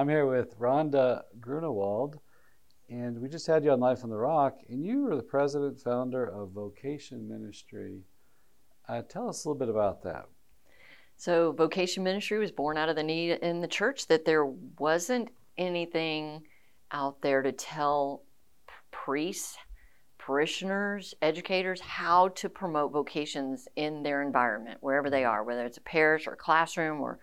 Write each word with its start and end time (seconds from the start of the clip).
I'm 0.00 0.08
here 0.08 0.24
with 0.24 0.58
Rhonda 0.58 1.24
Gruenewald, 1.40 2.14
and 2.88 3.20
we 3.20 3.28
just 3.28 3.46
had 3.46 3.62
you 3.62 3.72
on 3.72 3.80
Life 3.80 4.02
on 4.02 4.08
the 4.08 4.16
Rock, 4.16 4.56
and 4.70 4.82
you 4.82 5.02
were 5.02 5.14
the 5.14 5.22
president 5.22 5.78
founder 5.78 6.24
of 6.24 6.52
Vocation 6.52 7.28
Ministry. 7.28 8.00
Uh, 8.88 9.02
tell 9.02 9.28
us 9.28 9.44
a 9.44 9.48
little 9.48 9.58
bit 9.58 9.68
about 9.68 10.02
that. 10.04 10.24
So, 11.18 11.52
Vocation 11.52 12.02
Ministry 12.02 12.38
was 12.38 12.50
born 12.50 12.78
out 12.78 12.88
of 12.88 12.96
the 12.96 13.02
need 13.02 13.32
in 13.42 13.60
the 13.60 13.68
church 13.68 14.06
that 14.06 14.24
there 14.24 14.46
wasn't 14.46 15.28
anything 15.58 16.44
out 16.92 17.20
there 17.20 17.42
to 17.42 17.52
tell 17.52 18.22
priests, 18.90 19.58
parishioners, 20.16 21.14
educators 21.20 21.82
how 21.82 22.28
to 22.28 22.48
promote 22.48 22.90
vocations 22.90 23.68
in 23.76 24.02
their 24.02 24.22
environment, 24.22 24.78
wherever 24.80 25.10
they 25.10 25.24
are, 25.24 25.44
whether 25.44 25.66
it's 25.66 25.76
a 25.76 25.82
parish 25.82 26.26
or 26.26 26.32
a 26.32 26.38
classroom 26.38 27.02
or 27.02 27.18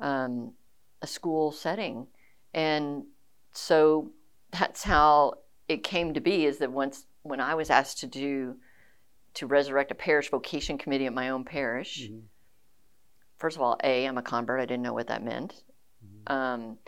um, 0.00 0.52
a 1.02 1.06
school 1.06 1.52
setting. 1.52 2.06
And 2.54 3.04
so 3.52 4.12
that's 4.50 4.82
how 4.82 5.34
it 5.68 5.84
came 5.84 6.14
to 6.14 6.20
be 6.20 6.46
is 6.46 6.58
that 6.58 6.72
once 6.72 7.06
when 7.22 7.40
I 7.40 7.54
was 7.54 7.70
asked 7.70 8.00
to 8.00 8.06
do 8.06 8.56
to 9.34 9.46
resurrect 9.46 9.90
a 9.90 9.94
parish 9.94 10.30
vocation 10.30 10.76
committee 10.78 11.06
at 11.06 11.14
my 11.14 11.30
own 11.30 11.44
parish, 11.44 12.02
mm-hmm. 12.02 12.20
first 13.38 13.56
of 13.56 13.62
all, 13.62 13.78
A, 13.82 14.06
I'm 14.06 14.18
a 14.18 14.22
convert. 14.22 14.60
I 14.60 14.66
didn't 14.66 14.82
know 14.82 14.92
what 14.92 15.06
that 15.08 15.22
meant. 15.22 15.62
Mm-hmm. 16.04 16.32
Um, 16.32 16.78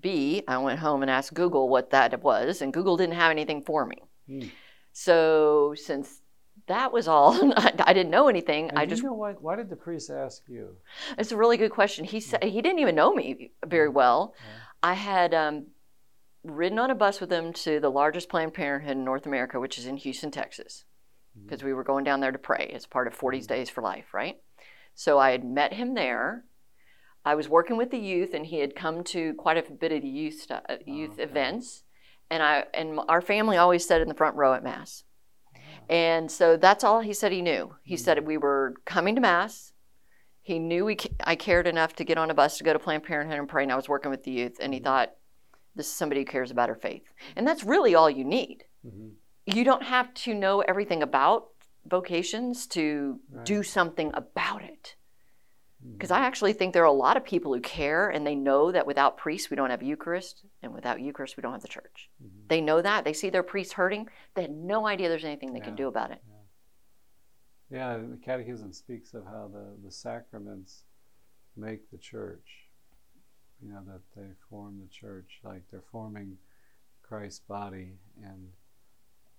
B, 0.00 0.42
I 0.48 0.58
went 0.58 0.78
home 0.78 1.02
and 1.02 1.10
asked 1.10 1.34
Google 1.34 1.68
what 1.68 1.90
that 1.90 2.22
was, 2.22 2.62
and 2.62 2.72
Google 2.72 2.96
didn't 2.96 3.16
have 3.16 3.30
anything 3.30 3.62
for 3.62 3.84
me. 3.84 3.98
Mm. 4.28 4.50
So 4.92 5.74
since 5.76 6.22
that 6.68 6.92
was 6.92 7.08
all. 7.08 7.52
I 7.56 7.92
didn't 7.92 8.10
know 8.10 8.28
anything. 8.28 8.68
And 8.68 8.78
I 8.78 8.86
just 8.86 9.02
you 9.02 9.08
know 9.08 9.14
why, 9.14 9.32
why 9.32 9.56
did 9.56 9.68
the 9.68 9.76
priest 9.76 10.10
ask 10.10 10.42
you? 10.48 10.76
It's 11.18 11.32
a 11.32 11.36
really 11.36 11.56
good 11.56 11.70
question. 11.70 12.04
He 12.04 12.20
said 12.20 12.44
he 12.44 12.62
didn't 12.62 12.78
even 12.78 12.94
know 12.94 13.12
me 13.12 13.52
very 13.66 13.88
well. 13.88 14.34
Yeah. 14.36 14.90
I 14.90 14.94
had 14.94 15.34
um, 15.34 15.66
ridden 16.44 16.78
on 16.78 16.90
a 16.90 16.94
bus 16.94 17.20
with 17.20 17.32
him 17.32 17.52
to 17.52 17.80
the 17.80 17.90
largest 17.90 18.28
Planned 18.28 18.54
Parenthood 18.54 18.96
in 18.96 19.04
North 19.04 19.26
America, 19.26 19.58
which 19.58 19.78
is 19.78 19.86
in 19.86 19.96
Houston, 19.96 20.30
Texas, 20.30 20.84
because 21.42 21.58
mm-hmm. 21.58 21.68
we 21.68 21.74
were 21.74 21.84
going 21.84 22.04
down 22.04 22.20
there 22.20 22.32
to 22.32 22.38
pray 22.38 22.70
as 22.74 22.86
part 22.86 23.06
of 23.06 23.14
40 23.14 23.38
mm-hmm. 23.38 23.46
Days 23.46 23.70
for 23.70 23.82
Life, 23.82 24.14
right? 24.14 24.38
So 24.94 25.18
I 25.18 25.30
had 25.32 25.44
met 25.44 25.74
him 25.74 25.94
there. 25.94 26.44
I 27.24 27.34
was 27.34 27.48
working 27.48 27.76
with 27.76 27.90
the 27.90 27.98
youth, 27.98 28.34
and 28.34 28.46
he 28.46 28.60
had 28.60 28.74
come 28.74 29.04
to 29.04 29.34
quite 29.34 29.58
a 29.58 29.70
bit 29.70 29.92
of 29.92 30.02
the 30.02 30.08
youth 30.08 30.46
uh, 30.50 30.60
youth 30.86 31.10
oh, 31.10 31.14
okay. 31.14 31.22
events. 31.24 31.82
And 32.30 32.42
I 32.42 32.64
and 32.74 33.00
our 33.08 33.20
family 33.20 33.56
always 33.56 33.86
sat 33.86 34.00
in 34.00 34.08
the 34.08 34.14
front 34.14 34.36
row 34.36 34.54
at 34.54 34.62
mass. 34.62 35.04
And 35.88 36.30
so 36.30 36.56
that's 36.56 36.84
all 36.84 37.00
he 37.00 37.12
said 37.12 37.32
he 37.32 37.42
knew. 37.42 37.74
He 37.82 37.94
mm-hmm. 37.94 38.02
said 38.02 38.26
we 38.26 38.36
were 38.36 38.74
coming 38.84 39.14
to 39.14 39.20
Mass. 39.20 39.72
He 40.42 40.58
knew 40.58 40.84
we, 40.84 40.98
I 41.24 41.36
cared 41.36 41.66
enough 41.66 41.94
to 41.96 42.04
get 42.04 42.18
on 42.18 42.30
a 42.30 42.34
bus 42.34 42.58
to 42.58 42.64
go 42.64 42.72
to 42.72 42.78
Planned 42.78 43.04
Parenthood 43.04 43.38
and 43.38 43.48
pray, 43.48 43.62
and 43.62 43.72
I 43.72 43.76
was 43.76 43.88
working 43.88 44.10
with 44.10 44.24
the 44.24 44.30
youth. 44.30 44.58
And 44.60 44.72
he 44.72 44.80
mm-hmm. 44.80 44.84
thought, 44.84 45.12
this 45.74 45.86
is 45.86 45.92
somebody 45.92 46.22
who 46.22 46.26
cares 46.26 46.50
about 46.50 46.68
her 46.68 46.74
faith. 46.74 47.12
And 47.36 47.46
that's 47.46 47.64
really 47.64 47.94
all 47.94 48.10
you 48.10 48.24
need. 48.24 48.64
Mm-hmm. 48.86 49.08
You 49.46 49.64
don't 49.64 49.82
have 49.82 50.12
to 50.14 50.34
know 50.34 50.60
everything 50.60 51.02
about 51.02 51.48
vocations 51.86 52.66
to 52.68 53.20
right. 53.30 53.46
do 53.46 53.62
something 53.62 54.10
about 54.14 54.62
it. 54.62 54.96
Because 55.92 56.10
I 56.10 56.18
actually 56.18 56.54
think 56.54 56.74
there 56.74 56.82
are 56.82 56.86
a 56.86 56.92
lot 56.92 57.16
of 57.16 57.24
people 57.24 57.54
who 57.54 57.60
care 57.60 58.08
and 58.08 58.26
they 58.26 58.34
know 58.34 58.72
that 58.72 58.86
without 58.86 59.16
priests, 59.16 59.48
we 59.48 59.56
don't 59.56 59.70
have 59.70 59.82
Eucharist, 59.82 60.44
and 60.60 60.74
without 60.74 61.00
Eucharist, 61.00 61.36
we 61.36 61.40
don't 61.40 61.52
have 61.52 61.62
the 61.62 61.68
church. 61.68 62.10
Mm-hmm. 62.22 62.37
They 62.48 62.60
know 62.60 62.82
that. 62.82 63.04
They 63.04 63.12
see 63.12 63.30
their 63.30 63.42
priests 63.42 63.74
hurting. 63.74 64.08
They 64.34 64.42
had 64.42 64.50
no 64.50 64.86
idea 64.86 65.08
there's 65.08 65.24
anything 65.24 65.52
they 65.52 65.58
yeah. 65.58 65.64
can 65.64 65.76
do 65.76 65.88
about 65.88 66.10
it. 66.10 66.22
Yeah. 67.70 67.78
yeah, 67.78 67.96
the 67.98 68.16
Catechism 68.16 68.72
speaks 68.72 69.14
of 69.14 69.24
how 69.24 69.50
the, 69.52 69.66
the 69.84 69.90
sacraments 69.90 70.84
make 71.56 71.90
the 71.90 71.98
church. 71.98 72.64
You 73.62 73.72
know, 73.72 73.80
that 73.86 74.00
they 74.16 74.28
form 74.48 74.78
the 74.80 74.88
church, 74.88 75.40
like 75.42 75.62
they're 75.70 75.82
forming 75.90 76.36
Christ's 77.02 77.40
body, 77.40 77.94
and 78.22 78.48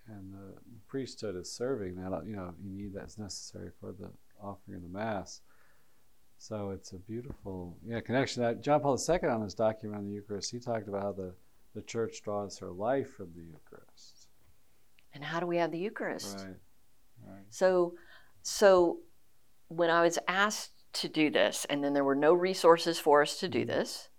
and 0.08 0.34
the 0.34 0.60
priesthood 0.88 1.38
is 1.38 1.50
serving 1.50 1.96
that. 1.96 2.26
You 2.26 2.36
know, 2.36 2.54
you 2.62 2.70
need 2.70 2.94
that's 2.94 3.18
necessary 3.18 3.72
for 3.80 3.94
the 3.94 4.10
offering 4.42 4.76
of 4.76 4.84
the 4.84 4.90
Mass 4.90 5.40
so 6.40 6.70
it's 6.70 6.94
a 6.94 6.98
beautiful 6.98 7.78
yeah 7.86 8.00
connection. 8.00 8.42
That 8.42 8.62
John 8.62 8.80
Paul 8.80 8.98
II 8.98 9.30
on 9.30 9.42
his 9.42 9.54
document 9.54 10.00
on 10.00 10.08
the 10.08 10.14
Eucharist, 10.14 10.52
he 10.52 10.60
talked 10.60 10.88
about 10.88 11.04
how 11.04 11.12
the, 11.12 11.34
the 11.74 11.82
church 11.82 12.22
draws 12.24 12.58
her 12.60 12.72
life 12.72 13.12
from 13.14 13.32
the 13.36 13.42
Eucharist. 13.42 14.28
And 15.14 15.24
how 15.24 15.40
do 15.40 15.48
we 15.48 15.58
have 15.58 15.72
the 15.72 15.80
Eucharist? 15.80 16.38
Right. 16.38 16.56
right. 17.28 17.46
So, 17.50 17.96
so 18.42 19.00
when 19.68 19.90
I 19.90 20.02
was 20.02 20.20
asked 20.28 20.74
to 20.94 21.10
do 21.10 21.30
this, 21.30 21.66
and 21.70 21.84
then 21.84 21.94
there 21.94 22.04
were 22.04 22.16
no 22.16 22.34
resources 22.34 23.00
for 23.00 23.22
us 23.22 23.40
to 23.40 23.48
do 23.48 23.60
mm-hmm. 23.60 23.72
this, 23.72 24.10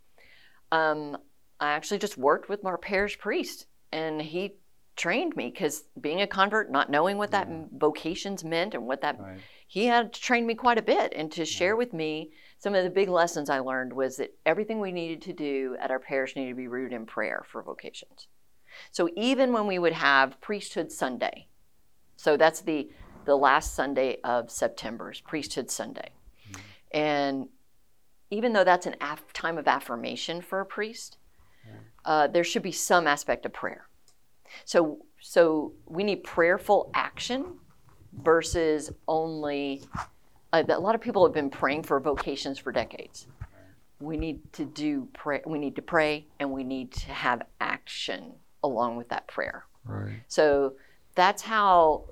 um, 0.72 1.16
I 1.58 1.72
actually 1.72 1.98
just 1.98 2.16
worked 2.16 2.48
with 2.48 2.64
our 2.64 2.78
parish 2.78 3.18
priest, 3.18 3.66
and 3.92 4.20
he 4.20 4.54
trained 4.96 5.36
me 5.36 5.50
because 5.50 5.84
being 6.00 6.20
a 6.20 6.26
convert, 6.26 6.70
not 6.70 6.90
knowing 6.90 7.18
what 7.18 7.30
that 7.32 7.48
yeah. 7.48 7.64
vocations 7.72 8.44
meant 8.44 8.74
and 8.74 8.86
what 8.86 9.00
that 9.00 9.18
right 9.20 9.40
he 9.70 9.86
had 9.86 10.12
to 10.12 10.20
train 10.20 10.44
me 10.48 10.54
quite 10.56 10.78
a 10.78 10.82
bit 10.82 11.12
and 11.14 11.30
to 11.30 11.44
share 11.44 11.76
with 11.76 11.92
me 11.92 12.32
some 12.60 12.74
of 12.74 12.84
the 12.84 12.90
big 12.90 13.08
lessons 13.08 13.48
I 13.48 13.58
learned 13.60 13.92
was 13.94 14.18
that 14.18 14.34
everything 14.44 14.80
we 14.80 14.92
needed 14.92 15.22
to 15.22 15.32
do 15.32 15.76
at 15.80 15.90
our 15.90 15.98
parish 15.98 16.36
needed 16.36 16.50
to 16.50 16.56
be 16.56 16.68
rooted 16.68 16.92
in 16.92 17.06
prayer 17.06 17.42
for 17.50 17.62
vocations. 17.62 18.28
So 18.92 19.08
even 19.16 19.52
when 19.52 19.66
we 19.66 19.78
would 19.78 19.94
have 19.94 20.40
priesthood 20.42 20.92
Sunday, 20.92 21.48
so 22.16 22.36
that's 22.36 22.60
the 22.60 22.88
the 23.24 23.34
last 23.36 23.74
Sunday 23.74 24.18
of 24.24 24.50
September 24.50 25.10
is 25.10 25.20
priesthood 25.20 25.70
Sunday, 25.70 26.10
mm-hmm. 26.50 26.60
and 26.92 27.48
even 28.30 28.52
though 28.52 28.64
that's 28.64 28.86
an 28.86 28.96
af- 29.00 29.32
time 29.32 29.58
of 29.58 29.66
affirmation 29.66 30.40
for 30.40 30.60
a 30.60 30.66
priest, 30.66 31.16
uh, 32.04 32.26
there 32.26 32.44
should 32.44 32.62
be 32.62 32.72
some 32.72 33.06
aspect 33.06 33.46
of 33.46 33.52
prayer. 33.52 33.88
So 34.64 34.98
so 35.20 35.72
we 35.86 36.04
need 36.04 36.24
prayerful 36.24 36.90
action 36.94 37.58
versus 38.12 38.90
only 39.08 39.82
uh, 40.52 40.62
a 40.68 40.80
lot 40.80 40.94
of 40.94 41.00
people 41.00 41.24
have 41.24 41.34
been 41.34 41.50
praying 41.50 41.84
for 41.84 42.00
vocations 42.00 42.58
for 42.58 42.72
decades. 42.72 43.26
We 44.00 44.16
need 44.16 44.52
to 44.54 44.64
do 44.64 45.08
pray. 45.12 45.42
We 45.46 45.58
need 45.58 45.76
to 45.76 45.82
pray, 45.82 46.26
and 46.38 46.50
we 46.52 46.64
need 46.64 46.92
to 46.92 47.12
have 47.12 47.42
action 47.60 48.32
along 48.62 48.96
with 48.96 49.10
that 49.10 49.26
prayer. 49.26 49.64
Right. 49.84 50.20
So 50.28 50.74
that's 51.14 51.42
how 51.42 52.04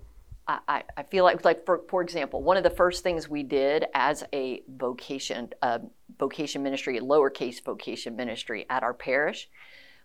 I, 0.48 0.82
I 0.96 1.02
feel 1.02 1.24
like, 1.24 1.44
like 1.44 1.66
for, 1.66 1.82
for 1.88 2.00
example, 2.00 2.42
one 2.42 2.56
of 2.56 2.62
the 2.62 2.70
first 2.70 3.02
things 3.02 3.28
we 3.28 3.42
did 3.42 3.84
as 3.94 4.24
a 4.32 4.62
vocation, 4.66 5.50
uh, 5.60 5.80
vocation 6.18 6.62
ministry, 6.62 6.98
lowercase 7.00 7.62
vocation 7.62 8.16
ministry 8.16 8.64
at 8.70 8.82
our 8.82 8.94
parish, 8.94 9.48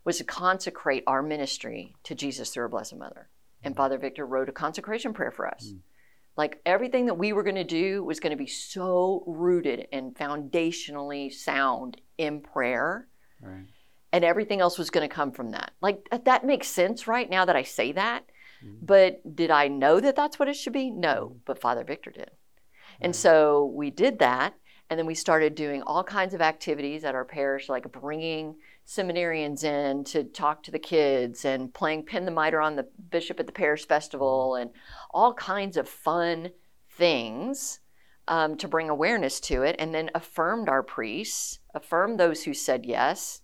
was 0.03 0.17
to 0.17 0.25
consecrate 0.25 1.03
our 1.07 1.23
ministry 1.23 1.95
to 2.03 2.13
Jesus 2.13 2.49
through 2.49 2.63
our 2.63 2.69
Blessed 2.69 2.97
Mother. 2.97 3.29
And 3.63 3.73
Father 3.73 3.97
Victor 3.97 4.25
wrote 4.25 4.49
a 4.49 4.51
consecration 4.51 5.13
prayer 5.13 5.31
for 5.31 5.47
us. 5.47 5.71
Mm. 5.73 5.79
Like 6.35 6.59
everything 6.65 7.05
that 7.05 7.13
we 7.13 7.33
were 7.33 7.43
going 7.43 7.55
to 7.55 7.63
do 7.63 8.03
was 8.03 8.19
going 8.19 8.31
to 8.31 8.37
be 8.37 8.47
so 8.47 9.23
rooted 9.27 9.87
and 9.91 10.15
foundationally 10.15 11.31
sound 11.31 12.01
in 12.17 12.41
prayer. 12.41 13.07
Right. 13.41 13.65
And 14.11 14.23
everything 14.23 14.61
else 14.61 14.77
was 14.77 14.89
going 14.89 15.07
to 15.07 15.13
come 15.13 15.31
from 15.31 15.51
that. 15.51 15.71
Like 15.81 16.07
that 16.25 16.45
makes 16.45 16.67
sense 16.67 17.07
right 17.07 17.29
now 17.29 17.45
that 17.45 17.55
I 17.55 17.63
say 17.63 17.91
that. 17.93 18.25
Mm. 18.65 18.77
But 18.81 19.35
did 19.35 19.51
I 19.51 19.67
know 19.67 19.99
that 19.99 20.15
that's 20.15 20.39
what 20.39 20.47
it 20.47 20.55
should 20.55 20.73
be? 20.73 20.89
No, 20.89 21.33
mm. 21.33 21.39
but 21.45 21.61
Father 21.61 21.83
Victor 21.83 22.11
did. 22.11 22.31
And 23.01 23.15
so 23.15 23.65
we 23.75 23.91
did 23.91 24.19
that. 24.19 24.53
And 24.89 24.99
then 24.99 25.05
we 25.07 25.15
started 25.15 25.55
doing 25.55 25.81
all 25.83 26.03
kinds 26.03 26.33
of 26.33 26.41
activities 26.41 27.03
at 27.03 27.15
our 27.15 27.25
parish, 27.25 27.69
like 27.69 27.91
bringing 27.91 28.55
seminarians 28.87 29.63
in 29.63 30.03
to 30.03 30.23
talk 30.23 30.63
to 30.63 30.71
the 30.71 30.79
kids 30.79 31.45
and 31.45 31.73
playing 31.73 32.03
pin 32.03 32.25
the 32.25 32.31
mitre 32.31 32.61
on 32.61 32.75
the 32.75 32.87
bishop 33.09 33.39
at 33.39 33.45
the 33.45 33.53
parish 33.53 33.87
festival 33.87 34.55
and 34.55 34.71
all 35.11 35.33
kinds 35.33 35.77
of 35.77 35.87
fun 35.87 36.49
things 36.91 37.79
um, 38.27 38.57
to 38.57 38.67
bring 38.67 38.89
awareness 38.89 39.39
to 39.39 39.63
it 39.63 39.75
and 39.79 39.93
then 39.93 40.09
affirmed 40.15 40.69
our 40.69 40.83
priests 40.83 41.59
affirmed 41.73 42.19
those 42.19 42.43
who 42.43 42.53
said 42.53 42.85
yes. 42.85 43.41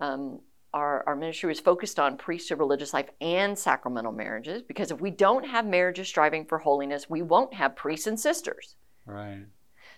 Um, 0.00 0.40
our, 0.72 1.04
our 1.06 1.16
ministry 1.16 1.48
was 1.48 1.60
focused 1.60 1.98
on 1.98 2.18
priesthood 2.18 2.58
religious 2.58 2.92
life 2.92 3.08
and 3.20 3.58
sacramental 3.58 4.12
marriages 4.12 4.62
because 4.62 4.90
if 4.90 5.00
we 5.00 5.10
don't 5.10 5.46
have 5.46 5.64
marriages 5.64 6.08
striving 6.08 6.44
for 6.44 6.58
holiness 6.58 7.08
we 7.08 7.22
won't 7.22 7.54
have 7.54 7.76
priests 7.76 8.06
and 8.06 8.20
sisters. 8.20 8.76
Right. 9.04 9.46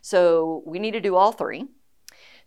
So 0.02 0.62
we 0.67 0.79
need 0.79 0.93
to 0.93 1.00
do 1.00 1.17
all 1.17 1.32
three 1.32 1.67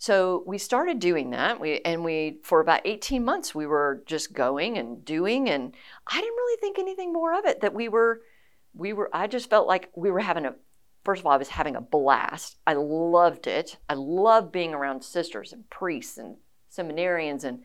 so 0.01 0.43
we 0.47 0.57
started 0.57 0.97
doing 0.97 1.29
that. 1.29 1.59
We 1.59 1.79
and 1.85 2.03
we 2.03 2.39
for 2.41 2.59
about 2.59 2.81
18 2.85 3.23
months 3.23 3.53
we 3.53 3.67
were 3.67 4.01
just 4.07 4.33
going 4.33 4.79
and 4.79 5.05
doing 5.05 5.47
and 5.47 5.75
I 6.07 6.15
didn't 6.19 6.35
really 6.35 6.59
think 6.59 6.79
anything 6.79 7.13
more 7.13 7.37
of 7.37 7.45
it 7.45 7.61
that 7.61 7.75
we 7.75 7.87
were 7.87 8.21
we 8.73 8.93
were 8.93 9.11
I 9.13 9.27
just 9.27 9.47
felt 9.47 9.67
like 9.67 9.91
we 9.95 10.09
were 10.09 10.19
having 10.19 10.47
a 10.47 10.55
first 11.03 11.19
of 11.19 11.27
all 11.27 11.33
I 11.33 11.37
was 11.37 11.49
having 11.49 11.75
a 11.75 11.81
blast. 11.81 12.57
I 12.65 12.73
loved 12.73 13.45
it. 13.45 13.77
I 13.87 13.93
love 13.93 14.51
being 14.51 14.73
around 14.73 15.03
sisters 15.03 15.53
and 15.53 15.69
priests 15.69 16.17
and 16.17 16.37
seminarians 16.75 17.43
and 17.43 17.61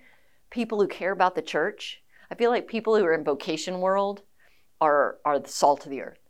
people 0.51 0.79
who 0.79 0.89
care 0.89 1.13
about 1.13 1.37
the 1.37 1.41
church. 1.41 2.03
I 2.31 2.35
feel 2.35 2.51
like 2.51 2.69
people 2.69 2.99
who 2.99 3.05
are 3.07 3.15
in 3.15 3.25
vocation 3.25 3.81
world 3.81 4.21
are 4.83 5.17
are 5.25 5.39
the 5.39 5.49
salt 5.49 5.87
of 5.87 5.91
the 5.91 6.03
earth. 6.03 6.21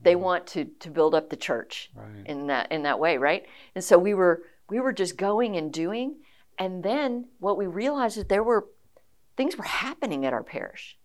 They 0.00 0.12
mm-hmm. 0.12 0.22
want 0.22 0.46
to 0.48 0.66
to 0.66 0.88
build 0.88 1.16
up 1.16 1.30
the 1.30 1.36
church 1.36 1.90
right. 1.96 2.24
in 2.26 2.46
that 2.46 2.70
in 2.70 2.84
that 2.84 3.00
way, 3.00 3.18
right? 3.18 3.44
And 3.74 3.82
so 3.82 3.98
we 3.98 4.14
were 4.14 4.44
we 4.68 4.80
were 4.80 4.92
just 4.92 5.16
going 5.16 5.56
and 5.56 5.72
doing 5.72 6.16
And 6.58 6.82
then 6.82 7.28
what 7.38 7.56
we 7.56 7.66
realized 7.66 8.18
is 8.18 8.24
there 8.24 8.42
were 8.42 8.66
things 9.36 9.56
were 9.56 9.64
happening 9.64 10.26
at 10.26 10.32
our 10.32 10.42
parish. 10.42 10.98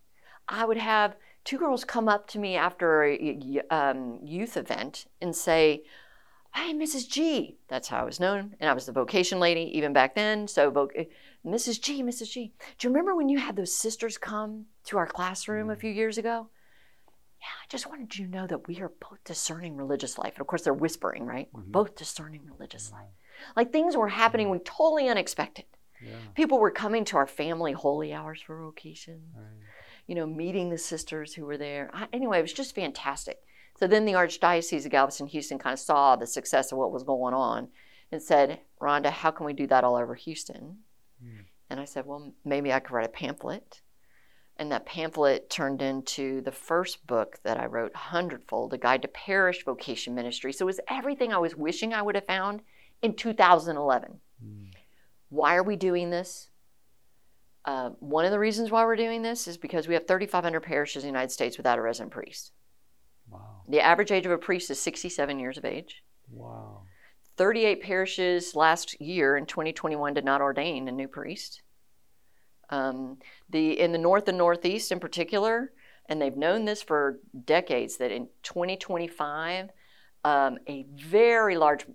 I 0.50 0.65
would 0.65 0.77
have 0.77 1.15
two 1.44 1.57
girls 1.57 1.86
come 1.86 2.10
up 2.10 2.27
to 2.30 2.39
me 2.39 2.56
after 2.56 3.04
a 3.04 3.62
um, 3.69 4.19
youth 4.24 4.57
event 4.57 5.06
and 5.21 5.36
say, 5.36 5.83
Hey, 6.56 6.74
Mrs. 6.74 7.10
G. 7.10 7.57
That's 7.68 7.88
how 7.88 8.00
I 8.00 8.04
was 8.04 8.19
known. 8.19 8.56
And 8.60 8.69
I 8.69 8.74
was 8.74 8.86
the 8.86 8.92
vocation 8.92 9.39
lady 9.39 9.71
even 9.75 9.92
back 9.92 10.13
then. 10.13 10.48
So, 10.48 10.71
Mrs. 11.44 11.81
G, 11.81 12.04
Mrs. 12.04 12.31
G. 12.31 12.54
Do 12.77 12.88
you 12.88 12.94
remember 12.94 13.15
when 13.15 13.27
you 13.27 13.39
had 13.39 13.56
those 13.56 13.75
sisters 13.75 14.19
come 14.19 14.65
to 14.86 14.98
our 15.00 15.07
classroom 15.07 15.71
a 15.71 15.75
mm. 15.75 15.80
few 15.80 15.89
years 15.89 16.19
ago? 16.19 16.50
Yeah, 17.42 17.48
I 17.62 17.65
just 17.69 17.88
wanted 17.88 18.15
you 18.15 18.25
to 18.25 18.31
know 18.31 18.45
that 18.45 18.68
we 18.68 18.80
are 18.81 18.92
both 19.01 19.24
discerning 19.25 19.75
religious 19.75 20.18
life. 20.19 20.33
And 20.36 20.42
of 20.42 20.48
course, 20.48 20.62
they're 20.62 20.74
whispering, 20.74 21.25
right? 21.25 21.48
Mm-hmm. 21.48 21.57
We're 21.57 21.83
both 21.83 21.95
discerning 21.95 22.42
religious 22.45 22.92
life. 22.92 23.10
Like 23.56 23.72
things 23.72 23.95
were 23.95 24.10
happening 24.10 24.50
we 24.50 24.60
totally 24.60 25.07
unexpected. 25.10 25.66
Yeah. 26.01 26.16
People 26.36 26.60
were 26.60 26.72
coming 26.72 27.06
to 27.06 27.18
our 27.18 27.28
family 27.28 27.72
holy 27.72 28.13
hours 28.13 28.42
for 28.42 28.62
vocation. 28.62 29.22
Right. 29.36 29.45
You 30.07 30.16
know, 30.16 30.25
meeting 30.25 30.69
the 30.69 30.78
sisters 30.78 31.34
who 31.34 31.45
were 31.45 31.57
there. 31.57 31.90
I, 31.94 32.07
anyway, 32.12 32.40
it 32.40 32.44
was 32.44 32.54
just 32.54 32.75
fantastic. 32.75 33.40
So 33.80 33.88
then 33.88 34.06
the 34.06 34.13
Archdiocese 34.13 34.86
of 34.86 34.92
Galveston 34.92 35.28
Houston 35.28 35.57
kind 35.57 35.74
of 35.74 35.80
saw 35.80 36.16
the 36.16 36.28
success 36.28 36.72
of 36.72 36.78
what 36.78 36.92
was 36.92 37.04
going 37.04 37.34
on 37.34 37.69
and 38.12 38.22
said, 38.22 38.60
Rhonda, 38.81 39.10
how 39.10 39.31
can 39.31 39.46
we 39.46 39.54
do 39.54 39.66
that 39.68 39.84
all 39.84 39.96
over 39.96 40.13
Houston? 40.13 40.78
Mm. 41.24 41.46
And 41.69 41.80
I 41.80 41.86
said, 41.86 42.06
well, 42.06 42.34
maybe 42.46 42.72
I 42.72 42.80
could 42.80 42.94
write 42.94 43.07
a 43.07 43.10
pamphlet. 43.10 43.81
And 44.57 44.72
that 44.72 44.86
pamphlet 44.86 45.50
turned 45.50 45.81
into 45.81 46.42
the 46.42 46.51
first 46.51 47.07
book 47.07 47.39
that 47.44 47.60
I 47.60 47.66
wrote, 47.66 47.96
Hundredfold, 47.96 48.74
a 48.74 48.78
guide 48.78 49.01
to 49.01 49.07
parish 49.07 49.66
vocation 49.66 50.13
ministry. 50.13 50.54
So 50.54 50.66
it 50.66 50.68
was 50.68 50.80
everything 50.88 51.34
I 51.34 51.39
was 51.39 51.56
wishing 51.56 51.94
I 51.94 52.04
would 52.04 52.16
have 52.16 52.28
found 52.28 52.62
in 53.03 53.13
2011. 53.13 54.19
Mm. 54.44 54.67
Why 55.29 55.55
are 55.55 55.63
we 55.63 55.75
doing 55.75 56.09
this? 56.09 56.47
Uh, 57.65 57.89
one 58.00 58.25
of 58.25 58.31
the 58.31 58.39
reasons 58.39 58.71
why 58.71 58.83
we're 58.83 58.95
doing 58.95 59.21
this 59.21 59.47
is 59.47 59.57
because 59.57 59.88
we 59.88 59.94
have 59.94 60.07
3,500 60.07 60.61
parishes 60.61 61.03
in 61.03 61.07
the 61.07 61.11
United 61.11 61.31
States 61.31 61.57
without 61.57 61.77
a 61.77 61.81
resident 61.81 62.11
priest. 62.11 62.51
Wow. 63.29 63.61
The 63.69 63.81
average 63.81 64.11
age 64.11 64.25
of 64.25 64.31
a 64.31 64.38
priest 64.38 64.69
is 64.69 64.79
67 64.79 65.39
years 65.39 65.57
of 65.57 65.65
age. 65.65 66.03
Wow. 66.29 66.81
38 67.38 67.81
parishes 67.81 68.55
last 68.55 69.00
year 69.01 69.38
in 69.38 69.45
2021 69.45 70.13
did 70.13 70.25
not 70.25 70.41
ordain 70.41 70.88
a 70.88 70.91
new 70.91 71.07
priest. 71.07 71.61
Um, 72.69 73.17
the 73.50 73.79
in 73.79 73.91
the 73.91 73.97
north 73.97 74.27
and 74.27 74.38
northeast 74.38 74.91
in 74.91 75.00
particular, 75.00 75.71
and 76.07 76.21
they've 76.21 76.35
known 76.35 76.65
this 76.65 76.81
for 76.81 77.19
decades 77.45 77.97
that 77.97 78.11
in 78.11 78.27
2025, 78.44 79.69
um, 80.23 80.57
a 80.67 80.85
very 80.95 81.57
large 81.57 81.85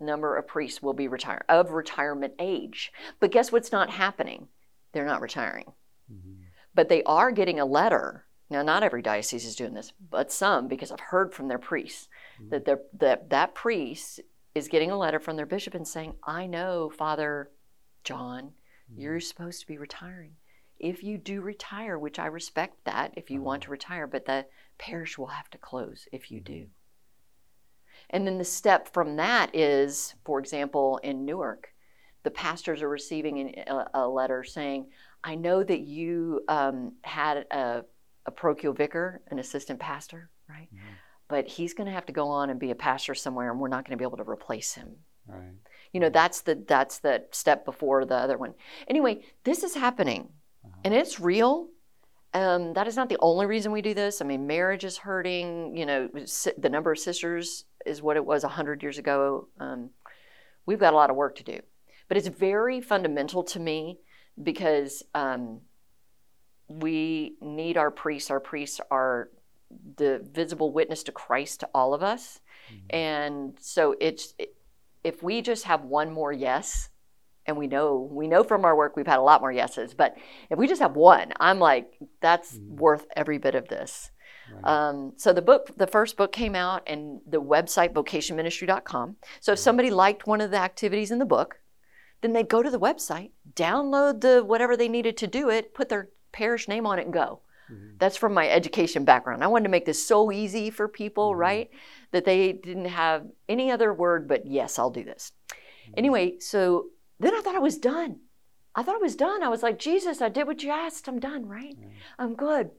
number 0.00 0.36
of 0.36 0.46
priests 0.46 0.82
will 0.82 0.92
be 0.92 1.08
retired 1.08 1.44
of 1.48 1.70
retirement 1.70 2.34
age. 2.38 2.92
But 3.20 3.32
guess 3.32 3.52
what's 3.52 3.72
not 3.72 3.90
happening? 3.90 4.48
They're 4.92 5.04
not 5.04 5.20
retiring. 5.20 5.72
Mm-hmm. 6.12 6.42
But 6.74 6.88
they 6.88 7.02
are 7.04 7.30
getting 7.32 7.60
a 7.60 7.64
letter. 7.64 8.24
Now, 8.50 8.62
not 8.62 8.82
every 8.82 9.02
diocese 9.02 9.44
is 9.44 9.56
doing 9.56 9.74
this, 9.74 9.92
but 10.10 10.32
some, 10.32 10.68
because 10.68 10.90
I've 10.90 11.00
heard 11.00 11.34
from 11.34 11.48
their 11.48 11.58
priests 11.58 12.08
mm-hmm. 12.40 12.50
that 12.50 12.98
that 12.98 13.30
that 13.30 13.54
priest 13.54 14.20
is 14.54 14.68
getting 14.68 14.90
a 14.90 14.96
letter 14.96 15.20
from 15.20 15.36
their 15.36 15.46
bishop 15.46 15.74
and 15.74 15.86
saying, 15.86 16.14
"I 16.24 16.46
know, 16.46 16.88
Father 16.88 17.50
John, 18.04 18.52
mm-hmm. 18.90 19.00
you're 19.00 19.20
supposed 19.20 19.60
to 19.60 19.66
be 19.66 19.76
retiring. 19.76 20.36
If 20.78 21.02
you 21.02 21.18
do 21.18 21.42
retire, 21.42 21.98
which 21.98 22.18
I 22.18 22.26
respect 22.26 22.84
that, 22.84 23.12
if 23.16 23.30
you 23.30 23.42
want 23.42 23.64
uh-huh. 23.64 23.66
to 23.66 23.72
retire, 23.72 24.06
but 24.06 24.24
the 24.24 24.46
parish 24.78 25.18
will 25.18 25.26
have 25.26 25.50
to 25.50 25.58
close 25.58 26.08
if 26.12 26.30
you 26.30 26.40
do." 26.40 26.68
Mm-hmm. 28.10 28.16
And 28.16 28.26
then 28.26 28.38
the 28.38 28.44
step 28.44 28.92
from 28.92 29.16
that 29.16 29.54
is, 29.54 30.14
for 30.24 30.38
example, 30.38 30.98
in 31.02 31.24
Newark, 31.24 31.68
the 32.24 32.30
pastors 32.30 32.82
are 32.82 32.88
receiving 32.88 33.54
a, 33.66 33.86
a 33.94 34.08
letter 34.08 34.44
saying, 34.44 34.86
I 35.24 35.34
know 35.34 35.62
that 35.62 35.80
you 35.80 36.42
um, 36.48 36.92
had 37.02 37.46
a, 37.50 37.84
a 38.26 38.30
parochial 38.30 38.72
vicar, 38.72 39.20
an 39.30 39.38
assistant 39.38 39.80
pastor, 39.80 40.30
right? 40.48 40.68
Mm-hmm. 40.74 40.94
But 41.28 41.46
he's 41.46 41.74
going 41.74 41.86
to 41.86 41.92
have 41.92 42.06
to 42.06 42.12
go 42.12 42.28
on 42.28 42.50
and 42.50 42.58
be 42.58 42.70
a 42.70 42.74
pastor 42.74 43.14
somewhere, 43.14 43.50
and 43.50 43.60
we're 43.60 43.68
not 43.68 43.84
going 43.84 43.96
to 43.96 44.00
be 44.00 44.06
able 44.06 44.16
to 44.16 44.28
replace 44.28 44.74
him. 44.74 44.96
Right. 45.26 45.52
You 45.92 46.00
know, 46.00 46.08
that's 46.08 46.40
the 46.40 46.62
that's 46.66 47.00
the 47.00 47.24
step 47.32 47.64
before 47.64 48.06
the 48.06 48.14
other 48.14 48.38
one. 48.38 48.54
Anyway, 48.88 49.24
this 49.44 49.62
is 49.62 49.74
happening, 49.74 50.30
uh-huh. 50.64 50.80
and 50.84 50.94
it's 50.94 51.20
real. 51.20 51.68
Um, 52.32 52.72
that 52.74 52.86
is 52.86 52.96
not 52.96 53.08
the 53.08 53.18
only 53.20 53.46
reason 53.46 53.72
we 53.72 53.82
do 53.82 53.94
this. 53.94 54.22
I 54.22 54.24
mean, 54.24 54.46
marriage 54.46 54.84
is 54.84 54.98
hurting. 54.98 55.76
You 55.76 55.86
know, 55.86 56.08
the 56.56 56.68
number 56.70 56.92
of 56.92 56.98
sisters 56.98 57.64
is 57.88 58.02
what 58.02 58.16
it 58.16 58.24
was 58.24 58.42
100 58.42 58.82
years 58.82 58.98
ago. 58.98 59.48
Um, 59.58 59.90
we've 60.66 60.78
got 60.78 60.92
a 60.92 60.96
lot 60.96 61.10
of 61.10 61.16
work 61.16 61.36
to 61.36 61.44
do. 61.44 61.60
But 62.08 62.16
it's 62.16 62.28
very 62.28 62.80
fundamental 62.80 63.42
to 63.44 63.60
me 63.60 63.98
because 64.42 65.02
um, 65.14 65.60
we 66.68 67.36
need 67.40 67.76
our 67.76 67.90
priests. 67.90 68.30
Our 68.30 68.40
priests 68.40 68.80
are 68.90 69.30
the 69.96 70.26
visible 70.32 70.72
witness 70.72 71.02
to 71.04 71.12
Christ 71.12 71.60
to 71.60 71.68
all 71.74 71.94
of 71.94 72.02
us. 72.02 72.40
Mm-hmm. 72.70 72.96
And 72.96 73.58
so 73.60 73.94
it's 74.00 74.34
if 75.04 75.22
we 75.22 75.42
just 75.42 75.64
have 75.64 75.84
one 75.84 76.12
more 76.12 76.32
yes, 76.32 76.88
and 77.46 77.56
we 77.56 77.66
know 77.66 78.08
we 78.10 78.28
know 78.28 78.44
from 78.44 78.64
our 78.64 78.76
work 78.76 78.96
we've 78.96 79.06
had 79.06 79.18
a 79.18 79.22
lot 79.22 79.40
more 79.40 79.52
yeses, 79.52 79.94
but 79.94 80.16
if 80.50 80.58
we 80.58 80.68
just 80.68 80.82
have 80.82 80.96
one, 80.96 81.32
I'm 81.40 81.58
like 81.58 81.98
that's 82.20 82.56
mm-hmm. 82.56 82.76
worth 82.76 83.06
every 83.16 83.38
bit 83.38 83.54
of 83.54 83.68
this. 83.68 84.10
Um, 84.64 85.12
so 85.16 85.32
the 85.32 85.42
book, 85.42 85.70
the 85.76 85.86
first 85.86 86.16
book 86.16 86.32
came 86.32 86.54
out, 86.54 86.82
and 86.86 87.20
the 87.26 87.40
website 87.40 87.92
vocationministry.com. 87.92 89.16
So 89.40 89.52
if 89.52 89.58
somebody 89.58 89.90
liked 89.90 90.26
one 90.26 90.40
of 90.40 90.50
the 90.50 90.58
activities 90.58 91.10
in 91.10 91.18
the 91.18 91.26
book, 91.26 91.60
then 92.20 92.32
they'd 92.32 92.48
go 92.48 92.62
to 92.62 92.70
the 92.70 92.80
website, 92.80 93.30
download 93.54 94.20
the 94.20 94.42
whatever 94.44 94.76
they 94.76 94.88
needed 94.88 95.16
to 95.18 95.26
do 95.26 95.48
it, 95.50 95.74
put 95.74 95.88
their 95.88 96.08
parish 96.32 96.68
name 96.68 96.86
on 96.86 96.98
it, 96.98 97.04
and 97.04 97.12
go. 97.12 97.40
Mm-hmm. 97.70 97.96
That's 97.98 98.16
from 98.16 98.34
my 98.34 98.48
education 98.48 99.04
background. 99.04 99.44
I 99.44 99.46
wanted 99.46 99.64
to 99.64 99.70
make 99.70 99.84
this 99.84 100.06
so 100.06 100.32
easy 100.32 100.70
for 100.70 100.88
people, 100.88 101.30
mm-hmm. 101.30 101.40
right? 101.40 101.70
That 102.12 102.24
they 102.24 102.52
didn't 102.52 102.86
have 102.86 103.26
any 103.48 103.70
other 103.70 103.92
word 103.92 104.28
but 104.28 104.46
yes, 104.46 104.78
I'll 104.78 104.90
do 104.90 105.04
this. 105.04 105.32
Mm-hmm. 105.50 105.92
Anyway, 105.96 106.38
so 106.40 106.86
then 107.20 107.34
I 107.34 107.40
thought 107.40 107.56
I 107.56 107.60
was 107.60 107.78
done. 107.78 108.20
I 108.78 108.84
thought 108.84 108.94
I 108.94 108.98
was 108.98 109.16
done. 109.16 109.42
I 109.42 109.48
was 109.48 109.64
like, 109.64 109.76
Jesus, 109.76 110.22
I 110.22 110.28
did 110.28 110.46
what 110.46 110.62
you 110.62 110.70
asked. 110.70 111.08
I'm 111.08 111.18
done, 111.18 111.48
right? 111.48 111.76
I'm 112.16 112.36
good. 112.36 112.70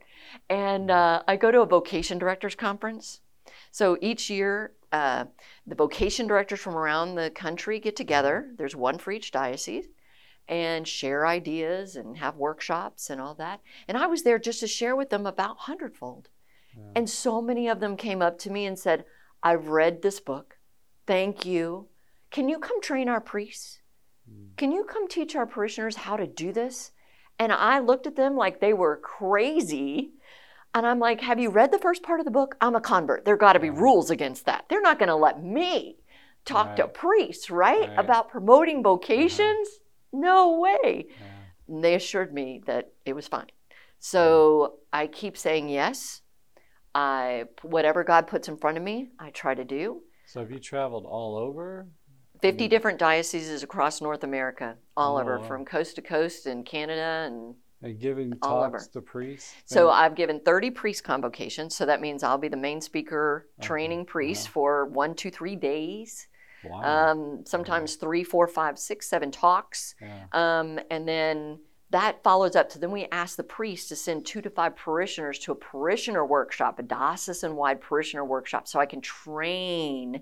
And 0.50 0.90
uh, 0.90 1.24
I 1.28 1.36
go 1.36 1.52
to 1.52 1.60
a 1.60 1.66
vocation 1.66 2.18
directors 2.18 2.56
conference. 2.56 3.20
So 3.72 3.98
each 4.00 4.30
year, 4.30 4.72
uh, 4.94 5.26
the 5.68 5.76
vocation 5.76 6.26
directors 6.26 6.62
from 6.62 6.78
around 6.78 7.16
the 7.16 7.32
country 7.32 7.82
get 7.82 7.98
together. 7.98 8.50
There's 8.58 8.78
one 8.78 8.98
for 8.98 9.12
each 9.12 9.32
diocese 9.32 9.88
and 10.48 10.88
share 10.88 11.28
ideas 11.28 11.98
and 11.98 12.18
have 12.18 12.38
workshops 12.38 13.10
and 13.10 13.20
all 13.20 13.34
that. 13.36 13.60
And 13.90 13.98
I 13.98 14.08
was 14.08 14.24
there 14.24 14.40
just 14.40 14.62
to 14.62 14.68
share 14.68 14.96
with 14.96 15.10
them 15.10 15.26
about 15.26 15.58
Hundredfold. 15.58 16.30
Yeah. 16.78 16.84
And 16.96 17.10
so 17.10 17.42
many 17.42 17.68
of 17.68 17.82
them 17.82 17.98
came 17.98 18.22
up 18.22 18.40
to 18.40 18.50
me 18.50 18.66
and 18.66 18.80
said, 18.80 19.04
I've 19.44 19.68
read 19.68 20.02
this 20.02 20.22
book. 20.22 20.60
Thank 21.06 21.46
you. 21.46 21.90
Can 22.32 22.48
you 22.48 22.58
come 22.58 22.82
train 22.82 23.10
our 23.10 23.20
priests? 23.20 23.79
Can 24.58 24.72
you 24.72 24.84
come 24.84 25.08
teach 25.08 25.36
our 25.36 25.46
parishioners 25.46 25.96
how 25.96 26.18
to 26.18 26.28
do 26.28 26.52
this? 26.52 26.92
And 27.38 27.54
I 27.54 27.80
looked 27.80 28.08
at 28.08 28.16
them 28.16 28.36
like 28.36 28.60
they 28.60 28.74
were 28.74 28.98
crazy. 28.98 30.12
And 30.74 30.86
I'm 30.86 31.00
like, 31.00 31.22
Have 31.22 31.40
you 31.40 31.50
read 31.50 31.72
the 31.72 31.80
first 31.80 32.04
part 32.04 32.20
of 32.20 32.26
the 32.26 32.32
book? 32.32 32.56
I'm 32.60 32.76
a 32.76 32.82
convert. 32.82 33.26
There 33.26 33.38
got 33.38 33.54
to 33.54 33.60
be 33.60 33.70
rules 33.70 34.10
against 34.10 34.46
that. 34.46 34.66
They're 34.70 34.82
not 34.82 35.00
going 35.00 35.10
to 35.10 35.16
let 35.16 35.42
me 35.42 35.98
talk 36.46 36.68
right. 36.68 36.78
to 36.78 36.88
priests, 36.88 37.50
right? 37.50 37.90
right? 37.90 38.00
About 38.00 38.30
promoting 38.30 38.84
vocations? 38.84 39.68
Uh-huh. 39.68 39.86
No 40.12 40.60
way. 40.60 41.08
Yeah. 41.08 41.82
they 41.82 41.96
assured 41.96 42.34
me 42.34 42.62
that 42.66 42.92
it 43.06 43.14
was 43.14 43.28
fine. 43.28 43.48
So 44.00 44.76
I 44.92 45.08
keep 45.08 45.38
saying 45.38 45.70
yes. 45.70 46.22
I 46.96 47.46
whatever 47.62 48.04
God 48.04 48.28
puts 48.28 48.48
in 48.48 48.58
front 48.58 48.78
of 48.78 48.84
me, 48.84 49.10
I 49.20 49.30
try 49.30 49.54
to 49.54 49.64
do. 49.64 50.02
So 50.26 50.40
have 50.40 50.52
you 50.52 50.60
traveled 50.60 51.06
all 51.06 51.38
over? 51.38 51.88
50 52.42 52.68
different 52.68 53.00
dioceses 53.00 53.64
across 53.64 54.02
North 54.02 54.24
America, 54.24 54.76
all 54.96 55.18
oh, 55.18 55.22
over, 55.22 55.40
wow. 55.40 55.48
from 55.48 55.66
coast 55.66 55.96
to 55.96 56.02
coast 56.02 56.48
in 56.48 56.64
Canada 56.64 57.28
and 57.28 57.56
and 57.82 58.00
giving 58.00 58.34
talks 58.40 58.88
to 58.88 59.02
priests. 59.02 59.54
So 59.66 59.90
I've 59.90 60.14
given 60.14 60.42
30 60.42 60.72
priest 60.72 61.06
convocations. 61.06 61.76
So 61.76 61.86
that 61.86 62.02
means 62.02 62.24
I'll 62.24 62.38
be 62.38 62.50
the 62.50 62.58
main 62.58 62.82
speaker 62.82 63.48
training 63.62 64.02
okay. 64.02 64.08
priests 64.08 64.48
wow. 64.48 64.52
for 64.52 64.86
one, 64.88 65.16
two, 65.16 65.32
three 65.32 65.56
days. 65.56 66.28
Wow. 66.66 66.82
Um, 66.82 67.44
sometimes 67.46 67.96
wow. 67.96 68.00
three, 68.02 68.24
four, 68.26 68.48
five, 68.48 68.78
six, 68.78 69.08
seven 69.08 69.32
talks. 69.32 69.96
Yeah. 70.02 70.26
Um, 70.34 70.80
and 70.92 71.08
then 71.08 71.60
that 71.92 72.22
follows 72.22 72.56
up 72.56 72.70
to 72.70 72.80
then 72.80 72.92
we 72.92 73.08
ask 73.12 73.36
the 73.36 73.44
priest 73.44 73.90
to 73.90 73.96
send 73.96 74.26
two 74.26 74.42
to 74.42 74.50
five 74.50 74.76
parishioners 74.76 75.40
to 75.40 75.54
a 75.54 75.56
parishioner 75.56 76.26
workshop, 76.26 76.80
a 76.80 76.84
diocesan 76.84 77.56
wide 77.56 77.82
parishioner 77.82 78.26
workshop, 78.26 78.68
so 78.68 78.80
I 78.80 78.86
can 78.86 79.02
train 79.02 80.22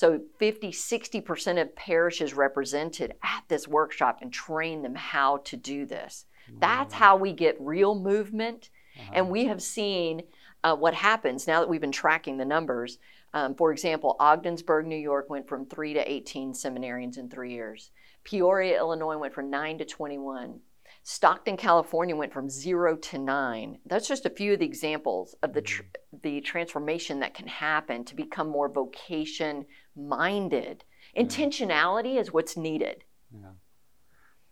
so 0.00 0.18
50, 0.38 0.72
60% 0.72 1.60
of 1.60 1.76
parishes 1.76 2.32
represented 2.32 3.12
at 3.22 3.44
this 3.48 3.68
workshop 3.68 4.20
and 4.22 4.32
train 4.32 4.80
them 4.80 4.94
how 4.94 5.36
to 5.44 5.58
do 5.58 5.84
this. 5.84 6.24
That's 6.58 6.94
how 6.94 7.16
we 7.16 7.34
get 7.34 7.60
real 7.60 7.94
movement. 7.94 8.70
Uh-huh. 8.98 9.12
And 9.12 9.28
we 9.28 9.44
have 9.44 9.60
seen 9.60 10.22
uh, 10.64 10.74
what 10.74 10.94
happens 10.94 11.46
now 11.46 11.60
that 11.60 11.68
we've 11.68 11.82
been 11.82 11.92
tracking 11.92 12.38
the 12.38 12.46
numbers. 12.46 12.96
Um, 13.34 13.54
for 13.54 13.72
example, 13.72 14.16
Ogdensburg, 14.18 14.86
New 14.86 14.96
York 14.96 15.28
went 15.28 15.46
from 15.46 15.66
three 15.66 15.92
to 15.92 16.10
18 16.10 16.54
seminarians 16.54 17.18
in 17.18 17.28
three 17.28 17.52
years. 17.52 17.90
Peoria, 18.24 18.78
Illinois 18.78 19.18
went 19.18 19.34
from 19.34 19.50
9 19.50 19.76
to 19.76 19.84
21. 19.84 20.60
Stockton, 21.02 21.56
California 21.56 22.16
went 22.16 22.32
from 22.32 22.48
0 22.48 22.96
to 22.96 23.18
9. 23.18 23.78
That's 23.86 24.08
just 24.08 24.26
a 24.26 24.30
few 24.30 24.54
of 24.54 24.60
the 24.60 24.66
examples 24.66 25.34
of 25.42 25.52
the 25.52 25.62
tr- 25.62 25.82
the 26.22 26.40
transformation 26.40 27.20
that 27.20 27.34
can 27.34 27.46
happen 27.46 28.04
to 28.04 28.14
become 28.14 28.48
more 28.48 28.68
vocation 28.68 29.64
minded. 29.96 30.84
Intentionality 31.16 32.18
is 32.18 32.32
what's 32.32 32.56
needed. 32.56 33.04
Yeah. 33.32 33.50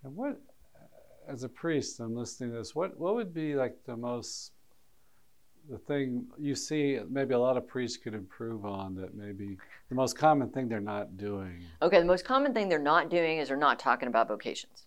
And 0.05 0.17
what, 0.17 0.41
as 1.29 1.43
a 1.45 1.49
priest, 1.49 2.01
I'm 2.01 2.17
listening 2.17 2.51
to 2.53 2.59
this. 2.59 2.75
What 2.75 2.99
what 2.99 3.15
would 3.15 3.33
be 3.35 3.55
like 3.55 3.77
the 3.85 3.97
most 3.97 4.53
the 5.69 5.79
thing 5.79 6.27
you 6.39 6.55
see 6.55 6.99
maybe 7.11 7.35
a 7.35 7.39
lot 7.39 7.59
of 7.59 7.67
priests 7.69 7.99
could 7.99 8.15
improve 8.15 8.65
on 8.65 8.95
that 8.95 9.15
maybe 9.15 9.59
the 9.91 9.95
most 9.95 10.17
common 10.17 10.49
thing 10.49 10.67
they're 10.67 10.81
not 10.81 11.19
doing 11.19 11.63
Okay, 11.83 11.99
the 11.99 12.07
most 12.07 12.25
common 12.25 12.55
thing 12.55 12.71
they're 12.71 12.79
not 12.79 13.11
doing 13.11 13.37
is 13.37 13.49
they're 13.49 13.57
not 13.57 13.79
talking 13.79 14.09
about 14.09 14.29
vocations. 14.29 14.87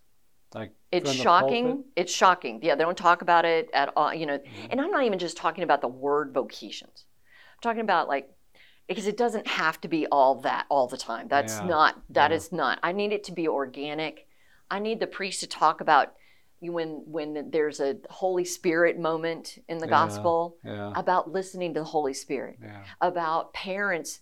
like 0.54 0.72
It's 0.90 1.12
shocking. 1.12 1.84
It's 1.94 2.12
shocking. 2.12 2.58
Yeah, 2.62 2.74
they 2.74 2.82
don't 2.82 2.98
talk 2.98 3.22
about 3.22 3.44
it 3.44 3.70
at 3.72 3.92
all. 3.96 4.12
You 4.12 4.26
know, 4.26 4.38
Mhm. 4.38 4.68
and 4.70 4.80
I'm 4.80 4.90
not 4.90 5.04
even 5.04 5.20
just 5.20 5.36
talking 5.36 5.62
about 5.62 5.82
the 5.82 5.88
word 5.88 6.34
vocations. 6.34 7.06
I'm 7.52 7.60
talking 7.60 7.82
about 7.82 8.08
like 8.08 8.28
because 8.88 9.06
it 9.06 9.16
doesn't 9.16 9.46
have 9.46 9.80
to 9.80 9.88
be 9.88 10.06
all 10.08 10.34
that 10.42 10.66
all 10.68 10.86
the 10.86 10.96
time. 10.96 11.28
That's 11.28 11.60
Yeah. 11.60 11.68
not. 11.68 12.02
That 12.10 12.30
Yeah. 12.30 12.36
is 12.36 12.52
not. 12.52 12.78
I 12.82 12.92
need 12.92 13.12
it 13.12 13.24
to 13.24 13.32
be 13.32 13.48
organic. 13.48 14.26
I 14.70 14.78
need 14.78 15.00
the 15.00 15.06
priest 15.06 15.40
to 15.40 15.46
talk 15.46 15.80
about 15.80 16.14
when 16.60 17.02
when 17.06 17.50
there's 17.50 17.80
a 17.80 17.96
Holy 18.08 18.44
Spirit 18.44 18.98
moment 18.98 19.58
in 19.68 19.78
the 19.78 19.86
Yeah. 19.86 19.90
gospel 19.90 20.56
about 20.94 21.30
listening 21.30 21.74
to 21.74 21.80
the 21.80 21.86
Holy 21.86 22.14
Spirit 22.14 22.58
about 23.00 23.52
parents 23.52 24.20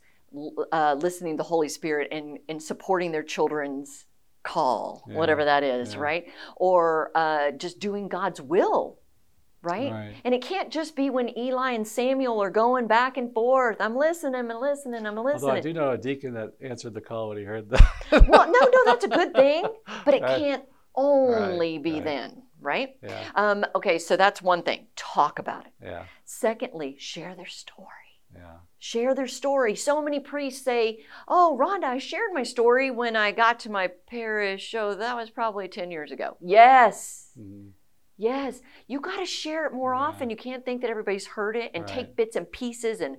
uh, 0.71 0.95
listening 0.95 1.35
to 1.37 1.39
the 1.43 1.49
Holy 1.49 1.69
Spirit 1.69 2.07
and, 2.13 2.39
and 2.49 2.63
supporting 2.63 3.11
their 3.11 3.25
children's 3.25 4.07
call, 4.45 5.03
whatever 5.07 5.45
that 5.45 5.65
is, 5.65 5.97
right? 5.97 6.29
Or 6.57 7.11
uh, 7.17 7.51
just 7.51 7.81
doing 7.81 8.07
God's 8.09 8.41
will, 8.41 9.00
right? 9.63 9.91
right 9.93 10.15
And 10.25 10.35
it 10.35 10.43
can't 10.43 10.71
just 10.71 10.97
be 10.97 11.11
when 11.11 11.37
Eli 11.39 11.73
and 11.73 11.87
Samuel 11.87 12.43
are 12.43 12.51
going 12.51 12.87
back 12.87 13.17
and 13.17 13.33
forth. 13.33 13.77
I'm 13.81 13.97
listening, 13.97 14.35
I'm 14.37 14.49
listening, 14.61 15.07
I'm 15.07 15.17
listening. 15.17 15.43
although 15.51 15.57
I 15.57 15.61
do 15.61 15.73
know 15.73 15.91
a 15.91 15.99
deacon 15.99 16.35
that 16.35 16.53
answered 16.61 16.95
the 16.95 17.01
call 17.01 17.29
when 17.29 17.39
he 17.39 17.45
heard 17.45 17.69
that 17.71 17.83
well, 18.29 18.47
no, 18.51 18.59
no, 18.61 18.85
that's 18.85 19.05
a 19.05 19.09
good 19.09 19.35
thing, 19.35 19.65
but 20.05 20.15
it 20.15 20.23
Right. 20.23 20.39
can't 20.39 20.65
only 20.95 21.75
Right, 21.77 21.83
be 21.83 22.01
then, 22.01 22.43
right? 22.61 22.97
yeah 23.03 23.31
Um, 23.35 23.65
okay, 23.75 23.99
so 23.99 24.17
that's 24.17 24.43
one 24.43 24.63
thing. 24.63 24.87
Talk 24.97 25.39
about 25.39 25.67
it. 25.67 25.73
yeah 25.83 26.05
Secondly, 26.25 26.97
share 26.99 27.35
their 27.35 27.47
story. 27.47 27.89
yeah 28.35 28.59
share 28.83 29.15
their 29.15 29.27
story. 29.29 29.75
So 29.77 30.01
many 30.03 30.21
priests 30.21 30.65
say, 30.65 31.01
Oh, 31.29 31.57
Rhonda, 31.61 31.85
I 31.85 31.99
shared 31.99 32.31
my 32.33 32.43
story 32.45 32.91
when 32.91 33.15
I 33.15 33.31
got 33.31 33.61
to 33.61 33.71
my 33.71 33.89
parish. 34.09 34.75
Oh, 34.75 34.95
that 34.95 35.15
was 35.17 35.29
probably 35.31 35.69
10 35.69 35.91
years 35.91 36.11
ago. 36.13 36.37
Yes. 36.41 37.31
Mhm. 37.39 37.73
Yes. 38.21 38.61
You 38.87 39.01
got 39.01 39.19
to 39.19 39.25
share 39.25 39.65
it 39.65 39.73
more 39.73 39.95
Yeah. 39.95 40.01
often. 40.01 40.29
You 40.29 40.37
can't 40.37 40.63
think 40.63 40.83
that 40.83 40.91
everybody's 40.91 41.27
heard 41.27 41.57
it 41.57 41.71
and 41.75 41.87
take 41.87 42.17
bits 42.17 42.37
and 42.37 42.51
pieces 42.53 43.01
and 43.01 43.17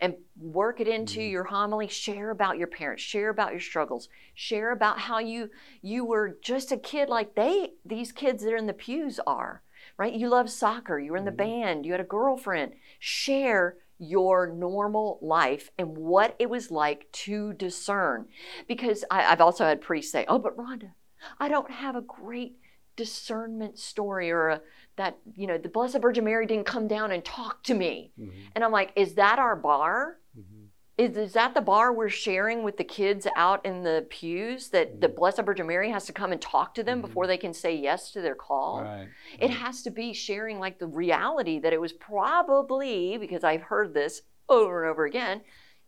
and 0.00 0.14
work 0.36 0.80
it 0.80 0.86
into 0.88 1.20
Mhm. 1.20 1.30
your 1.30 1.44
homily. 1.44 1.88
Share 1.88 2.30
about 2.30 2.56
your 2.56 2.68
parents. 2.68 3.02
Share 3.02 3.30
about 3.30 3.50
your 3.50 3.60
struggles. 3.60 4.08
Share 4.34 4.70
about 4.70 4.98
how 5.00 5.18
you 5.18 5.50
you 5.82 6.04
were 6.04 6.38
just 6.40 6.70
a 6.70 6.76
kid 6.76 7.08
like 7.08 7.34
they 7.34 7.74
these 7.84 8.12
kids 8.12 8.44
that 8.44 8.52
are 8.52 8.56
in 8.56 8.66
the 8.66 8.72
pews 8.74 9.18
are. 9.26 9.62
Right? 9.98 10.14
You 10.14 10.28
love 10.28 10.48
soccer. 10.50 11.00
You 11.00 11.10
were 11.12 11.18
in 11.18 11.24
the 11.24 11.32
Mhm. 11.32 11.36
band. 11.36 11.86
You 11.86 11.92
had 11.92 12.00
a 12.00 12.04
girlfriend. 12.04 12.74
Share 13.00 13.76
your 13.98 14.46
normal 14.46 15.18
life 15.20 15.70
and 15.78 15.96
what 15.98 16.36
it 16.38 16.48
was 16.48 16.70
like 16.70 17.10
to 17.12 17.54
discern. 17.54 18.28
Because 18.68 19.04
I, 19.10 19.24
I've 19.32 19.40
also 19.40 19.64
had 19.64 19.80
priests 19.80 20.12
say, 20.12 20.24
"Oh, 20.28 20.38
but 20.38 20.56
Rhonda, 20.56 20.92
I 21.40 21.48
don't 21.48 21.70
have 21.70 21.96
a 21.96 22.00
great 22.02 22.56
discernment 22.96 23.78
story 23.78 24.30
or 24.30 24.48
a, 24.48 24.60
that 24.96 25.18
you 25.36 25.46
know 25.46 25.58
the 25.58 25.68
Blessed 25.68 26.00
Virgin 26.00 26.24
Mary 26.24 26.46
didn't 26.46 26.66
come 26.66 26.86
down 26.88 27.10
and 27.12 27.24
talk 27.24 27.62
to 27.64 27.74
me." 27.74 28.12
Mhm. 28.18 28.32
And 28.54 28.64
I'm 28.64 28.72
like, 28.72 28.92
"Is 28.96 29.14
that 29.14 29.38
our 29.38 29.56
bar? 29.56 30.20
Mhm. 30.38 30.68
Is, 30.96 31.16
is 31.16 31.32
that 31.32 31.54
the 31.54 31.60
bar 31.60 31.92
we're 31.92 32.08
sharing 32.08 32.62
with 32.62 32.76
the 32.76 32.84
kids 32.84 33.26
out 33.34 33.66
in 33.66 33.82
the 33.82 34.06
pews 34.10 34.70
that 34.70 35.00
the 35.00 35.08
Mhm. 35.08 35.16
Blessed 35.16 35.42
Virgin 35.42 35.66
Mary 35.66 35.90
has 35.90 36.06
to 36.06 36.12
come 36.12 36.30
and 36.30 36.40
talk 36.40 36.72
to 36.74 36.84
them 36.84 37.00
before 37.02 37.26
they 37.26 37.36
can 37.36 37.52
say 37.52 37.74
yes 37.74 38.12
to 38.12 38.20
their 38.20 38.36
call?" 38.36 38.82
right 38.82 39.08
It 39.40 39.50
has 39.50 39.82
to 39.82 39.90
be 39.90 40.12
sharing 40.12 40.60
like 40.60 40.78
the 40.78 40.86
reality 40.86 41.58
that 41.58 41.72
it 41.72 41.80
was 41.80 41.92
probably 41.92 43.18
because 43.18 43.42
I've 43.44 43.62
heard 43.62 43.92
this 43.94 44.22
over 44.48 44.84
and 44.84 44.90
over 44.90 45.04
again, 45.04 45.42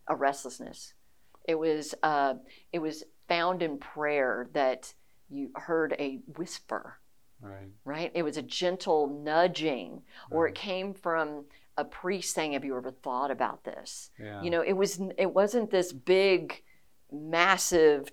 a 0.09 0.17
restlessness. 0.17 0.95
It 1.45 1.57
was 1.57 1.95
uh, 2.03 2.35
it 2.73 2.81
was 2.81 3.05
found 3.29 3.63
in 3.63 3.79
prayer 3.79 4.49
that 4.55 4.93
you 5.29 5.51
heard 5.55 5.95
a 5.99 6.21
whisper, 6.37 6.99
right 7.41 7.69
right? 7.85 8.11
It 8.15 8.23
was 8.23 8.37
a 8.37 8.43
gentle 8.43 9.07
nudging, 9.23 10.03
or 10.31 10.47
it 10.49 10.55
came 10.55 10.95
from 10.95 11.45
a 11.77 11.85
priest 11.85 12.35
saying, 12.35 12.53
"Have 12.53 12.65
you 12.65 12.77
ever 12.77 12.91
thought 12.91 13.31
about 13.31 13.65
this?" 13.65 14.11
yeah 14.19 14.43
You 14.43 14.51
know, 14.51 14.63
it 14.63 14.73
was 14.75 15.01
it 15.19 15.33
wasn't 15.35 15.71
this 15.71 15.93
big, 15.93 16.63
massive 17.13 18.11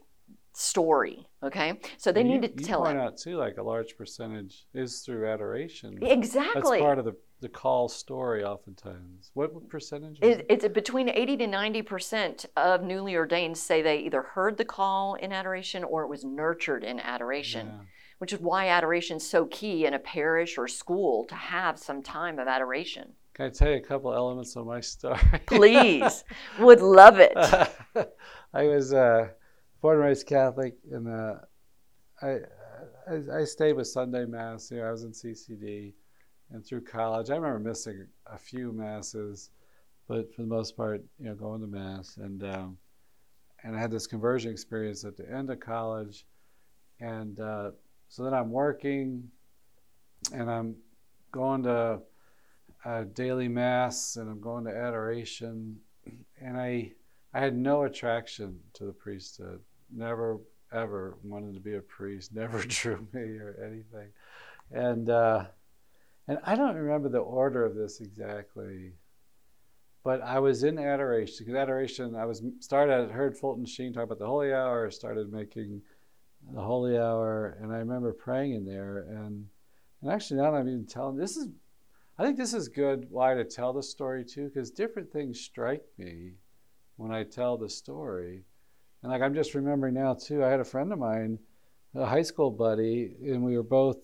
story. 0.54 1.28
Okay, 1.42 1.80
so 1.98 2.12
they 2.12 2.22
you- 2.22 2.28
needed 2.30 2.58
to 2.58 2.64
you 2.64 2.68
tell 2.68 2.84
point 2.84 2.98
it 2.98 3.02
out 3.02 3.18
too 3.18 3.38
like 3.38 3.58
a 3.58 3.64
large 3.64 3.98
percentage 3.98 4.66
is 4.74 5.02
through 5.02 5.28
adoration 5.28 6.00
exactly. 6.04 6.78
That's 6.78 6.84
part 6.84 7.00
of 7.00 7.06
the, 7.06 7.16
the 7.44 7.50
call 7.50 7.88
story, 7.88 8.44
oftentimes. 8.44 9.30
What 9.36 9.70
percentage? 9.70 10.18
It, 10.22 10.46
it's 10.50 10.68
between 10.70 11.10
80 11.10 11.38
to 11.38 11.48
90 11.48 11.82
percent 11.84 12.46
of 12.58 12.82
newly 12.84 13.16
ordained 13.16 13.58
say 13.58 13.82
they 13.84 14.00
either 14.00 14.24
heard 14.24 14.58
the 14.58 14.66
call 14.66 15.14
in 15.16 15.32
adoration 15.32 15.84
or 15.84 16.02
it 16.04 16.08
was 16.08 16.24
nurtured 16.24 16.84
in 16.84 17.00
adoration, 17.00 17.68
Yeah. 17.68 17.86
which 18.18 18.34
is 18.34 18.40
why 18.40 18.70
adoration 18.70 19.18
is 19.18 19.30
so 19.30 19.46
key 19.46 19.86
in 19.86 19.94
a 19.94 20.00
parish 20.00 20.58
or 20.58 20.68
school 20.68 21.26
to 21.26 21.36
have 21.36 21.78
some 21.78 22.02
time 22.02 22.40
of 22.40 22.48
adoration. 22.48 23.14
Can 23.36 23.46
I 23.48 23.50
tell 23.50 23.70
you 23.70 23.78
a 23.78 23.82
couple 23.82 24.14
elements 24.14 24.56
of 24.56 24.66
my 24.66 24.80
story? 24.80 25.20
Please, 25.46 26.24
would 26.60 26.82
love 26.82 27.18
it. 27.20 27.34
I 28.54 28.64
was 28.68 28.94
uh, 28.94 29.28
born 29.82 29.98
and 29.98 30.06
raised 30.06 30.28
Catholic, 30.28 30.76
and 30.92 31.08
uh, 31.08 31.36
I, 32.22 32.38
I 33.12 33.40
I 33.40 33.44
stayed 33.44 33.74
with 33.74 33.88
Sunday 33.88 34.26
Mass. 34.26 34.72
You 34.72 34.78
know, 34.78 34.88
I 34.88 34.92
was 34.92 35.04
in 35.04 35.12
CCD, 35.12 35.94
and 36.54 36.64
through 36.64 36.82
college, 36.82 37.32
I 37.32 37.36
remember 37.36 37.60
missing 37.60 38.06
a 38.28 38.38
few 38.38 38.72
masses, 38.72 39.50
but 40.08 40.34
for 40.34 40.44
the 40.44 40.48
most 40.48 40.78
part, 40.78 41.04
you 41.20 41.26
know, 41.26 41.34
going 41.34 41.62
to 41.62 41.68
mass. 41.68 42.18
And 42.18 42.44
um, 42.44 42.78
and 43.64 43.76
I 43.76 43.80
had 43.80 43.92
this 43.92 44.08
conversion 44.08 44.52
experience 44.52 45.04
at 45.04 45.18
the 45.18 45.30
end 45.30 45.50
of 45.50 45.60
college, 45.60 46.26
and 47.00 47.40
uh, 47.40 47.72
so 48.08 48.24
then 48.24 48.34
I'm 48.34 48.52
working, 48.52 49.30
and 50.32 50.50
I'm 50.50 50.76
going 51.32 51.64
to 51.64 52.02
daily 53.14 53.48
mass, 53.48 54.18
and 54.18 54.30
I'm 54.30 54.42
going 54.42 54.66
to 54.66 54.76
adoration, 54.76 55.78
and 56.40 56.58
I 56.58 56.92
I 57.34 57.40
had 57.40 57.58
no 57.58 57.84
attraction 57.84 58.60
to 58.74 58.86
the 58.86 58.94
priesthood. 58.94 59.60
Never 59.92 60.40
ever 60.72 61.18
wanted 61.24 61.56
to 61.56 61.60
be 61.60 61.76
a 61.76 61.82
priest. 61.82 62.32
Never 62.36 62.62
drew 62.62 63.08
me 63.12 63.22
or 63.22 63.58
anything, 63.66 64.10
and 64.72 65.10
uh, 65.10 65.46
and 66.28 66.40
I 66.44 66.56
don't 66.56 66.76
remember 66.76 67.10
the 67.10 67.20
order 67.20 67.66
of 67.66 67.76
this 67.76 68.02
exactly. 68.02 68.94
But 70.04 70.22
I 70.22 70.40
was 70.40 70.64
in 70.64 70.78
adoration 70.78 71.46
because 71.46 71.56
adoration. 71.56 72.16
I 72.16 72.26
was 72.26 72.44
started. 72.60 73.10
I 73.10 73.14
heard 73.14 73.38
Fulton 73.38 73.66
Sheen 73.66 73.94
talk 73.94 74.04
about 74.04 74.20
the 74.20 74.26
Holy 74.26 74.54
Hour. 74.54 74.92
Started 74.92 75.32
making 75.32 75.82
the 76.54 76.62
Holy 76.62 76.98
Hour, 76.98 77.58
and 77.62 77.72
I 77.72 77.78
remember 77.78 78.12
praying 78.12 78.54
in 78.54 78.66
there. 78.66 79.06
And 79.10 79.48
and 80.02 80.12
actually, 80.12 80.42
now 80.42 80.52
that 80.52 80.58
I'm 80.58 80.68
even 80.68 80.86
telling 80.86 81.16
this 81.16 81.38
is, 81.38 81.48
I 82.18 82.24
think 82.24 82.38
this 82.38 82.54
is 82.54 82.68
good. 82.68 83.08
Why 83.10 83.34
to 83.34 83.46
tell 83.46 83.72
the 83.72 83.84
story 83.84 84.26
too? 84.26 84.52
Because 84.54 84.72
different 84.72 85.12
things 85.12 85.40
strike 85.40 85.86
me 85.98 86.34
when 86.98 87.12
I 87.12 87.24
tell 87.24 87.58
the 87.58 87.70
story. 87.70 88.44
And 89.02 89.12
like 89.12 89.22
I'm 89.22 89.34
just 89.34 89.56
remembering 89.56 89.94
now 89.94 90.16
too. 90.16 90.44
I 90.44 90.50
had 90.50 90.60
a 90.60 90.66
friend 90.66 90.92
of 90.92 91.00
mine, 91.00 91.40
a 91.96 92.06
high 92.06 92.22
school 92.24 92.52
buddy, 92.52 93.16
and 93.24 93.42
we 93.42 93.56
were 93.56 93.64
both 93.64 93.98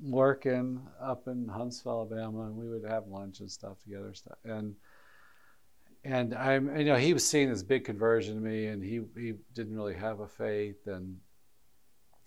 working 0.00 0.80
up 1.00 1.28
in 1.28 1.48
Huntsville, 1.48 2.08
Alabama, 2.10 2.42
and 2.46 2.56
we 2.56 2.68
would 2.68 2.84
have 2.88 3.06
lunch 3.06 3.40
and 3.40 3.50
stuff 3.50 3.78
together. 3.82 4.12
And 4.44 4.74
and 6.04 6.34
I'm, 6.34 6.76
you 6.76 6.84
know, 6.84 6.96
he 6.96 7.14
was 7.14 7.26
seeing 7.26 7.48
this 7.48 7.62
big 7.62 7.84
conversion 7.84 8.34
to 8.34 8.40
me, 8.40 8.66
and 8.66 8.82
he 8.82 9.00
he 9.16 9.34
didn't 9.54 9.74
really 9.74 9.94
have 9.94 10.20
a 10.20 10.28
faith, 10.28 10.86
and 10.86 11.16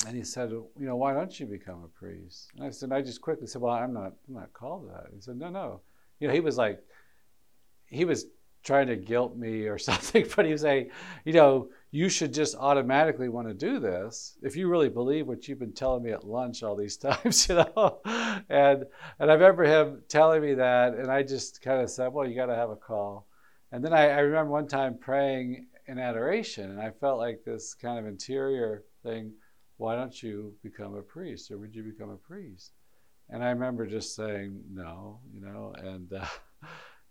and 0.05 0.15
he 0.15 0.23
said, 0.23 0.51
you 0.51 0.71
know, 0.77 0.95
why 0.95 1.13
don't 1.13 1.39
you 1.39 1.45
become 1.45 1.83
a 1.83 1.87
priest? 1.87 2.51
And 2.55 2.63
I 2.63 2.69
said, 2.69 2.91
I 2.91 3.01
just 3.01 3.21
quickly 3.21 3.47
said, 3.47 3.61
well, 3.61 3.73
I'm 3.73 3.93
not, 3.93 4.13
I'm 4.27 4.35
not 4.35 4.53
called 4.53 4.83
to 4.83 4.93
that. 4.93 5.07
He 5.13 5.19
said, 5.19 5.37
no, 5.37 5.49
no, 5.49 5.81
you 6.19 6.27
know, 6.27 6.33
he 6.33 6.39
was 6.39 6.57
like, 6.57 6.83
he 7.87 8.05
was 8.05 8.25
trying 8.67 8.87
to 8.87 8.97
guilt 8.97 9.37
me 9.37 9.65
or 9.65 9.77
something, 9.89 10.27
but 10.35 10.45
he 10.45 10.51
was 10.51 10.61
saying, 10.61 10.91
you 11.25 11.33
know, 11.33 11.69
you 11.89 12.09
should 12.09 12.33
just 12.33 12.53
automatically 12.55 13.29
want 13.29 13.47
to 13.47 13.53
do 13.53 13.79
this 13.79 14.37
if 14.43 14.57
you 14.57 14.67
really 14.67 14.89
believe 14.89 15.25
what 15.25 15.47
you've 15.47 15.57
been 15.57 15.73
telling 15.73 16.03
me 16.03 16.11
at 16.11 16.27
lunch 16.27 16.61
all 16.61 16.75
these 16.75 16.97
times, 17.07 17.47
you 17.47 17.55
know. 17.55 18.01
And 18.49 18.83
and 19.19 19.31
I 19.31 19.33
remember 19.33 19.63
him 19.63 20.03
telling 20.09 20.41
me 20.41 20.53
that, 20.55 20.93
and 20.93 21.09
I 21.09 21.23
just 21.23 21.61
kind 21.61 21.81
of 21.81 21.89
said, 21.89 22.11
well, 22.13 22.27
you 22.27 22.35
got 22.35 22.47
to 22.47 22.55
have 22.55 22.69
a 22.69 22.75
call. 22.75 23.25
And 23.71 23.83
then 23.83 23.93
I, 23.93 24.09
I 24.09 24.19
remember 24.19 24.51
one 24.51 24.67
time 24.67 24.97
praying 24.99 25.67
in 25.87 25.97
adoration, 25.97 26.69
and 26.69 26.81
I 26.81 26.91
felt 26.91 27.17
like 27.17 27.43
this 27.45 27.73
kind 27.73 27.97
of 27.97 28.05
interior 28.05 28.83
thing. 29.03 29.31
why 29.77 29.95
don't 29.95 30.21
you 30.21 30.53
become 30.61 30.95
a 30.95 31.01
priest 31.01 31.51
or 31.51 31.57
would 31.57 31.73
you 31.73 31.83
become 31.83 32.09
a 32.09 32.17
priest? 32.17 32.73
And 33.29 33.43
I 33.43 33.49
remember 33.49 33.85
just 33.85 34.15
saying 34.15 34.61
no, 34.71 35.19
you 35.33 35.41
know, 35.41 35.73
and 35.77 36.11
uh, 36.13 36.25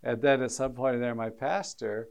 and 0.03 0.21
then 0.21 0.43
at 0.43 0.53
some 0.53 0.73
point 0.73 0.95
in 0.95 1.01
there, 1.01 1.15
my 1.15 1.31
pastor, 1.31 2.09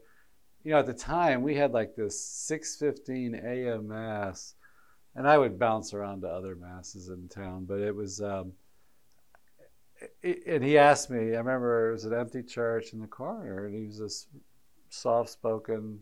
you 0.64 0.72
know, 0.72 0.78
at 0.78 0.86
the 0.86 0.94
time 0.94 1.42
we 1.42 1.54
had 1.54 1.72
like 1.72 1.94
this 1.94 2.20
6:15 2.50 3.42
a.m. 3.44 3.88
mass, 3.88 4.54
and 5.14 5.28
I 5.28 5.38
would 5.38 5.58
bounce 5.58 5.94
around 5.94 6.22
to 6.22 6.28
other 6.28 6.56
masses 6.56 7.08
in 7.08 7.28
town, 7.28 7.64
but 7.64 7.80
it 7.80 7.94
was. 7.94 8.20
Um, 8.20 8.52
and 10.22 10.62
he 10.62 10.76
asked 10.76 11.08
me. 11.08 11.34
I 11.34 11.38
remember 11.38 11.88
it 11.88 11.92
was 11.92 12.04
an 12.04 12.12
empty 12.12 12.42
church 12.42 12.92
in 12.92 13.00
the 13.00 13.06
corner, 13.06 13.66
and 13.66 13.74
he 13.74 13.86
was 13.86 13.98
this 13.98 14.26
soft-spoken, 14.90 16.00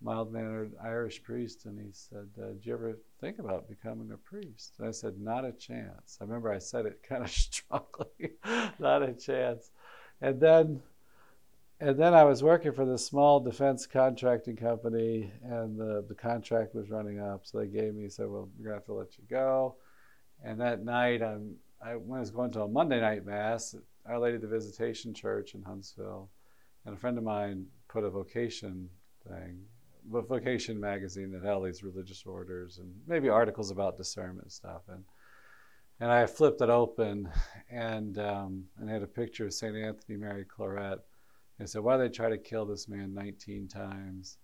mild-mannered 0.00 0.74
Irish 0.82 1.22
priest, 1.22 1.64
and 1.64 1.78
he 1.78 1.90
said, 1.92 2.28
uh, 2.40 2.52
"Did 2.52 2.66
you 2.66 2.74
ever 2.74 2.98
think 3.20 3.38
about 3.38 3.68
becoming 3.68 4.12
a 4.12 4.16
priest?" 4.16 4.74
And 4.78 4.86
I 4.86 4.90
said, 4.90 5.18
"Not 5.18 5.44
a 5.44 5.52
chance." 5.52 6.18
I 6.20 6.24
remember 6.24 6.52
I 6.52 6.58
said 6.58 6.86
it 6.86 7.02
kind 7.02 7.24
of 7.24 7.30
strongly, 7.48 8.32
"Not 8.78 9.02
a 9.02 9.12
chance." 9.12 9.70
And 10.20 10.40
then, 10.40 10.82
and 11.82 11.98
then 11.98 12.14
I 12.14 12.22
was 12.22 12.44
working 12.44 12.72
for 12.72 12.84
this 12.84 13.04
small 13.04 13.40
defense 13.40 13.88
contracting 13.88 14.54
company, 14.54 15.32
and 15.42 15.76
the 15.76 16.04
the 16.08 16.14
contract 16.14 16.76
was 16.76 16.90
running 16.90 17.18
up, 17.18 17.44
so 17.44 17.58
they 17.58 17.66
gave 17.66 17.92
me 17.94 18.08
said, 18.08 18.28
"Well, 18.28 18.48
we're 18.56 18.66
gonna 18.66 18.76
have 18.76 18.84
to 18.84 18.94
let 18.94 19.18
you 19.18 19.24
go." 19.28 19.74
And 20.44 20.60
that 20.60 20.84
night, 20.84 21.22
I'm 21.22 21.56
I 21.84 21.96
was 21.96 22.30
going 22.30 22.52
to 22.52 22.62
a 22.62 22.68
Monday 22.68 23.00
night 23.00 23.26
mass 23.26 23.74
Our 24.06 24.20
Lady 24.20 24.36
of 24.36 24.42
the 24.42 24.48
Visitation 24.48 25.12
Church 25.12 25.56
in 25.56 25.62
Huntsville, 25.62 26.30
and 26.86 26.94
a 26.94 26.98
friend 26.98 27.18
of 27.18 27.24
mine 27.24 27.66
put 27.88 28.04
a 28.04 28.10
vocation 28.10 28.88
thing, 29.26 29.64
a 30.14 30.22
vocation 30.22 30.78
magazine 30.78 31.32
that 31.32 31.42
had 31.42 31.52
all 31.52 31.62
these 31.62 31.82
religious 31.82 32.22
orders 32.24 32.78
and 32.78 32.94
maybe 33.08 33.28
articles 33.28 33.72
about 33.72 33.96
discernment 33.96 34.52
stuff. 34.52 34.82
And 34.88 35.02
and 35.98 36.12
I 36.12 36.26
flipped 36.26 36.60
it 36.60 36.70
open, 36.70 37.28
and 37.68 38.18
um, 38.18 38.66
and 38.78 38.88
had 38.88 39.02
a 39.02 39.08
picture 39.08 39.46
of 39.46 39.52
Saint 39.52 39.76
Anthony 39.76 40.16
Mary 40.16 40.44
Claret. 40.44 41.00
I 41.62 41.66
said, 41.66 41.82
"Why 41.82 41.96
did 41.96 42.10
they 42.10 42.14
try 42.14 42.28
to 42.28 42.38
kill 42.38 42.66
this 42.66 42.88
man 42.88 43.14
19 43.14 43.68
times?" 43.68 44.38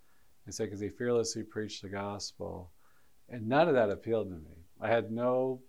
I 0.47 0.51
said, 0.51 0.65
"Because 0.65 0.81
he 0.81 0.89
fearlessly 0.89 1.43
preached 1.43 1.83
the 1.83 1.89
gospel." 1.89 2.71
And 3.29 3.49
none 3.49 3.69
of 3.69 3.75
that 3.75 3.91
appealed 3.91 4.31
to 4.31 4.37
me. 4.37 4.65
I 4.81 4.89
had 4.89 5.11
no 5.11 5.61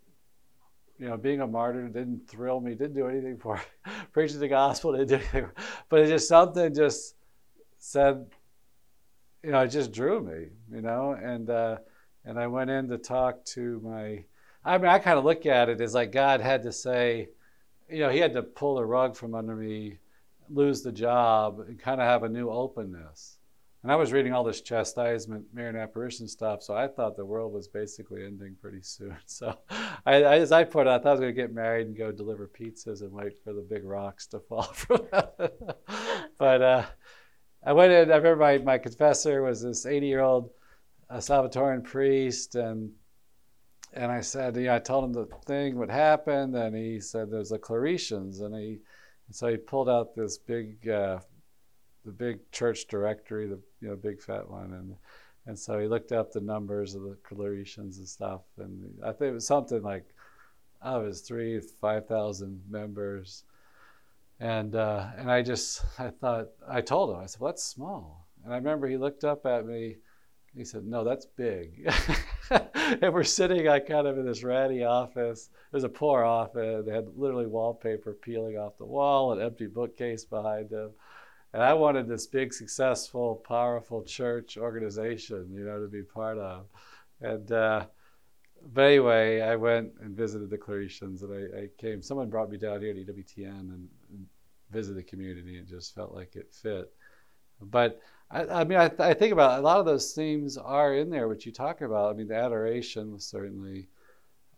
you 0.99 1.07
know, 1.07 1.17
being 1.17 1.39
a 1.39 1.47
martyr 1.47 1.87
didn't 1.87 2.27
thrill 2.27 2.59
me, 2.59 2.75
didn't 2.75 2.93
do 2.93 3.07
anything 3.07 3.37
for 3.37 3.55
it. 3.55 3.91
Preaching 4.11 4.39
the 4.39 4.49
gospel 4.49 4.91
didn't 4.91 5.07
do 5.07 5.15
anything. 5.15 5.47
But 5.87 6.01
it 6.01 6.07
just 6.07 6.27
something 6.27 6.73
just 6.75 7.15
said, 7.77 8.25
you 9.41 9.51
know, 9.51 9.61
it 9.61 9.69
just 9.69 9.93
drew 9.93 10.19
me, 10.21 10.47
you 10.69 10.81
know, 10.81 11.13
and 11.13 11.49
uh, 11.49 11.77
and 12.25 12.37
I 12.37 12.47
went 12.47 12.69
in 12.69 12.89
to 12.89 12.97
talk 12.97 13.45
to 13.45 13.79
my. 13.83 14.25
I 14.65 14.77
mean, 14.77 14.87
I 14.87 14.99
kind 14.99 15.17
of 15.17 15.23
look 15.23 15.45
at 15.45 15.69
it 15.69 15.79
as 15.79 15.93
like 15.93 16.11
God 16.11 16.41
had 16.41 16.63
to 16.63 16.73
say, 16.73 17.29
you 17.89 17.99
know, 17.99 18.09
He 18.09 18.19
had 18.19 18.33
to 18.33 18.43
pull 18.43 18.75
the 18.75 18.85
rug 18.85 19.15
from 19.15 19.33
under 19.33 19.55
me, 19.55 19.99
lose 20.49 20.81
the 20.81 20.91
job, 20.91 21.59
and 21.67 21.79
kind 21.79 22.01
of 22.01 22.07
have 22.07 22.23
a 22.23 22.29
new 22.29 22.49
openness. 22.49 23.37
And 23.81 23.91
I 23.91 23.95
was 23.95 24.11
reading 24.11 24.33
all 24.33 24.43
this 24.43 24.59
chastisement, 24.59 25.45
Marian 25.53 25.77
apparition 25.77 26.27
stuff, 26.27 26.61
so 26.61 26.75
I 26.75 26.87
thought 26.87 27.15
the 27.15 27.25
world 27.25 27.53
was 27.53 27.69
basically 27.69 28.25
ending 28.25 28.55
pretty 28.61 28.81
soon. 28.81 29.15
So, 29.25 29.57
I, 30.05 30.15
I, 30.15 30.39
as 30.39 30.51
I 30.51 30.65
put 30.65 30.85
it, 30.85 30.89
I 30.89 30.97
thought 30.97 31.07
I 31.07 31.11
was 31.11 31.19
going 31.21 31.33
to 31.33 31.41
get 31.41 31.53
married 31.53 31.87
and 31.87 31.97
go 31.97 32.11
deliver 32.11 32.47
pizzas 32.47 33.01
and 33.01 33.11
wait 33.11 33.41
for 33.41 33.53
the 33.53 33.61
big 33.61 33.85
rocks 33.85 34.27
to 34.27 34.39
fall 34.49 34.63
from 34.63 35.07
heaven. 35.13 35.51
but 36.37 36.61
uh, 36.61 36.85
I 37.65 37.71
went 37.71 37.93
in, 37.93 38.11
I 38.11 38.17
remember 38.17 38.35
my, 38.35 38.57
my 38.57 38.77
confessor 38.77 39.41
was 39.43 39.61
this 39.61 39.85
80 39.85 40.07
year 40.07 40.21
old 40.21 40.49
uh, 41.09 41.17
Salvatorian 41.17 41.83
priest, 41.83 42.55
and 42.55 42.91
and 43.93 44.11
I 44.11 44.21
said, 44.21 44.55
you 44.55 44.63
know, 44.63 44.75
I 44.75 44.79
told 44.79 45.05
him 45.05 45.13
the 45.13 45.27
thing 45.45 45.75
would 45.77 45.89
happen, 45.89 46.53
and 46.53 46.75
he 46.75 46.99
said 46.99 47.31
there's 47.31 47.49
the 47.49 47.57
Claretians, 47.57 48.41
and 48.41 48.53
he, 48.53 48.79
and 49.29 49.35
so 49.35 49.47
he 49.47 49.57
pulled 49.57 49.87
out 49.87 50.15
this 50.15 50.39
big 50.39 50.89
uh, 50.89 51.19
the 52.03 52.11
big 52.11 52.51
church 52.51 52.87
directory, 52.87 53.45
the 53.47 53.59
you 53.79 53.89
know 53.89 53.95
big 53.95 54.19
fat 54.19 54.49
one, 54.49 54.73
and 54.73 54.95
and 55.45 55.57
so 55.57 55.77
he 55.77 55.87
looked 55.87 56.11
up 56.11 56.31
the 56.31 56.41
numbers 56.41 56.95
of 56.95 57.03
the 57.03 57.15
Claretians 57.29 57.99
and 57.99 58.07
stuff, 58.07 58.41
and 58.57 58.91
I 59.03 59.11
think 59.11 59.29
it 59.29 59.33
was 59.33 59.45
something 59.45 59.83
like, 59.83 60.05
it 60.83 61.05
was 61.05 61.21
three, 61.21 61.59
five 61.59 62.07
thousand 62.07 62.63
members, 62.67 63.43
and 64.39 64.75
uh, 64.75 65.09
and 65.15 65.29
I 65.29 65.43
just 65.43 65.85
I 65.99 66.09
thought 66.09 66.47
I 66.67 66.81
told 66.81 67.11
him 67.11 67.21
I 67.21 67.27
said, 67.27 67.39
well, 67.39 67.51
that's 67.51 67.63
small, 67.63 68.27
and 68.43 68.51
I 68.51 68.57
remember 68.57 68.87
he 68.87 68.97
looked 68.97 69.25
up 69.25 69.45
at 69.45 69.63
me, 69.63 69.97
he 70.55 70.65
said, 70.65 70.85
no, 70.85 71.03
that's 71.03 71.27
big, 71.27 71.87
and 73.01 73.13
we're 73.13 73.23
sitting 73.23 73.65
like 73.65 73.87
kind 73.87 74.07
of 74.07 74.17
in 74.17 74.25
this 74.25 74.43
ratty 74.43 74.83
office. 74.83 75.49
It 75.71 75.75
was 75.75 75.83
a 75.83 75.89
poor 75.89 76.23
office. 76.23 76.85
They 76.85 76.93
had 76.93 77.07
literally 77.15 77.45
wallpaper 77.45 78.13
peeling 78.13 78.57
off 78.57 78.77
the 78.77 78.85
wall, 78.85 79.31
an 79.31 79.41
empty 79.41 79.67
bookcase 79.67 80.25
behind 80.25 80.69
them. 80.69 80.91
and 81.53 81.61
I 81.61 81.73
wanted 81.73 82.07
this 82.07 82.27
big, 82.27 82.53
successful, 82.53 83.43
powerful 83.47 84.03
church 84.03 84.57
organization, 84.57 85.49
you 85.53 85.65
know, 85.65 85.79
to 85.79 85.87
be 85.87 86.03
part 86.03 86.37
of. 86.37 86.65
And 87.21 87.51
uh, 87.51 87.85
but 88.73 88.85
anyway, 88.85 89.41
I 89.41 89.55
went 89.55 89.93
and 90.01 90.15
visited 90.15 90.49
the 90.49 90.57
Claretians, 90.57 91.23
and 91.23 91.33
I, 91.33 91.61
I, 91.61 91.69
came. 91.77 92.01
Someone 92.01 92.29
brought 92.29 92.49
me 92.49 92.57
down 92.57 92.81
here 92.81 92.93
to 92.93 92.99
EWTN 92.99 93.59
and 93.59 93.87
visited 94.69 94.97
the 94.97 95.03
community, 95.03 95.57
and 95.57 95.67
just 95.67 95.95
felt 95.95 96.13
like 96.13 96.35
it 96.35 96.53
fit. 96.53 96.91
But 97.61 97.99
I, 98.31 98.45
I 98.45 98.63
mean, 98.63 98.77
I, 98.77 98.91
I, 98.99 99.13
think 99.13 99.33
about 99.33 99.59
a 99.59 99.61
lot 99.61 99.79
of 99.79 99.85
those 99.85 100.13
themes 100.13 100.57
are 100.57 100.93
in 100.93 101.09
there, 101.09 101.27
which 101.27 101.45
you 101.45 101.51
talk 101.51 101.81
about. 101.81 102.11
I 102.11 102.17
mean, 102.17 102.27
the 102.27 102.35
adoration 102.35 103.19
certainly 103.19 103.87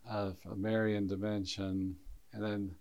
of 0.10 0.38
a 0.50 0.56
Marian 0.56 1.08
dimension, 1.08 1.96
and 2.34 2.44
then, 2.44 2.76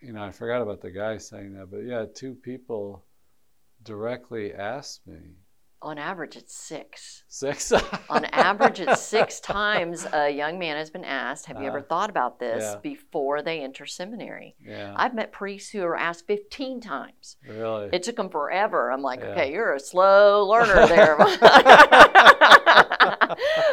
you 0.00 0.12
know, 0.12 0.22
I 0.22 0.32
forgot 0.32 0.62
about 0.62 0.80
the 0.80 0.90
guy 0.90 1.18
saying 1.18 1.54
that, 1.54 1.70
but 1.70 1.84
yeah, 1.84 2.06
two 2.12 2.34
people 2.34 3.04
directly 3.84 4.52
asked 4.52 5.06
me. 5.06 5.36
On 5.82 5.96
average, 5.96 6.36
it's 6.36 6.54
six. 6.54 7.24
Six? 7.28 7.72
On 8.10 8.26
average, 8.26 8.80
it's 8.80 9.00
six 9.00 9.40
times 9.40 10.06
a 10.12 10.28
young 10.28 10.58
man 10.58 10.76
has 10.76 10.90
been 10.90 11.06
asked, 11.06 11.46
Have 11.46 11.58
you 11.60 11.68
ever 11.68 11.78
uh-huh. 11.78 11.86
thought 11.88 12.10
about 12.10 12.38
this 12.38 12.62
yeah. 12.62 12.76
before 12.82 13.40
they 13.40 13.60
enter 13.60 13.86
seminary? 13.86 14.56
Yeah. 14.60 14.92
I've 14.94 15.14
met 15.14 15.32
priests 15.32 15.70
who 15.70 15.82
are 15.82 15.96
asked 15.96 16.26
15 16.26 16.82
times. 16.82 17.36
Really? 17.48 17.88
It 17.94 18.02
took 18.02 18.16
them 18.16 18.28
forever. 18.28 18.92
I'm 18.92 19.00
like, 19.00 19.20
yeah. 19.20 19.28
Okay, 19.28 19.52
you're 19.52 19.72
a 19.72 19.80
slow 19.80 20.46
learner 20.46 20.86
there. 20.86 21.16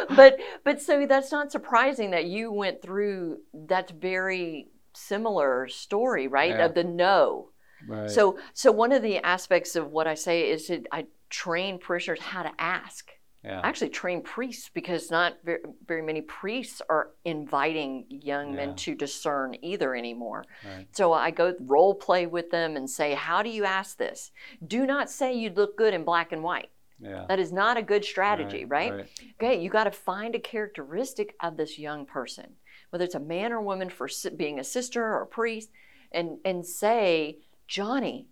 but, 0.16 0.38
but 0.64 0.80
so 0.80 1.04
that's 1.06 1.30
not 1.30 1.52
surprising 1.52 2.12
that 2.12 2.24
you 2.24 2.50
went 2.50 2.80
through 2.80 3.40
that 3.52 3.90
very 3.90 4.68
similar 4.94 5.68
story, 5.68 6.26
right? 6.26 6.52
Yeah. 6.52 6.64
Of 6.64 6.74
the 6.74 6.84
no 6.84 7.50
Right. 7.86 8.10
So, 8.10 8.38
so 8.54 8.72
one 8.72 8.92
of 8.92 9.02
the 9.02 9.18
aspects 9.18 9.76
of 9.76 9.90
what 9.90 10.06
I 10.06 10.14
say 10.14 10.50
is 10.50 10.68
that 10.68 10.86
I 10.90 11.06
train 11.30 11.78
parishioners 11.78 12.20
how 12.20 12.42
to 12.42 12.52
ask. 12.58 13.10
Yeah. 13.44 13.60
Actually 13.62 13.90
train 13.90 14.22
priests 14.22 14.68
because 14.74 15.12
not 15.12 15.38
very, 15.44 15.60
very 15.86 16.02
many 16.02 16.22
priests 16.22 16.82
are 16.90 17.10
inviting 17.24 18.04
young 18.08 18.50
yeah. 18.50 18.56
men 18.56 18.76
to 18.76 18.96
discern 18.96 19.56
either 19.62 19.94
anymore. 19.94 20.44
Right. 20.66 20.86
So 20.92 21.12
I 21.12 21.30
go 21.30 21.54
role 21.60 21.94
play 21.94 22.26
with 22.26 22.50
them 22.50 22.76
and 22.76 22.90
say, 22.90 23.14
How 23.14 23.42
do 23.42 23.48
you 23.48 23.64
ask 23.64 23.96
this? 23.96 24.32
Do 24.66 24.86
not 24.86 25.08
say 25.08 25.34
you'd 25.34 25.56
look 25.56 25.78
good 25.78 25.94
in 25.94 26.04
black 26.04 26.32
and 26.32 26.42
white. 26.42 26.70
Yeah. 27.00 27.26
That 27.28 27.38
is 27.38 27.52
not 27.52 27.76
a 27.76 27.82
good 27.82 28.04
strategy, 28.04 28.64
right? 28.64 28.90
right? 28.90 28.92
right. 28.92 29.08
Okay, 29.40 29.62
you 29.62 29.70
got 29.70 29.84
to 29.84 29.92
find 29.92 30.34
a 30.34 30.40
characteristic 30.40 31.36
of 31.40 31.56
this 31.56 31.78
young 31.78 32.06
person, 32.06 32.54
whether 32.90 33.04
it's 33.04 33.14
a 33.14 33.20
man 33.20 33.52
or 33.52 33.60
woman 33.60 33.88
for 33.88 34.08
being 34.36 34.58
a 34.58 34.64
sister 34.64 35.04
or 35.04 35.22
a 35.22 35.26
priest, 35.26 35.70
and, 36.10 36.38
and 36.44 36.66
say, 36.66 37.38
Johnny, 37.68 38.26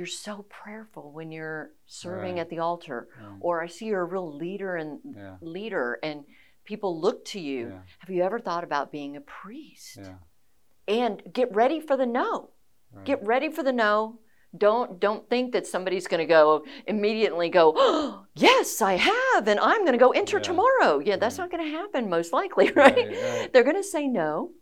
you're 0.00 0.06
so 0.06 0.46
prayerful 0.48 1.12
when 1.12 1.30
you're 1.30 1.72
serving 1.84 2.36
right. 2.36 2.40
at 2.40 2.48
the 2.48 2.58
altar, 2.58 3.08
right. 3.20 3.36
or 3.40 3.62
I 3.62 3.66
see 3.66 3.84
you're 3.84 4.00
a 4.00 4.04
real 4.06 4.34
leader 4.34 4.76
and 4.76 4.98
yeah. 5.14 5.36
leader, 5.42 5.98
and 6.02 6.24
people 6.64 6.98
look 6.98 7.22
to 7.26 7.38
you. 7.40 7.68
Yeah. 7.68 7.80
Have 7.98 8.08
you 8.08 8.22
ever 8.22 8.40
thought 8.40 8.64
about 8.64 8.90
being 8.90 9.16
a 9.16 9.20
priest? 9.20 9.98
Yeah. 10.00 10.14
And 10.88 11.22
get 11.30 11.54
ready 11.54 11.80
for 11.80 11.98
the 11.98 12.06
no. 12.06 12.48
Right. 12.94 13.04
Get 13.04 13.22
ready 13.22 13.50
for 13.50 13.62
the 13.62 13.74
no. 13.74 14.20
Don't 14.56 14.98
don't 14.98 15.28
think 15.28 15.52
that 15.52 15.66
somebody's 15.66 16.06
going 16.06 16.26
to 16.26 16.26
go 16.26 16.64
immediately 16.86 17.50
go. 17.50 17.74
Oh, 17.76 18.24
yes, 18.34 18.80
I 18.80 18.94
have, 18.94 19.48
and 19.48 19.60
I'm 19.60 19.82
going 19.82 19.92
to 19.92 19.98
go 19.98 20.12
enter 20.12 20.38
yeah. 20.38 20.44
tomorrow. 20.44 20.98
Yeah, 20.98 21.16
that's 21.16 21.36
not 21.36 21.50
going 21.50 21.62
to 21.62 21.70
happen 21.70 22.08
most 22.08 22.32
likely, 22.32 22.72
right? 22.74 23.52
They're 23.52 23.64
going 23.64 23.76
to 23.76 23.84
say 23.84 24.08
no 24.08 24.52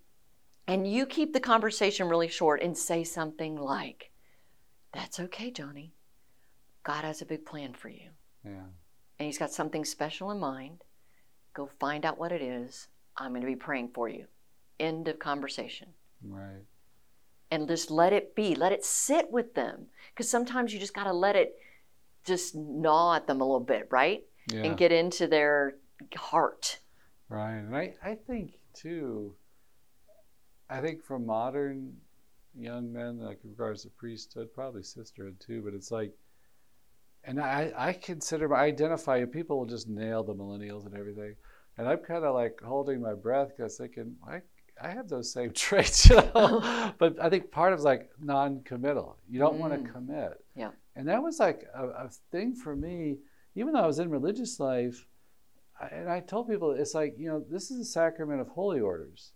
and 0.69 0.87
you 0.87 1.07
keep 1.07 1.33
the 1.33 1.41
conversation 1.41 2.09
really 2.09 2.29
short 2.29 2.61
and 2.61 2.77
say 2.77 3.03
something 3.03 3.57
like, 3.57 4.11
That's 4.93 5.21
okay, 5.21 5.51
Johnny. 5.51 5.93
God 6.83 7.05
has 7.05 7.21
a 7.21 7.27
big 7.27 7.45
plan 7.45 7.75
for 7.75 7.89
you. 7.89 8.11
Yeah. 8.45 8.69
And 9.19 9.27
He's 9.27 9.39
got 9.39 9.53
something 9.53 9.85
special 9.85 10.31
in 10.31 10.39
mind. 10.39 10.85
Go 11.55 11.69
find 11.79 12.05
out 12.05 12.19
what 12.19 12.33
it 12.33 12.43
is. 12.43 12.89
I'm 13.17 13.31
going 13.31 13.43
to 13.43 13.47
be 13.47 13.57
praying 13.57 13.91
for 13.95 14.09
you. 14.09 14.27
End 14.79 15.09
of 15.09 15.19
conversation. 15.19 15.89
Right. 16.23 16.65
And 17.51 17.67
just 17.67 17.91
let 17.91 18.13
it 18.13 18.35
be. 18.35 18.55
Let 18.55 18.73
it 18.73 18.85
sit 18.85 19.31
with 19.31 19.55
them. 19.55 19.87
Because 20.15 20.31
sometimes 20.31 20.73
you 20.73 20.79
just 20.79 20.95
got 20.95 21.05
to 21.05 21.13
let 21.13 21.37
it 21.37 21.57
just 22.25 22.55
gnaw 22.55 23.15
at 23.17 23.27
them 23.27 23.41
a 23.41 23.45
little 23.45 23.61
bit, 23.61 23.89
right? 23.91 24.25
Yeah. 24.53 24.63
And 24.63 24.77
get 24.77 24.93
into 24.93 25.27
their 25.27 25.75
heart 26.17 26.79
Right. 27.29 27.57
And 27.57 27.77
I, 27.77 27.95
I 28.03 28.15
think 28.15 28.59
too, 28.75 29.35
I 30.71 30.81
think 30.81 31.05
for 31.05 31.19
modern 31.19 31.97
young 32.55 32.93
men, 32.93 33.19
like 33.19 33.39
regards 33.45 33.83
to 33.83 33.91
priesthood, 33.91 34.53
probably 34.55 34.83
sisterhood 34.83 35.39
too, 35.41 35.63
but 35.65 35.75
it's 35.75 35.91
like, 35.91 36.13
and 37.25 37.41
I, 37.41 37.73
I 37.77 37.93
consider, 37.93 38.55
I 38.55 38.67
identify, 38.67 39.25
people 39.25 39.59
will 39.59 39.67
just 39.67 39.89
nail 39.89 40.23
the 40.23 40.35
millennials 40.35 40.87
and 40.87 40.97
everything. 40.97 41.35
And 41.77 41.87
I'm 41.87 41.99
kind 41.99 42.25
of 42.25 42.35
like 42.35 42.61
holding 42.63 43.01
my 43.01 43.15
breath 43.15 43.53
because 43.57 43.77
thinking, 43.77 44.17
I, 44.27 44.41
I 44.83 44.91
have 44.91 45.09
those 45.09 45.33
same 45.33 45.53
traits, 45.55 46.09
you 46.09 46.17
know. 46.17 46.93
but 46.99 47.21
I 47.21 47.29
think 47.29 47.51
part 47.51 47.73
of 47.73 47.79
it's 47.79 47.85
like 47.85 48.11
non-committal. 48.21 49.19
You 49.29 49.39
don't 49.39 49.57
mm. 49.57 49.61
want 49.61 49.85
to 49.85 49.91
commit. 49.91 50.45
Yeah. 50.57 50.71
And 50.97 51.09
that 51.09 51.23
was 51.23 51.39
like 51.39 51.65
a, 51.75 51.87
a, 51.87 52.11
thing 52.31 52.55
for 52.55 52.75
me, 52.75 53.19
even 53.55 53.73
though 53.73 53.81
I 53.81 53.87
was 53.87 53.99
in 53.99 54.11
religious 54.11 54.59
life. 54.59 55.07
And 55.93 56.09
I 56.09 56.21
told 56.21 56.49
people, 56.49 56.73
it's 56.73 56.95
like, 56.95 57.15
you 57.17 57.29
know, 57.29 57.45
this 57.49 57.71
is 57.71 57.79
a 57.79 57.85
sacrament 57.85 58.41
of 58.41 58.49
holy 58.49 58.81
orders. 58.81 59.33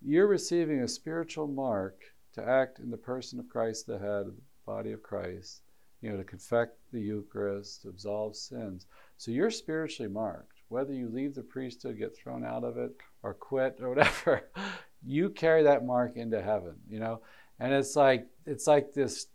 You're 0.00 0.26
receiving 0.26 0.80
a 0.80 0.88
spiritual 0.88 1.46
mark 1.46 2.00
to 2.34 2.46
act 2.46 2.78
in 2.78 2.90
the 2.90 2.96
person 2.96 3.38
of 3.38 3.48
Christ, 3.48 3.86
the 3.86 3.98
head 3.98 4.26
of 4.26 4.26
the 4.26 4.42
body 4.66 4.92
of 4.92 5.02
Christ, 5.02 5.62
you 6.00 6.10
know, 6.10 6.16
to 6.16 6.24
confect 6.24 6.76
the 6.92 7.00
Eucharist, 7.00 7.82
to 7.82 7.88
absolve 7.88 8.36
sins. 8.36 8.86
So 9.16 9.30
you're 9.30 9.50
spiritually 9.50 10.12
marked. 10.12 10.60
Whether 10.68 10.92
you 10.92 11.08
leave 11.08 11.34
the 11.34 11.42
priesthood, 11.42 11.98
get 11.98 12.16
thrown 12.16 12.44
out 12.44 12.64
of 12.64 12.76
it, 12.76 12.92
or 13.22 13.34
quit, 13.34 13.78
or 13.80 13.88
whatever, 13.88 14.50
you 15.04 15.30
carry 15.30 15.62
that 15.62 15.86
mark 15.86 16.16
into 16.16 16.42
heaven, 16.42 16.74
you 16.88 16.98
know? 16.98 17.20
And 17.60 17.72
it's 17.72 17.96
like 17.96 18.26
it's 18.46 18.66
like 18.66 18.92
this 18.92 19.26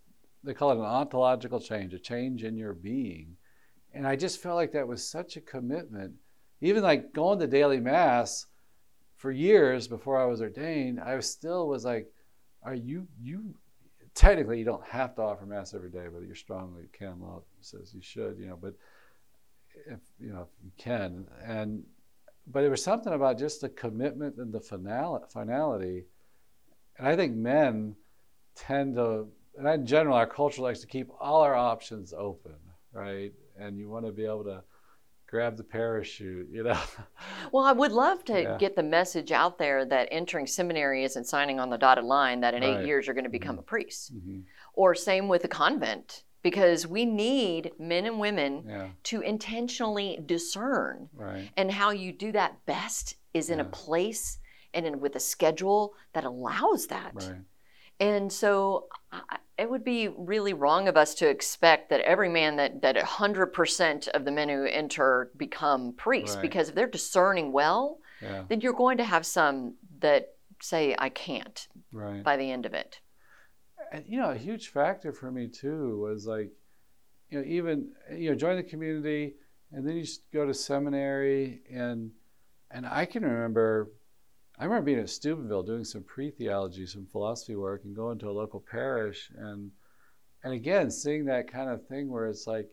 they 0.44 0.54
call 0.54 0.72
it 0.72 0.78
an 0.78 0.86
ontological 0.86 1.60
change, 1.60 1.94
a 1.94 2.00
change 2.00 2.44
in 2.44 2.58
your 2.58 2.74
being. 2.74 3.36
And 3.94 4.08
I 4.08 4.16
just 4.16 4.42
felt 4.42 4.56
like 4.56 4.72
that 4.74 4.88
was 4.88 5.08
such 5.08 5.36
a 5.36 5.42
commitment. 5.42 6.14
Even 6.62 6.84
like 6.84 7.14
going 7.14 7.40
to 7.40 7.48
daily 7.48 7.80
mass 7.80 8.46
for 9.16 9.32
years 9.32 9.88
before 9.88 10.20
I 10.20 10.26
was 10.26 10.42
ordained, 10.42 11.00
I 11.00 11.20
still 11.20 11.68
was 11.68 11.84
like, 11.84 12.12
are 12.64 12.76
you 12.76 13.08
you 13.22 13.56
technically 14.14 14.60
you 14.60 14.66
don't 14.66 14.86
have 14.86 15.16
to 15.16 15.22
offer 15.22 15.46
mass 15.46 15.74
every 15.74 15.90
day, 15.90 16.08
but 16.12 16.24
you're 16.24 16.36
strongly 16.36 16.84
canon 16.98 17.22
law 17.22 17.42
says 17.62 17.94
you 17.94 18.02
should, 18.02 18.38
you 18.40 18.48
know, 18.48 18.58
but 18.60 18.74
if 19.88 20.00
you 20.20 20.32
know 20.34 20.42
if 20.42 20.64
you 20.64 20.72
can. 20.78 21.26
And 21.44 21.84
but 22.48 22.62
there 22.62 22.72
was 22.72 22.84
something 22.84 23.14
about 23.14 23.38
just 23.38 23.62
the 23.62 23.70
commitment 23.70 24.38
and 24.38 24.52
the 24.52 24.62
finality. 24.62 26.06
And 26.98 27.08
i 27.08 27.16
think 27.16 27.36
men 27.36 27.96
tend 28.56 28.96
to 28.96 29.28
and 29.58 29.68
in 29.68 29.86
general 29.86 30.16
our 30.16 30.28
culture 30.28 30.62
likes 30.62 30.80
to 30.82 30.88
keep 30.88 31.10
all 31.20 31.42
our 31.42 31.56
options 31.56 32.14
open 32.14 32.56
right? 32.94 33.34
And 33.58 33.78
you 33.78 33.90
want 33.90 34.06
to 34.06 34.12
be 34.12 34.26
able 34.26 34.44
to 34.46 34.64
grab 35.30 35.58
the 35.58 35.64
parachute, 35.64 36.50
you 36.52 36.64
know. 36.64 36.80
Well, 37.52 37.66
I 37.66 37.72
would 37.72 37.92
love 37.92 38.24
to 38.26 38.42
yeah. 38.42 38.58
get 38.58 38.76
the 38.76 38.84
message 38.84 39.32
out 39.32 39.58
there 39.58 39.84
that 39.86 40.08
entering 40.12 40.46
seminary 40.46 41.04
isn't 41.04 41.26
signing 41.26 41.60
on 41.60 41.70
the 41.70 41.78
dotted 41.78 42.04
line 42.04 42.42
that 42.42 42.54
in 42.54 42.62
right. 42.62 42.80
eight 42.80 42.86
years 42.86 43.08
you're 43.08 43.16
going 43.16 43.24
to 43.24 43.30
become 43.30 43.56
mm-hmm. 43.56 43.62
a 43.62 43.64
priest. 43.64 44.16
Mm-hmm. 44.16 44.42
Or 44.74 44.94
same 44.94 45.28
with 45.28 45.42
the 45.42 45.48
convent, 45.48 46.24
because 46.44 46.86
we 46.86 47.06
need 47.06 47.72
men 47.80 48.06
and 48.06 48.20
women 48.20 48.64
yeah. 48.68 48.88
to 49.04 49.22
intentionally 49.22 50.20
discern. 50.26 51.10
Right. 51.14 51.50
And 51.58 51.72
how 51.72 51.90
you 51.92 52.12
do 52.12 52.32
that 52.34 52.66
best 52.66 53.16
is 53.34 53.50
in 53.50 53.60
yeah. 53.60 53.66
a 53.66 53.70
place 53.70 54.40
and 54.74 54.86
in, 54.86 55.00
with 55.00 55.16
a 55.16 55.20
schedule 55.20 55.94
that 56.14 56.24
allows 56.24 56.88
that. 56.88 57.12
Right. 57.14 57.36
And 58.00 58.32
so 58.32 58.88
I, 59.12 59.38
it 59.60 59.70
would 59.70 59.84
be 59.84 60.08
really 60.08 60.54
wrong 60.54 60.88
of 60.88 60.96
us 60.96 61.14
to 61.16 61.28
expect 61.28 61.90
that 61.90 62.00
every 62.02 62.30
man 62.30 62.56
that 62.56 62.82
that 62.82 62.96
100% 62.96 64.08
of 64.10 64.24
the 64.24 64.32
men 64.32 64.48
who 64.48 64.66
enter 64.66 65.32
become 65.36 65.94
priests 65.94 66.36
right. 66.36 66.42
because 66.42 66.70
if 66.70 66.76
they're 66.76 66.88
discerning 66.88 67.52
well, 67.52 68.00
yeah. 68.22 68.44
then 68.48 68.62
you're 68.62 68.74
going 68.74 68.98
to 68.98 69.04
have 69.04 69.26
some 69.26 69.76
that 70.00 70.36
say 70.62 70.96
I 70.98 71.10
can't 71.10 71.68
right. 71.92 72.24
by 72.24 72.38
the 72.38 72.50
end 72.50 72.66
of 72.66 72.74
it. 72.74 73.02
And, 73.92 74.06
you 74.08 74.20
know, 74.20 74.30
a 74.30 74.38
huge 74.38 74.70
factor 74.70 75.12
for 75.12 75.30
me 75.30 75.48
too 75.48 76.00
was 76.00 76.26
like, 76.26 76.52
you 77.30 77.40
know, 77.40 77.46
even 77.46 77.90
you 78.16 78.30
know, 78.30 78.36
join 78.36 78.56
the 78.56 78.64
community 78.64 79.36
and 79.74 79.86
then 79.86 79.98
you 79.98 80.06
go 80.34 80.46
to 80.46 80.54
seminary 80.54 81.62
and 81.70 82.12
and 82.72 82.86
I 82.86 83.06
can 83.06 83.24
remember 83.24 83.90
I 84.60 84.66
remember 84.66 84.86
being 84.86 85.00
at 85.00 85.10
Steubenville 85.10 85.64
doing 85.64 85.86
some 85.86 86.04
pre-theology, 86.04 86.86
some 86.86 87.06
philosophy 87.06 87.56
work, 87.56 87.86
and 87.86 87.96
going 87.96 88.20
to 88.20 88.30
a 88.30 88.32
local 88.32 88.60
parish, 88.60 89.32
and 89.38 89.72
and 90.44 90.54
again 90.54 90.92
seeing 90.92 91.26
that 91.26 91.52
kind 91.52 91.70
of 91.70 91.88
thing 91.88 92.10
where 92.10 92.28
it's 92.28 92.46
like, 92.46 92.68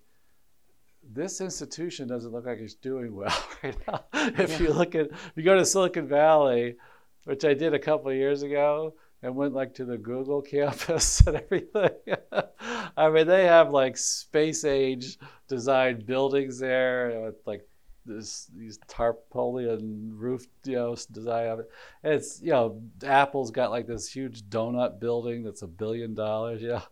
this 1.13 1.41
institution 1.41 2.09
doesn't 2.09 2.33
look 2.33 2.47
like 2.47 2.59
it's 2.59 2.75
doing 2.75 3.15
well 3.15 3.45
right 3.63 3.77
now. 3.87 4.05
if 4.13 4.51
yeah. 4.51 4.67
you 4.67 4.73
look 4.73 4.95
at, 4.95 5.07
if 5.13 5.33
you 5.37 5.45
go 5.45 5.57
to 5.57 5.65
Silicon 5.65 6.09
Valley, 6.09 6.77
which 7.25 7.45
I 7.45 7.55
did 7.55 7.75
a 7.75 7.79
couple 7.79 8.11
of 8.11 8.17
years 8.17 8.43
ago, 8.43 8.95
and 9.23 9.35
went 9.35 9.55
like 9.55 9.75
to 9.75 9.85
the 9.85 9.97
Google 9.99 10.43
campus 10.55 11.21
and 11.27 11.37
everything. 11.37 11.91
I 12.97 13.11
mean, 13.11 13.27
they 13.27 13.45
have 13.45 13.71
like 13.71 13.97
space 13.97 14.65
age 14.65 15.19
designed 15.49 16.07
buildings 16.07 16.59
there 16.59 17.21
with 17.21 17.37
like 17.47 17.69
this 18.07 18.49
these 18.57 18.79
tarpaulin 18.89 20.13
roof 20.17 20.47
you 20.65 20.77
know 20.77 20.97
design 21.13 21.49
of 21.49 21.61
it. 21.61 21.71
It's 22.05 22.41
you 22.41 22.51
know 22.51 22.81
Apple's 23.05 23.51
got 23.51 23.71
like 23.71 23.87
this 23.87 24.11
huge 24.11 24.43
donut 24.45 25.01
building 25.01 25.43
that's 25.43 25.63
a 25.63 25.67
billion 25.67 26.15
dollars, 26.15 26.63
know, 26.69 26.83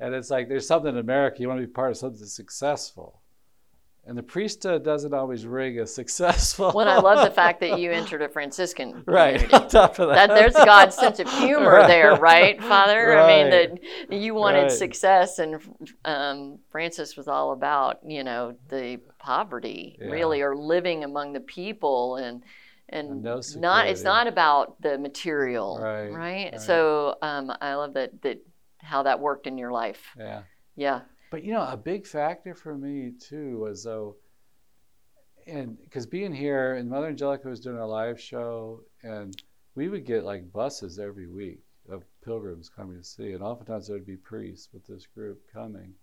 and 0.00 0.14
it's 0.14 0.30
like 0.30 0.48
there's 0.48 0.66
something 0.66 0.90
in 0.90 0.98
America 0.98 1.40
you 1.40 1.48
want 1.48 1.60
to 1.60 1.66
be 1.66 1.72
part 1.72 1.90
of 1.90 1.96
something 1.96 2.26
successful. 2.26 3.20
And 4.08 4.16
the 4.16 4.22
priesthood 4.22 4.84
doesn't 4.84 5.12
always 5.12 5.46
ring 5.46 5.78
as 5.78 5.92
successful. 6.00 6.72
Well, 6.74 6.88
I 6.88 6.98
love 6.98 7.28
the 7.28 7.34
fact 7.34 7.60
that 7.60 7.78
you 7.78 7.90
entered 7.92 8.22
a 8.22 8.28
Franciscan. 8.28 9.02
Right. 9.06 9.52
On 9.52 9.68
top 9.68 9.98
of 9.98 10.08
that. 10.08 10.28
that 10.28 10.34
there's 10.34 10.54
God's 10.54 10.94
sense 10.94 11.18
of 11.18 11.28
humor 11.28 11.72
right. 11.72 11.88
there, 11.88 12.14
right, 12.14 12.62
Father? 12.62 13.08
Right. 13.08 13.22
I 13.22 13.42
mean, 13.42 13.50
that 14.08 14.16
you 14.16 14.34
wanted 14.34 14.62
right. 14.62 14.72
success, 14.72 15.40
and 15.40 15.60
um, 16.04 16.60
Francis 16.70 17.16
was 17.16 17.26
all 17.26 17.52
about, 17.52 17.98
you 18.06 18.22
know, 18.22 18.56
the 18.68 19.00
poverty, 19.18 19.98
yeah. 20.00 20.06
really, 20.06 20.40
or 20.40 20.56
living 20.56 21.02
among 21.02 21.32
the 21.32 21.40
people 21.40 22.16
and 22.16 22.42
and 22.88 23.22
no 23.22 23.40
not 23.56 23.88
it's 23.88 24.04
not 24.04 24.28
about 24.28 24.80
the 24.80 24.96
material 24.96 25.78
right, 25.82 26.12
right? 26.12 26.60
so 26.60 27.16
um, 27.20 27.52
i 27.60 27.74
love 27.74 27.94
that 27.94 28.22
that 28.22 28.38
how 28.78 29.02
that 29.02 29.18
worked 29.18 29.48
in 29.48 29.58
your 29.58 29.72
life 29.72 30.04
yeah 30.16 30.42
yeah 30.76 31.00
but 31.30 31.44
you 31.44 31.52
know, 31.52 31.62
a 31.62 31.76
big 31.76 32.06
factor 32.06 32.54
for 32.54 32.76
me 32.76 33.12
too 33.18 33.58
was 33.58 33.84
though, 33.84 34.16
and 35.46 35.78
because 35.84 36.06
being 36.06 36.32
here 36.32 36.74
and 36.74 36.88
Mother 36.88 37.08
Angelica 37.08 37.48
was 37.48 37.60
doing 37.60 37.78
a 37.78 37.86
live 37.86 38.20
show, 38.20 38.82
and 39.02 39.40
we 39.74 39.88
would 39.88 40.04
get 40.04 40.24
like 40.24 40.52
buses 40.52 40.98
every 40.98 41.28
week 41.28 41.60
of 41.88 42.04
pilgrims 42.24 42.68
coming 42.68 42.98
to 42.98 43.04
see, 43.04 43.32
and 43.32 43.42
oftentimes 43.42 43.86
there 43.86 43.96
would 43.96 44.06
be 44.06 44.16
priests 44.16 44.68
with 44.72 44.86
this 44.86 45.06
group 45.06 45.40
coming. 45.52 45.94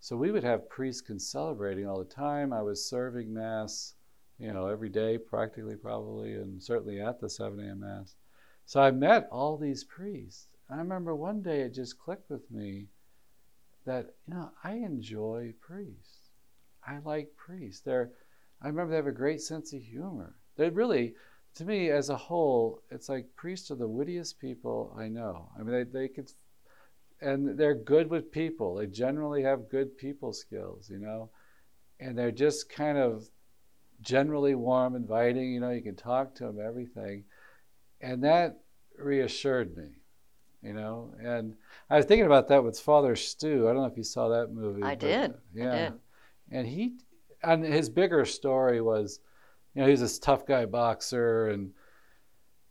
So 0.00 0.16
we 0.16 0.32
would 0.32 0.42
have 0.42 0.68
priests 0.68 1.08
celebrating 1.18 1.86
all 1.86 2.00
the 2.00 2.04
time. 2.04 2.52
I 2.52 2.60
was 2.60 2.84
serving 2.84 3.32
mass, 3.32 3.94
you 4.36 4.52
know, 4.52 4.66
every 4.66 4.88
day 4.88 5.16
practically, 5.16 5.76
probably, 5.76 6.32
and 6.32 6.60
certainly 6.60 7.00
at 7.00 7.20
the 7.20 7.30
7 7.30 7.60
a.m. 7.60 7.80
mass. 7.80 8.16
So 8.66 8.80
I 8.82 8.90
met 8.90 9.28
all 9.30 9.56
these 9.56 9.84
priests. 9.84 10.48
I 10.68 10.76
remember 10.76 11.14
one 11.14 11.40
day 11.40 11.60
it 11.60 11.74
just 11.74 12.00
clicked 12.00 12.30
with 12.30 12.50
me 12.50 12.88
that 13.84 14.14
you 14.26 14.34
know 14.34 14.50
I 14.62 14.74
enjoy 14.74 15.54
priests. 15.60 16.30
I 16.86 16.98
like 17.04 17.36
priests. 17.36 17.80
They're 17.80 18.10
I 18.60 18.68
remember 18.68 18.90
they 18.90 18.96
have 18.96 19.06
a 19.06 19.12
great 19.12 19.40
sense 19.40 19.72
of 19.72 19.82
humor. 19.82 20.36
They 20.56 20.68
really, 20.68 21.14
to 21.56 21.64
me 21.64 21.90
as 21.90 22.08
a 22.08 22.16
whole, 22.16 22.82
it's 22.90 23.08
like 23.08 23.26
priests 23.34 23.70
are 23.70 23.76
the 23.76 23.88
wittiest 23.88 24.38
people 24.38 24.94
I 24.98 25.08
know. 25.08 25.50
I 25.58 25.62
mean 25.62 25.72
they, 25.72 25.84
they 25.84 26.08
could 26.08 26.30
and 27.20 27.56
they're 27.56 27.74
good 27.74 28.10
with 28.10 28.32
people. 28.32 28.74
They 28.74 28.86
generally 28.86 29.42
have 29.42 29.70
good 29.70 29.96
people 29.96 30.32
skills, 30.32 30.90
you 30.90 30.98
know. 30.98 31.30
And 32.00 32.18
they're 32.18 32.32
just 32.32 32.68
kind 32.68 32.98
of 32.98 33.28
generally 34.00 34.56
warm, 34.56 34.96
inviting, 34.96 35.52
you 35.52 35.60
know, 35.60 35.70
you 35.70 35.82
can 35.82 35.94
talk 35.94 36.34
to 36.34 36.44
them, 36.44 36.58
everything. 36.60 37.24
And 38.00 38.24
that 38.24 38.58
reassured 38.98 39.76
me 39.76 40.01
you 40.62 40.72
know. 40.72 41.14
And 41.20 41.54
I 41.90 41.96
was 41.96 42.06
thinking 42.06 42.26
about 42.26 42.48
that 42.48 42.64
with 42.64 42.78
Father 42.78 43.16
Stu. 43.16 43.68
I 43.68 43.72
don't 43.72 43.82
know 43.82 43.86
if 43.86 43.96
you 43.96 44.04
saw 44.04 44.28
that 44.28 44.52
movie. 44.52 44.82
I 44.82 44.94
did. 44.94 45.34
Yeah. 45.54 45.72
I 45.72 45.76
did. 45.76 45.92
And 46.50 46.66
he, 46.66 46.94
and 47.42 47.64
his 47.64 47.88
bigger 47.88 48.24
story 48.24 48.80
was, 48.80 49.20
you 49.74 49.80
know, 49.80 49.86
he 49.86 49.92
was 49.92 50.00
this 50.00 50.18
tough 50.18 50.46
guy 50.46 50.66
boxer, 50.66 51.48
and 51.48 51.72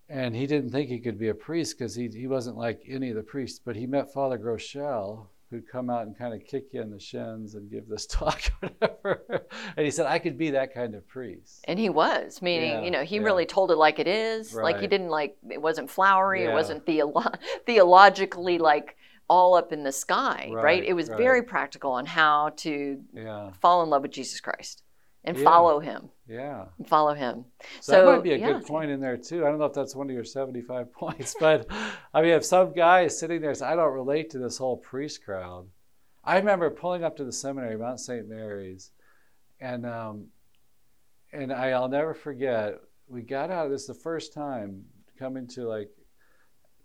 and 0.08 0.36
he 0.36 0.45
didn't 0.45 0.71
think 0.71 0.89
he 0.89 0.99
could 0.99 1.17
be 1.17 1.30
a 1.30 1.34
priest 1.34 1.77
because 1.77 1.95
he 1.95 2.08
he 2.08 2.27
wasn't 2.27 2.58
like 2.58 2.84
any 2.88 3.10
of 3.10 3.15
the 3.15 3.23
priests. 3.23 3.60
But 3.63 3.75
he 3.75 3.88
met 3.88 4.13
Father 4.13 4.38
Groeschel, 4.38 5.27
who'd 5.52 5.68
come 5.68 5.90
out 5.90 6.08
and 6.08 6.18
kind 6.18 6.34
of 6.34 6.44
kick 6.48 6.68
you 6.72 6.82
in 6.82 6.90
the 6.90 7.00
shins 7.00 7.56
and 7.56 7.70
give 7.70 7.88
this 7.88 8.06
talk 8.08 8.42
or 8.64 8.70
whatever. 8.70 9.46
and 9.78 9.86
he 9.86 9.92
said, 9.92 10.06
I 10.08 10.18
could 10.18 10.38
be 10.38 10.52
that 10.52 10.74
kind 10.74 10.96
of 10.96 11.08
priest. 11.08 11.64
And 11.66 11.78
he 11.78 11.90
was, 11.90 12.42
meaning, 12.42 12.72
yeah, 12.72 12.82
you 12.82 12.90
know, 12.90 13.04
he 13.04 13.18
yeah. 13.18 13.24
really 13.24 13.46
told 13.46 13.70
it 13.70 13.76
like 13.76 14.00
it 14.00 14.08
is. 14.08 14.54
Right. 14.54 14.64
Like 14.64 14.80
he 14.80 14.88
didn't 14.88 15.10
like, 15.10 15.36
it 15.50 15.62
wasn't 15.62 15.90
flowery, 15.92 16.44
yeah. 16.44 16.50
it 16.50 16.54
wasn't 16.54 16.86
theolo- 16.86 17.36
theologically 17.66 18.58
like 18.58 18.96
all 19.30 19.54
up 19.54 19.72
in 19.72 19.84
the 19.84 19.92
sky, 19.92 20.50
right? 20.52 20.64
right? 20.64 20.84
It 20.84 20.94
was 20.94 21.10
right. 21.10 21.18
very 21.18 21.44
practical 21.44 21.92
on 21.92 22.06
how 22.06 22.50
to 22.58 23.00
fall 23.62 23.84
in 23.84 23.90
love 23.90 24.02
with 24.02 24.12
Jesus 24.12 24.40
Christ. 24.40 24.84
And 25.23 25.38
Yeah. 25.38 25.43
follow 25.43 25.79
him. 25.79 26.10
Yeah. 26.27 26.65
And 26.77 26.88
follow 26.88 27.13
him. 27.13 27.45
So, 27.79 27.91
that 27.91 28.03
So, 28.03 28.05
might 28.05 28.23
be 28.23 28.34
a 28.34 28.38
yeah. 28.38 28.53
good 28.53 28.65
point 28.65 28.89
in 28.91 28.99
there 28.99 29.17
too. 29.17 29.45
I 29.45 29.49
don't 29.49 29.60
know 29.60 29.65
if 29.65 29.73
that's 29.73 29.95
one 29.95 30.10
of 30.10 30.13
your 30.13 30.23
75 30.23 30.91
points, 31.01 31.36
but 31.39 31.67
I 32.13 32.21
mean, 32.21 32.31
if 32.31 32.45
some 32.45 32.73
guy 32.73 33.01
is 33.01 33.19
sitting 33.19 33.41
there, 33.41 33.53
saying, 33.53 33.71
I 33.71 33.75
don't 33.75 33.93
relate 33.93 34.29
to 34.31 34.39
this 34.39 34.57
whole 34.57 34.77
priest 34.77 35.23
crowd. 35.23 35.67
I 36.23 36.38
remember 36.38 36.69
pulling 36.69 37.03
up 37.03 37.17
to 37.17 37.23
the 37.23 37.31
seminary, 37.31 37.77
Mount 37.77 37.99
St. 37.99 38.27
Mary's, 38.27 38.91
and 39.60 39.86
um, 39.86 40.27
and 41.34 41.51
I, 41.51 41.71
I'll 41.71 41.88
never 41.89 42.13
forget. 42.13 42.75
We 43.07 43.21
got 43.23 43.49
out. 43.51 43.65
of 43.65 43.71
This 43.71 43.88
the 43.88 43.93
first 43.95 44.31
time 44.34 44.86
coming 45.17 45.47
to 45.49 45.67
like 45.67 45.89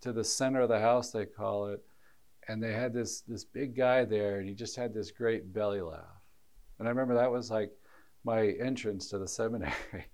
to 0.00 0.12
the 0.12 0.24
center 0.24 0.60
of 0.62 0.68
the 0.70 0.80
house, 0.80 1.10
they 1.10 1.26
call 1.26 1.66
it, 1.66 1.84
and 2.48 2.62
they 2.62 2.72
had 2.72 2.94
this 2.94 3.20
this 3.22 3.44
big 3.44 3.76
guy 3.76 4.04
there, 4.06 4.38
and 4.38 4.48
he 4.48 4.54
just 4.54 4.74
had 4.76 4.94
this 4.94 5.10
great 5.10 5.52
belly 5.52 5.82
laugh, 5.82 6.22
and 6.78 6.88
I 6.88 6.90
remember 6.90 7.14
that 7.14 7.30
was 7.30 7.50
like 7.50 7.72
my 8.26 8.48
entrance 8.60 9.08
to 9.10 9.18
the 9.18 9.28
seminary. 9.28 9.72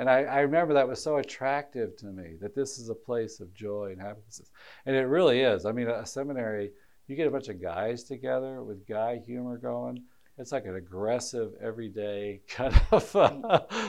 And 0.00 0.08
I, 0.08 0.18
I 0.22 0.40
remember 0.42 0.74
that 0.74 0.86
was 0.86 1.02
so 1.02 1.16
attractive 1.16 1.96
to 1.96 2.06
me 2.06 2.36
that 2.40 2.54
this 2.54 2.78
is 2.78 2.88
a 2.88 2.94
place 2.94 3.40
of 3.40 3.52
joy 3.52 3.88
and 3.90 4.00
happiness. 4.00 4.40
And 4.86 4.94
it 4.94 5.06
really 5.06 5.40
is. 5.40 5.66
I 5.66 5.72
mean, 5.72 5.88
a 5.88 6.06
seminary, 6.06 6.70
you 7.08 7.16
get 7.16 7.26
a 7.26 7.32
bunch 7.32 7.48
of 7.48 7.60
guys 7.60 8.04
together 8.04 8.62
with 8.62 8.86
guy 8.86 9.18
humor 9.26 9.58
going. 9.58 9.98
It's 10.38 10.52
like 10.52 10.66
an 10.66 10.76
aggressive, 10.76 11.50
everyday 11.60 12.42
kind 12.48 12.80
of 12.92 13.16
uh, 13.16 13.28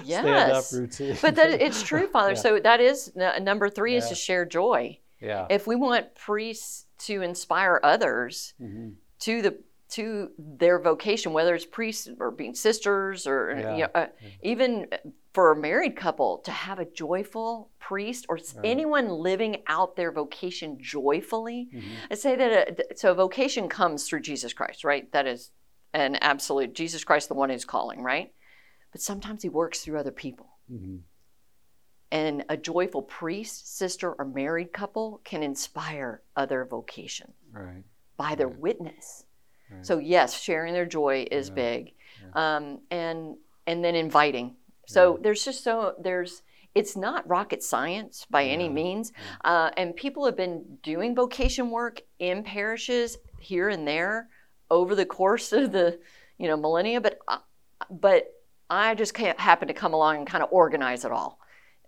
stand 0.04 0.52
up 0.52 0.66
Yes. 0.66 0.74
routine. 0.74 1.16
But 1.22 1.36
that 1.36 1.62
it's 1.62 1.84
true, 1.84 2.08
Father. 2.08 2.32
Yeah. 2.34 2.40
So 2.42 2.60
that 2.60 2.82
is 2.82 3.12
n- 3.16 3.44
number 3.44 3.70
three 3.70 3.96
is 3.96 4.10
to 4.10 4.16
share 4.16 4.46
joy. 4.46 4.98
yeah. 5.22 5.46
If 5.52 5.68
we 5.68 5.76
want 5.76 6.16
priests 6.16 6.88
to 7.06 7.22
inspire 7.22 7.80
others 7.84 8.56
hmm 8.58 8.90
to 9.20 9.42
the 9.44 9.60
to 9.90 10.30
their 10.38 10.80
vocation, 10.80 11.34
whether 11.34 11.56
it's 11.56 11.66
priests 11.66 12.08
or 12.20 12.32
being 12.32 12.54
sisters 12.54 13.26
or 13.26 13.58
Yeah. 13.60 13.76
you 13.76 13.82
know, 13.84 13.90
uh, 13.96 14.08
even 14.44 14.88
for 15.34 15.52
a 15.52 15.56
married 15.56 15.96
couple 15.96 16.40
to 16.40 16.52
have 16.52 16.80
a 16.80 16.86
joyful 16.86 17.72
priest 17.80 18.26
or 18.30 18.36
Right. 18.36 18.66
anyone 18.66 19.10
living 19.10 19.64
out 19.68 19.96
their 19.96 20.12
vocation 20.12 20.78
joyfully. 20.80 21.70
hmm 21.72 21.96
I 22.12 22.16
say 22.16 22.36
that 22.36 22.52
a, 22.92 22.98
so 22.98 23.14
vocation 23.14 23.68
comes 23.70 24.08
through 24.08 24.22
Jesus 24.22 24.54
Christ, 24.54 24.84
right? 24.84 25.12
That 25.12 25.28
is 25.28 25.52
an 25.94 26.16
absolute 26.18 26.74
Jesus 26.74 27.04
Christ, 27.04 27.28
the 27.28 27.36
one 27.36 27.50
who's 27.50 27.66
calling, 27.66 28.02
right? 28.02 28.32
But 28.92 29.02
sometimes 29.02 29.44
he 29.44 29.50
works 29.50 29.82
through 29.82 30.00
other 30.00 30.12
people. 30.12 30.58
hmm 30.68 30.98
And 32.12 32.44
a 32.50 32.58
joyful 32.58 33.04
priest, 33.04 33.78
sister, 33.78 34.14
or 34.14 34.26
married 34.26 34.74
couple 34.74 35.22
can 35.24 35.44
inspire 35.44 36.22
other 36.36 36.66
vocation 36.66 37.34
Right. 37.52 37.84
by 38.18 38.36
their 38.36 38.48
Right. 38.48 38.60
witness. 38.60 39.26
Right. 39.72 39.86
So 39.86 39.98
yes, 40.00 40.42
sharing 40.42 40.74
their 40.74 40.86
joy 40.86 41.26
is 41.32 41.50
Yeah. 41.50 41.56
big, 41.56 41.94
Yeah. 42.36 42.58
um, 42.58 42.80
and 42.92 43.38
and 43.68 43.84
then 43.84 43.96
inviting. 43.96 44.56
So 44.86 45.14
Yeah. 45.16 45.20
there's 45.24 45.46
just 45.46 45.64
so 45.64 45.96
there's 46.00 46.42
it's 46.76 46.96
not 46.96 47.28
rocket 47.28 47.64
science 47.64 48.26
by 48.30 48.46
any 48.46 48.70
means, 48.70 49.12
uh, 49.44 49.72
and 49.76 49.96
people 49.96 50.26
have 50.26 50.36
been 50.38 50.78
doing 50.84 51.16
vocation 51.16 51.72
work 51.72 52.02
in 52.20 52.44
parishes 52.44 53.18
here 53.40 53.70
and 53.70 53.88
there 53.88 54.30
over 54.70 54.94
the 54.96 55.06
course 55.06 55.52
of 55.52 55.72
the 55.72 56.00
you 56.38 56.48
know 56.48 56.58
millennia, 56.58 57.02
but 57.02 57.20
uh, 57.28 57.40
but 57.90 58.32
I 58.70 58.94
just 58.96 59.14
can't 59.14 59.40
happen 59.40 59.68
to 59.68 59.74
come 59.74 59.94
along 59.94 60.18
and 60.18 60.28
kind 60.28 60.44
of 60.44 60.50
organize 60.52 61.06
it 61.06 61.12
all. 61.12 61.40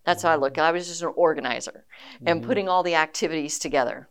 That's 0.04 0.24
how 0.24 0.32
I 0.32 0.36
look. 0.36 0.58
I 0.58 0.72
was 0.72 0.88
just 0.88 1.04
an 1.04 1.13
organizer 1.15 1.86
and 2.26 2.41
Mhm. 2.41 2.46
putting 2.46 2.67
all 2.67 2.82
the 2.82 2.96
activities 2.96 3.60
together. 3.60 4.10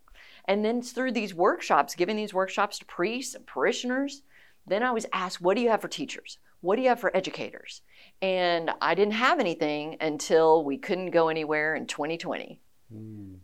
And 0.50 0.64
then 0.64 0.82
through 0.82 1.12
these 1.12 1.32
workshops, 1.32 1.94
giving 1.94 2.16
these 2.16 2.34
workshops 2.34 2.80
to 2.80 2.84
priests 2.84 3.36
and 3.36 3.46
parishioners, 3.46 4.22
then 4.66 4.82
I 4.82 4.90
was 4.90 5.06
asked, 5.12 5.40
what 5.40 5.54
do 5.54 5.62
you 5.62 5.68
have 5.68 5.80
for 5.80 5.86
teachers? 5.86 6.38
What 6.60 6.74
do 6.74 6.82
you 6.82 6.88
have 6.88 6.98
for 6.98 7.16
educators? 7.16 7.82
And 8.20 8.72
I 8.82 8.96
didn't 8.96 9.12
have 9.12 9.38
anything 9.38 9.96
until 10.00 10.64
we 10.64 10.76
couldn't 10.76 11.12
go 11.12 11.28
anywhere 11.28 11.76
in 11.76 11.86
2020. 11.86 12.60
Mm. 12.92 13.36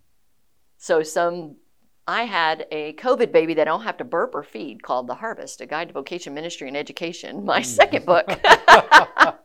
So 0.78 1.04
some 1.04 1.54
I 2.08 2.22
had 2.22 2.66
a 2.70 2.92
COVID 2.94 3.32
baby 3.32 3.54
that 3.54 3.62
I 3.62 3.70
don't 3.70 3.82
have 3.82 3.96
to 3.96 4.04
burp 4.04 4.34
or 4.34 4.44
feed 4.44 4.82
called 4.82 5.08
The 5.08 5.14
Harvest, 5.16 5.60
a 5.60 5.66
guide 5.66 5.88
to 5.88 5.94
vocation 5.94 6.34
ministry 6.34 6.68
and 6.68 6.76
education, 6.76 7.44
my 7.52 7.60
Mm. 7.60 7.64
second 7.64 8.06
book. 8.06 8.26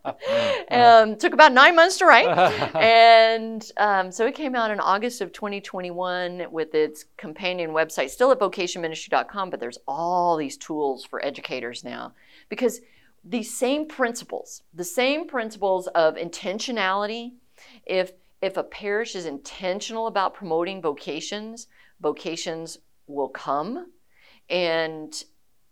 um, 0.72 1.16
took 1.18 1.34
about 1.34 1.54
nine 1.54 1.76
months 1.76 1.98
to 1.98 2.06
write. 2.06 2.28
and 2.76 3.72
um, 3.78 4.12
so 4.12 4.26
it 4.28 4.36
came 4.36 4.56
out 4.56 4.70
in 4.72 4.80
August 4.80 5.22
of 5.22 5.32
2021 5.34 6.46
with 6.52 6.76
its 6.76 7.06
companion 7.18 7.72
website, 7.72 8.10
still 8.10 8.32
at 8.32 8.40
vocationministry.com, 8.40 9.50
but 9.50 9.60
there's 9.60 9.80
all 9.88 10.38
these 10.38 10.58
tools 10.58 11.04
for 11.06 11.24
educators 11.26 11.84
now 11.84 12.14
because 12.50 12.82
these 13.24 13.56
same 13.56 13.88
principles, 13.88 14.64
the 14.74 14.84
same 14.84 15.28
principles 15.28 15.88
of 15.88 16.16
intentionality, 16.16 17.34
if 17.86 18.12
if 18.42 18.58
a 18.58 18.64
parish 18.64 19.16
is 19.16 19.26
intentional 19.26 20.08
about 20.08 20.34
promoting 20.34 20.82
vocations, 20.82 21.68
vocations 22.00 22.78
will 23.08 23.30
come. 23.30 23.92
And 24.50 25.24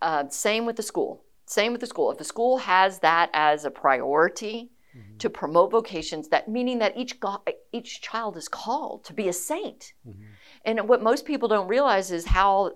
uh, 0.01 0.27
same 0.29 0.65
with 0.65 0.75
the 0.75 0.83
school. 0.83 1.23
Same 1.45 1.71
with 1.71 1.81
the 1.81 1.87
school. 1.87 2.11
If 2.11 2.17
the 2.17 2.23
school 2.23 2.57
has 2.59 2.99
that 2.99 3.29
as 3.33 3.65
a 3.65 3.71
priority, 3.71 4.71
Mhm. 4.95 5.19
to 5.19 5.29
promote 5.29 5.69
vocations 5.69 6.29
that 6.29 6.47
meaning 6.47 6.79
that 6.79 6.97
each 6.97 7.19
go- 7.19 7.43
each 7.71 8.01
child 8.01 8.35
is 8.35 8.47
called 8.47 9.03
to 9.03 9.13
be 9.13 9.27
a 9.29 9.33
saint 9.33 9.93
Mhm. 10.03 10.29
and 10.65 10.89
what 10.89 11.03
most 11.03 11.25
people 11.25 11.47
don't 11.47 11.67
realize 11.67 12.09
is 12.11 12.25
how 12.25 12.73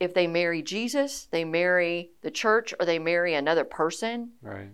if 0.00 0.14
they 0.14 0.26
marry 0.26 0.62
jesus 0.62 1.26
they 1.26 1.44
marry 1.44 2.12
the 2.22 2.30
church 2.30 2.72
or 2.80 2.86
they 2.86 2.98
marry 2.98 3.34
another 3.34 3.64
person 3.64 4.32
Right. 4.40 4.70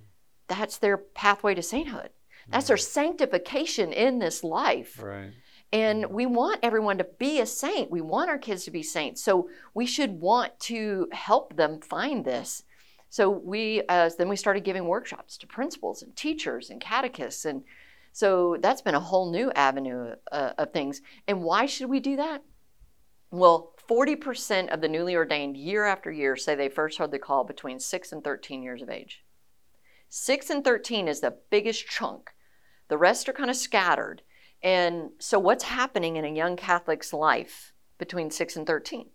that's 0.47 0.79
their 0.79 0.97
pathway 0.97 1.57
to 1.57 1.63
sainthood 1.63 2.11
that's 2.49 2.71
our 2.71 2.77
sanctification 2.77 3.93
in 3.93 4.19
this 4.19 4.45
life 4.45 5.03
Right. 5.03 5.33
and 5.73 6.07
we 6.07 6.27
want 6.27 6.61
everyone 6.63 6.99
to 6.99 7.07
be 7.19 7.41
a 7.41 7.47
saint. 7.47 7.91
We 7.91 8.01
want 8.01 8.31
our 8.31 8.39
kids 8.39 8.65
to 8.65 8.71
be 8.71 8.83
saints. 8.83 9.23
So 9.23 9.49
we 9.75 9.87
should 9.87 10.21
want 10.21 10.59
to 10.61 11.09
help 11.13 11.57
them 11.57 11.81
find 11.81 12.25
this. 12.25 12.63
So 13.09 13.31
we 13.31 13.83
uh, 13.89 14.11
then 14.19 14.29
we 14.29 14.37
started 14.37 14.65
giving 14.65 14.85
workshops 14.87 15.37
to 15.39 15.47
principals 15.47 16.03
and 16.03 16.15
teachers 16.17 16.71
and 16.71 16.81
catechists, 16.81 17.45
and 17.45 17.63
so 18.13 18.57
that's 18.61 18.83
been 18.83 18.95
a 18.95 19.01
whole 19.01 19.31
new 19.31 19.51
avenue 19.53 20.15
uh, 20.33 20.53
of 20.59 20.73
things. 20.73 21.01
And 21.29 21.43
why 21.43 21.67
should 21.67 21.89
we 21.91 22.01
do 22.01 22.17
that? 22.17 22.43
Well, 23.31 23.75
40% 23.89 24.73
of 24.73 24.81
the 24.81 24.89
newly 24.89 25.15
ordained 25.17 25.57
year 25.57 25.85
after 25.85 26.11
year 26.11 26.37
say 26.37 26.55
they 26.55 26.69
first 26.69 26.99
heard 26.99 27.11
the 27.11 27.19
call 27.19 27.45
between 27.45 27.79
6 27.79 28.13
and 28.13 28.25
13 28.25 28.63
years 28.63 28.83
of 28.83 28.91
age. 28.91 29.25
6 30.09 30.51
and 30.51 30.65
13 30.65 31.09
is 31.09 31.21
the 31.21 31.37
biggest 31.51 31.87
chunk. 31.87 32.31
The 32.89 32.99
rest 32.99 33.29
are 33.29 33.33
kind 33.33 33.51
of 33.51 33.57
scattered. 33.57 34.23
And 34.63 35.11
so, 35.19 35.39
what's 35.39 35.65
happening 35.65 36.17
in 36.17 36.25
a 36.25 36.35
young 36.35 36.57
Catholic's 36.57 37.13
life 37.13 37.73
between 37.99 38.31
6 38.31 38.57
and 38.57 38.67
13? 38.67 39.09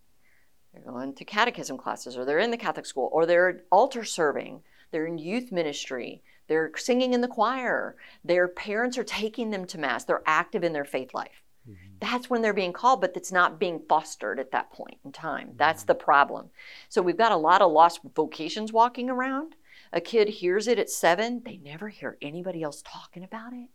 They're 0.73 0.83
going 0.83 1.13
to 1.15 1.25
catechism 1.25 1.77
classes, 1.77 2.17
or 2.17 2.23
they're 2.23 2.39
in 2.39 2.51
the 2.51 2.57
Catholic 2.57 2.85
school, 2.85 3.09
or 3.11 3.25
they're 3.25 3.63
altar 3.71 4.03
serving, 4.03 4.61
they're 4.91 5.05
in 5.05 5.17
youth 5.17 5.51
ministry, 5.51 6.23
they're 6.47 6.71
singing 6.77 7.13
in 7.13 7.21
the 7.21 7.27
choir, 7.27 7.97
their 8.23 8.47
parents 8.47 8.97
are 8.97 9.03
taking 9.03 9.49
them 9.49 9.65
to 9.65 9.77
Mass, 9.77 10.05
they're 10.05 10.23
active 10.25 10.63
in 10.63 10.73
their 10.73 10.85
faith 10.85 11.13
life. 11.13 11.43
Mhm. 11.67 11.99
That's 11.99 12.29
when 12.29 12.41
they're 12.41 12.53
being 12.53 12.73
called, 12.73 13.01
but 13.01 13.15
it's 13.17 13.31
not 13.31 13.59
being 13.59 13.81
fostered 13.89 14.39
at 14.39 14.51
that 14.51 14.71
point 14.71 14.99
in 15.03 15.11
time. 15.11 15.53
That's 15.57 15.83
the 15.83 15.95
problem. 15.95 16.51
So, 16.87 17.01
we've 17.01 17.17
got 17.17 17.31
a 17.31 17.37
lot 17.37 17.61
of 17.61 17.71
lost 17.71 17.99
vocations 18.15 18.71
walking 18.71 19.09
around. 19.09 19.55
A 19.93 20.01
kid 20.01 20.29
hears 20.29 20.67
it 20.67 20.79
at 20.79 20.89
seven, 20.89 21.41
they 21.45 21.57
never 21.57 21.89
hear 21.89 22.17
anybody 22.21 22.63
else 22.63 22.81
talking 22.85 23.23
about 23.23 23.53
it. 23.53 23.69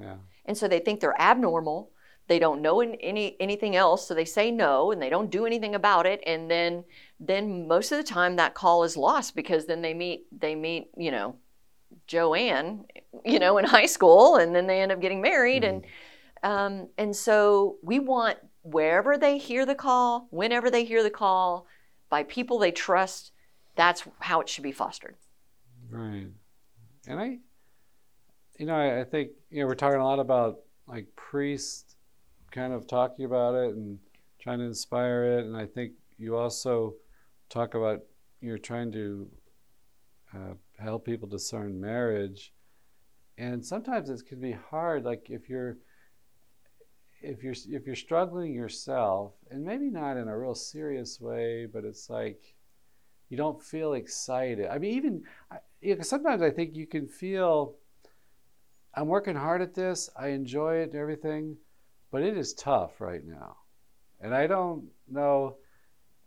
Yeah. 0.00 0.16
and 0.44 0.56
so 0.56 0.68
they 0.68 0.78
think 0.78 1.00
they're 1.00 1.20
abnormal. 1.20 1.90
They 2.28 2.38
don't 2.38 2.62
know 2.62 2.80
any 2.80 3.36
anything 3.40 3.74
else 3.74 4.06
so 4.06 4.14
they 4.14 4.24
say 4.24 4.52
no 4.52 4.92
and 4.92 5.02
they 5.02 5.10
don't 5.10 5.32
do 5.32 5.46
anything 5.46 5.74
about 5.74 6.06
it 6.06 6.22
and 6.24 6.48
then 6.48 6.84
then 7.18 7.66
most 7.66 7.90
of 7.90 7.98
the 7.98 8.04
time 8.04 8.36
that 8.36 8.54
call 8.54 8.84
is 8.84 8.96
lost 8.96 9.34
because 9.34 9.66
then 9.66 9.82
they 9.82 9.94
meet 9.94 10.26
they 10.30 10.54
meet 10.54 10.90
you 10.96 11.10
know 11.10 11.34
joanne 12.06 12.84
you 13.24 13.40
know 13.40 13.58
in 13.58 13.64
high 13.64 13.86
school 13.86 14.36
and 14.36 14.54
then 14.54 14.68
they 14.68 14.80
end 14.80 14.92
up 14.92 15.00
getting 15.00 15.20
married 15.20 15.64
and 15.64 15.84
um, 16.44 16.88
and 16.96 17.16
so 17.16 17.78
we 17.82 17.98
want 17.98 18.38
wherever 18.62 19.18
they 19.18 19.36
hear 19.36 19.66
the 19.66 19.74
call 19.74 20.28
whenever 20.30 20.70
they 20.70 20.84
hear 20.84 21.02
the 21.02 21.10
call 21.10 21.66
by 22.08 22.22
people 22.22 22.60
they 22.60 22.70
trust 22.70 23.32
that's 23.74 24.04
how 24.20 24.40
it 24.40 24.48
should 24.48 24.62
be 24.62 24.70
fostered 24.70 25.16
Right. 25.90 26.28
And 27.06 27.18
I, 27.20 27.38
you 28.58 28.66
know, 28.66 28.74
I, 28.74 29.00
I 29.00 29.04
think, 29.04 29.30
you 29.50 29.60
know, 29.60 29.66
we're 29.66 29.74
talking 29.74 30.00
a 30.00 30.04
lot 30.04 30.20
about 30.20 30.60
like 30.86 31.06
priests 31.16 31.96
kind 32.50 32.72
of 32.72 32.86
talking 32.86 33.24
about 33.24 33.54
it 33.54 33.74
and 33.74 33.98
trying 34.40 34.58
to 34.58 34.64
inspire 34.64 35.38
it. 35.38 35.44
And 35.44 35.56
I 35.56 35.66
think 35.66 35.92
you 36.18 36.36
also 36.36 36.94
talk 37.48 37.74
about 37.74 38.00
you're 38.40 38.58
trying 38.58 38.92
to 38.92 39.28
uh, 40.34 40.54
help 40.78 41.04
people 41.04 41.28
discern 41.28 41.80
marriage. 41.80 42.52
And 43.38 43.64
sometimes 43.64 44.10
it 44.10 44.26
can 44.26 44.40
be 44.40 44.52
hard. 44.52 45.04
Like 45.04 45.26
if 45.28 45.48
you're, 45.48 45.78
if 47.22 47.42
you're 47.42 47.54
if 47.68 47.86
you're 47.86 47.96
struggling 47.96 48.52
yourself, 48.54 49.32
and 49.50 49.64
maybe 49.64 49.90
not 49.90 50.16
in 50.16 50.28
a 50.28 50.38
real 50.38 50.54
serious 50.54 51.20
way, 51.20 51.66
but 51.66 51.84
it's 51.84 52.08
like 52.08 52.54
you 53.28 53.36
don't 53.36 53.62
feel 53.62 53.94
excited. 53.94 54.66
I 54.66 54.78
mean, 54.78 54.94
even 54.94 55.22
you 55.80 55.96
know, 55.96 56.02
sometimes 56.02 56.42
I 56.42 56.50
think 56.50 56.76
you 56.76 56.86
can 56.86 57.06
feel 57.06 57.76
I'm 58.94 59.06
working 59.06 59.36
hard 59.36 59.62
at 59.62 59.74
this, 59.74 60.10
I 60.16 60.28
enjoy 60.28 60.76
it 60.76 60.90
and 60.90 60.96
everything, 60.96 61.56
but 62.10 62.22
it 62.22 62.36
is 62.36 62.54
tough 62.54 63.00
right 63.00 63.24
now. 63.24 63.56
And 64.20 64.34
I 64.34 64.46
don't 64.46 64.88
know 65.08 65.56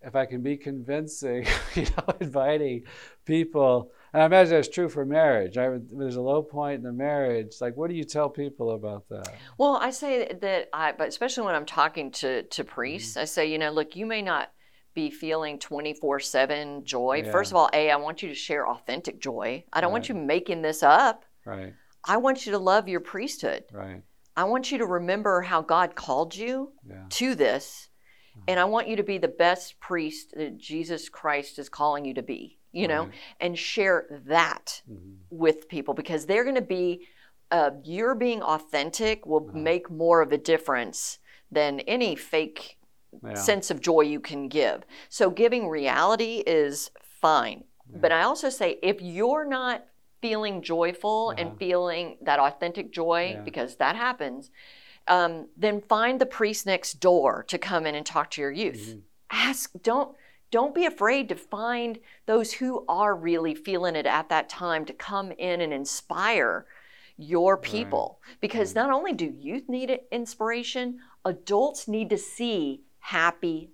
if 0.01 0.15
I 0.15 0.25
can 0.25 0.41
be 0.41 0.57
convincing, 0.57 1.45
you 1.75 1.83
know, 1.83 2.13
inviting 2.21 2.83
people. 3.25 3.91
And 4.13 4.21
I 4.21 4.25
imagine 4.25 4.53
that's 4.53 4.69
true 4.69 4.89
for 4.89 5.05
marriage. 5.05 5.57
I, 5.57 5.77
there's 5.91 6.15
a 6.15 6.21
low 6.21 6.41
point 6.41 6.77
in 6.77 6.83
the 6.83 6.93
marriage. 6.93 7.55
Like, 7.61 7.75
what 7.75 7.89
do 7.89 7.95
you 7.95 8.03
tell 8.03 8.29
people 8.29 8.71
about 8.71 9.07
that? 9.09 9.33
Well, 9.57 9.75
I 9.75 9.91
say 9.91 10.31
that 10.41 10.69
I, 10.73 10.93
but 10.93 11.07
especially 11.07 11.45
when 11.45 11.55
I'm 11.55 11.65
talking 11.65 12.11
to 12.11 12.43
to 12.43 12.63
priests, 12.63 13.11
mm-hmm. 13.11 13.21
I 13.21 13.25
say, 13.25 13.51
you 13.51 13.57
know, 13.57 13.71
look, 13.71 13.95
you 13.95 14.05
may 14.05 14.21
not 14.21 14.51
be 14.93 15.09
feeling 15.09 15.59
24 15.59 16.19
7 16.19 16.85
joy. 16.85 17.23
Yeah. 17.25 17.31
First 17.31 17.51
of 17.51 17.57
all, 17.57 17.69
A, 17.73 17.91
I 17.91 17.95
want 17.95 18.21
you 18.21 18.29
to 18.29 18.35
share 18.35 18.67
authentic 18.67 19.19
joy. 19.19 19.63
I 19.73 19.81
don't 19.81 19.89
right. 19.89 19.93
want 19.93 20.09
you 20.09 20.15
making 20.15 20.61
this 20.61 20.83
up. 20.83 21.25
Right. 21.45 21.73
I 22.05 22.17
want 22.17 22.45
you 22.45 22.51
to 22.51 22.59
love 22.59 22.87
your 22.87 22.99
priesthood. 22.99 23.63
Right. 23.71 24.01
I 24.35 24.45
want 24.45 24.71
you 24.71 24.77
to 24.79 24.85
remember 24.85 25.41
how 25.41 25.61
God 25.61 25.95
called 25.95 26.35
you 26.35 26.71
yeah. 26.87 27.03
to 27.09 27.35
this. 27.35 27.89
Uh-huh. 28.35 28.43
And 28.47 28.59
I 28.59 28.65
want 28.65 28.87
you 28.87 28.95
to 28.95 29.03
be 29.03 29.17
the 29.17 29.27
best 29.27 29.79
priest 29.79 30.33
that 30.35 30.57
Jesus 30.57 31.07
Christ 31.09 31.59
is 31.59 31.69
calling 31.69 32.03
you 32.03 32.15
to 32.15 32.23
be, 32.23 32.57
you 32.71 32.87
know, 32.87 33.09
and 33.39 33.57
share 33.57 34.21
that 34.25 34.81
mm-hmm. 34.89 35.13
with 35.29 35.69
people 35.69 35.93
because 35.93 36.25
they're 36.25 36.43
going 36.43 36.55
to 36.55 36.61
be, 36.61 37.07
uh, 37.51 37.71
you're 37.83 38.15
being 38.15 38.41
authentic 38.41 39.25
will 39.25 39.45
uh-huh. 39.47 39.57
make 39.57 39.91
more 39.91 40.21
of 40.21 40.31
a 40.31 40.37
difference 40.37 41.19
than 41.51 41.79
any 41.81 42.15
fake 42.15 42.77
yeah. 43.23 43.33
sense 43.35 43.71
of 43.71 43.81
joy 43.81 44.01
you 44.01 44.19
can 44.19 44.47
give. 44.47 44.83
So 45.09 45.29
giving 45.29 45.67
reality 45.67 46.43
is 46.45 46.91
fine. 47.01 47.63
Yeah. 47.89 47.97
But 48.01 48.11
I 48.11 48.23
also 48.23 48.49
say 48.49 48.79
if 48.81 49.01
you're 49.01 49.45
not 49.45 49.85
feeling 50.21 50.61
joyful 50.61 51.33
uh-huh. 51.33 51.49
and 51.49 51.59
feeling 51.59 52.17
that 52.21 52.39
authentic 52.39 52.91
joy, 52.91 53.33
yeah. 53.35 53.41
because 53.41 53.75
that 53.75 53.95
happens, 53.95 54.51
um, 55.07 55.47
then 55.57 55.81
find 55.81 56.19
the 56.19 56.25
priest 56.25 56.65
next 56.65 56.93
door 56.99 57.43
to 57.49 57.57
come 57.57 57.85
in 57.85 57.95
and 57.95 58.05
talk 58.05 58.31
to 58.31 58.41
your 58.41 58.51
youth. 58.51 58.87
Mm-hmm. 58.89 58.99
Ask, 59.31 59.71
don't 59.81 60.15
don't 60.49 60.75
be 60.75 60.85
afraid 60.85 61.29
to 61.29 61.35
find 61.35 61.97
those 62.27 62.53
who 62.53 62.85
are 62.87 63.15
really 63.15 63.55
feeling 63.55 63.95
it 63.95 64.05
at 64.05 64.29
that 64.29 64.47
time 64.49 64.85
to 64.85 64.93
come 64.93 65.31
in 65.31 65.61
and 65.61 65.73
inspire 65.73 66.67
your 67.17 67.57
people 67.57 68.19
right. 68.27 68.37
because 68.39 68.75
right. 68.75 68.83
not 68.83 68.91
only 68.91 69.13
do 69.13 69.25
youth 69.25 69.67
need 69.67 69.99
inspiration 70.11 70.99
adults 71.25 71.87
need 71.87 72.07
to 72.09 72.17
see 72.19 72.81
happy 73.03 73.69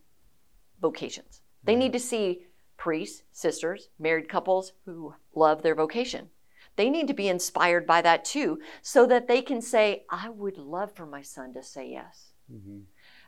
vocations. 0.81 1.41
They 1.63 1.75
need 1.75 1.93
to 1.93 1.99
see 1.99 2.47
priests, 2.77 3.21
sisters, 3.31 3.89
married 3.99 4.27
couples 4.27 4.73
who 4.85 5.13
love 5.35 5.61
their 5.61 5.75
vocation. 5.75 6.29
They 6.77 6.89
need 6.89 7.07
to 7.07 7.13
be 7.13 7.27
inspired 7.27 7.85
by 7.85 8.01
that 8.01 8.25
too, 8.25 8.59
so 8.81 9.05
that 9.05 9.27
they 9.27 9.41
can 9.41 9.61
say, 9.61 10.05
I 10.09 10.29
would 10.29 10.57
love 10.57 10.95
for 10.95 11.05
my 11.05 11.21
son 11.21 11.53
to 11.53 11.61
say 11.61 11.91
yes. 11.91 12.31
Mm-hmm. 12.51 12.79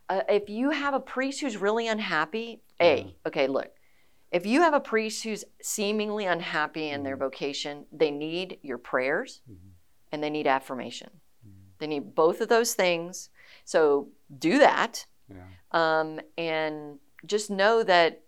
Uh, 0.10 0.22
if 0.28 0.50
you 0.50 0.72
have 0.72 0.96
a 0.96 1.00
priest 1.00 1.42
who's 1.42 1.58
really 1.58 1.88
unhappy, 1.88 2.62
A, 2.82 3.16
okay, 3.28 3.48
look, 3.48 3.70
if 4.32 4.46
you 4.46 4.62
have 4.62 4.74
a 4.74 4.80
priest 4.80 5.24
who's 5.24 5.44
seemingly 5.62 6.26
unhappy 6.26 6.90
in 6.90 6.96
mm-hmm. 6.96 7.04
their 7.04 7.18
vocation, 7.18 7.86
they 7.92 8.10
need 8.10 8.58
your 8.64 8.78
prayers 8.80 9.42
mm-hmm. 9.50 9.70
and 10.12 10.24
they 10.24 10.32
need 10.32 10.48
affirmation. 10.48 11.12
Mm-hmm. 11.46 11.60
They 11.78 11.88
need 11.88 12.16
both 12.16 12.42
of 12.42 12.50
those 12.50 12.74
things. 12.74 13.30
So 13.66 14.08
do 14.40 14.58
that. 14.60 15.06
Yeah. 15.36 16.00
Um, 16.00 16.20
and 16.38 17.00
just 17.26 17.50
know 17.50 17.84
that 17.84 18.24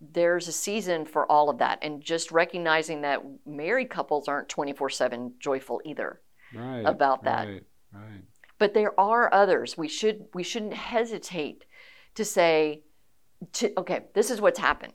there's 0.00 0.48
a 0.48 0.52
season 0.52 1.04
for 1.04 1.30
all 1.30 1.48
of 1.48 1.58
that. 1.58 1.78
And 1.82 2.02
just 2.02 2.32
recognizing 2.32 3.02
that 3.02 3.22
married 3.46 3.90
couples 3.90 4.28
aren't 4.28 4.48
24 4.48 4.90
7 4.90 5.34
joyful 5.38 5.80
either 5.84 6.20
right, 6.54 6.82
about 6.84 7.24
that. 7.24 7.46
Right, 7.46 7.64
right. 7.92 8.22
But 8.58 8.74
there 8.74 8.98
are 8.98 9.32
others. 9.32 9.76
We 9.76 9.88
should 9.88 10.26
we 10.34 10.42
shouldn't 10.42 10.74
hesitate 10.74 11.64
to 12.14 12.24
say, 12.24 12.82
to, 13.54 13.72
okay, 13.78 14.04
this 14.14 14.30
is 14.30 14.40
what's 14.40 14.58
happened. 14.58 14.92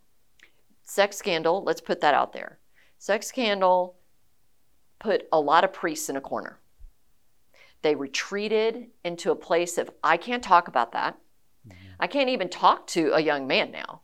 Sex 0.84 1.18
scandal, 1.18 1.64
let's 1.64 1.82
put 1.82 2.02
that 2.02 2.14
out 2.14 2.34
there. 2.34 2.60
Sex 2.98 3.28
scandal 3.28 3.98
put 5.00 5.28
a 5.32 5.40
lot 5.40 5.64
of 5.64 5.74
priests 5.74 6.10
in 6.10 6.16
a 6.16 6.22
corner. 6.22 6.60
They 7.82 7.96
retreated 7.96 8.88
into 9.04 9.32
a 9.32 9.36
place 9.36 9.78
of, 9.78 9.90
I 10.04 10.18
can't 10.18 10.44
talk 10.44 10.68
about 10.68 10.94
that. 10.94 11.18
I 12.00 12.08
can't 12.08 12.30
even 12.30 12.50
talk 12.50 12.88
to 12.88 13.12
a 13.14 13.20
young 13.20 13.48
man 13.48 13.72
now. 13.72 14.02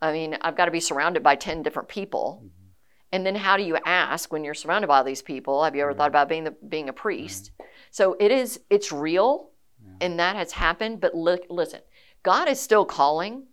I 0.00 0.12
mean, 0.12 0.36
I've 0.40 0.56
got 0.56 0.66
to 0.66 0.70
be 0.70 0.80
surrounded 0.80 1.22
by 1.22 1.36
10 1.36 1.62
different 1.62 1.88
people. 1.88 2.42
Mm-hmm. 2.44 2.66
And 3.12 3.24
then 3.24 3.34
how 3.36 3.56
do 3.56 3.62
you 3.62 3.78
ask 3.84 4.32
when 4.32 4.44
you're 4.44 4.54
surrounded 4.54 4.88
by 4.88 4.98
all 4.98 5.04
these 5.04 5.22
people? 5.22 5.64
Have 5.64 5.76
you 5.76 5.82
ever 5.82 5.94
thought 5.94 6.08
about 6.08 6.28
being 6.28 6.44
the, 6.44 6.50
being 6.68 6.88
a 6.88 6.92
priest? 6.92 7.52
So 7.90 8.16
it 8.18 8.30
is 8.30 8.60
it's 8.68 8.92
real 8.92 9.50
yeah. 9.82 10.06
and 10.06 10.18
that 10.18 10.36
has 10.36 10.52
happened, 10.52 11.00
but 11.00 11.16
li- 11.16 11.38
listen, 11.48 11.80
God 12.22 12.48
is 12.48 12.60
still 12.60 12.84
calling. 12.84 13.46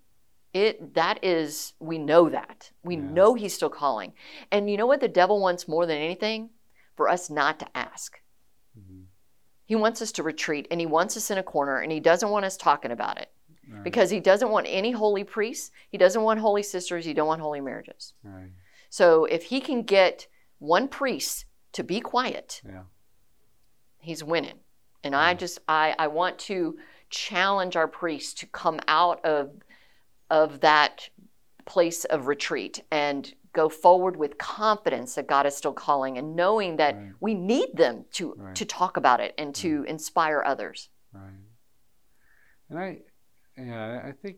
It 0.53 0.95
that 0.95 1.23
is 1.23 1.73
we 1.79 1.97
know 1.97 2.29
that. 2.29 2.71
We 2.83 2.95
know 2.95 3.35
he's 3.35 3.53
still 3.53 3.69
calling. 3.69 4.13
And 4.51 4.69
you 4.69 4.77
know 4.77 4.87
what 4.87 5.01
the 5.01 5.07
devil 5.07 5.39
wants 5.39 5.67
more 5.67 5.85
than 5.85 5.97
anything? 5.97 6.49
For 6.95 7.07
us 7.09 7.29
not 7.29 7.59
to 7.59 7.77
ask. 7.77 8.19
He 9.65 9.75
wants 9.75 10.01
us 10.01 10.11
to 10.13 10.23
retreat 10.23 10.67
and 10.69 10.79
he 10.79 10.85
wants 10.85 11.15
us 11.17 11.31
in 11.31 11.37
a 11.37 11.43
corner 11.43 11.79
and 11.79 11.91
he 11.91 11.99
doesn't 11.99 12.29
want 12.29 12.45
us 12.45 12.57
talking 12.57 12.91
about 12.91 13.19
it. 13.19 13.29
Right. 13.69 13.83
Because 13.83 14.09
he 14.09 14.19
doesn't 14.19 14.49
want 14.49 14.67
any 14.69 14.91
holy 14.91 15.23
priests, 15.23 15.71
he 15.89 15.97
doesn't 15.97 16.21
want 16.21 16.39
holy 16.39 16.63
sisters, 16.63 17.05
he 17.05 17.13
don't 17.13 17.27
want 17.27 17.41
holy 17.41 17.61
marriages. 17.61 18.13
Right. 18.23 18.51
So 18.89 19.25
if 19.25 19.43
he 19.43 19.61
can 19.61 19.83
get 19.83 20.27
one 20.59 20.87
priest 20.87 21.45
to 21.73 21.83
be 21.83 21.99
quiet, 21.99 22.61
yeah. 22.65 22.83
he's 23.99 24.23
winning. 24.23 24.59
And. 25.03 25.15
I 25.15 25.33
just 25.33 25.59
I, 25.67 25.95
I 25.99 26.07
want 26.07 26.39
to 26.39 26.77
challenge 27.09 27.75
our 27.75 27.87
priests 27.87 28.33
to 28.35 28.45
come 28.47 28.79
out 28.87 29.23
of 29.25 29.51
of 30.29 30.61
that 30.61 31.09
place 31.65 32.05
of 32.05 32.27
retreat 32.27 32.83
and 32.91 33.33
go 33.53 33.69
forward 33.69 34.17
with 34.17 34.37
confidence 34.37 35.15
that 35.15 35.27
God 35.27 35.45
is 35.45 35.55
still 35.55 35.73
calling 35.73 36.17
and 36.17 36.35
knowing 36.35 36.77
that 36.77 36.95
right. 36.95 37.11
we 37.19 37.33
need 37.33 37.69
them 37.75 38.05
to 38.13 38.33
right. 38.37 38.55
to 38.55 38.65
talk 38.65 38.97
about 38.97 39.19
it 39.19 39.33
and 39.37 39.53
to 39.55 39.81
right. 39.81 39.89
inspire 39.89 40.43
others. 40.45 40.89
Right. 41.13 41.31
And 42.69 42.79
I 42.79 42.99
yeah, 43.57 44.01
I 44.05 44.11
think 44.11 44.37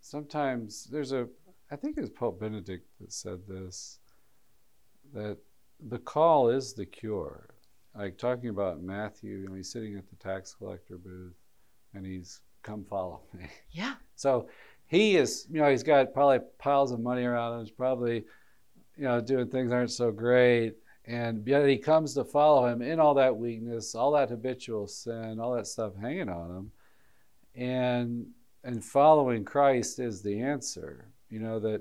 sometimes 0.00 0.84
there's 0.90 1.12
a 1.12 1.28
I 1.70 1.76
think 1.76 1.96
it 1.96 2.00
was 2.00 2.10
Pope 2.10 2.40
Benedict 2.40 2.86
that 3.00 3.12
said 3.12 3.40
this 3.46 4.00
that 5.14 5.38
the 5.88 5.98
call 5.98 6.48
is 6.48 6.74
the 6.74 6.86
cure. 6.86 7.48
Like 7.96 8.18
talking 8.18 8.50
about 8.50 8.82
Matthew, 8.82 9.38
you 9.38 9.48
know, 9.48 9.54
he's 9.54 9.72
sitting 9.72 9.96
at 9.96 10.08
the 10.08 10.16
tax 10.16 10.54
collector 10.54 10.98
booth 10.98 11.34
and 11.94 12.04
he's 12.06 12.40
come 12.62 12.84
follow 12.84 13.22
me. 13.32 13.46
Yeah. 13.70 13.94
So 14.16 14.48
he 14.86 15.16
is, 15.16 15.46
you 15.50 15.60
know, 15.60 15.70
he's 15.70 15.82
got 15.82 16.12
probably 16.12 16.40
piles 16.58 16.92
of 16.92 17.00
money 17.00 17.24
around 17.24 17.54
him. 17.54 17.60
He's 17.64 17.70
probably 17.70 18.24
you 19.00 19.06
know, 19.06 19.18
doing 19.18 19.48
things 19.48 19.72
aren't 19.72 19.90
so 19.90 20.10
great. 20.10 20.74
And 21.06 21.46
yet 21.46 21.66
he 21.66 21.78
comes 21.78 22.12
to 22.14 22.24
follow 22.24 22.66
him 22.66 22.82
in 22.82 23.00
all 23.00 23.14
that 23.14 23.34
weakness, 23.34 23.94
all 23.94 24.12
that 24.12 24.28
habitual 24.28 24.86
sin, 24.86 25.40
all 25.40 25.54
that 25.54 25.66
stuff 25.66 25.94
hanging 25.98 26.28
on 26.28 26.50
him. 26.50 26.72
And 27.56 28.26
and 28.62 28.84
following 28.84 29.42
Christ 29.42 29.98
is 30.00 30.20
the 30.20 30.42
answer. 30.42 31.06
You 31.30 31.40
know, 31.40 31.58
that 31.60 31.80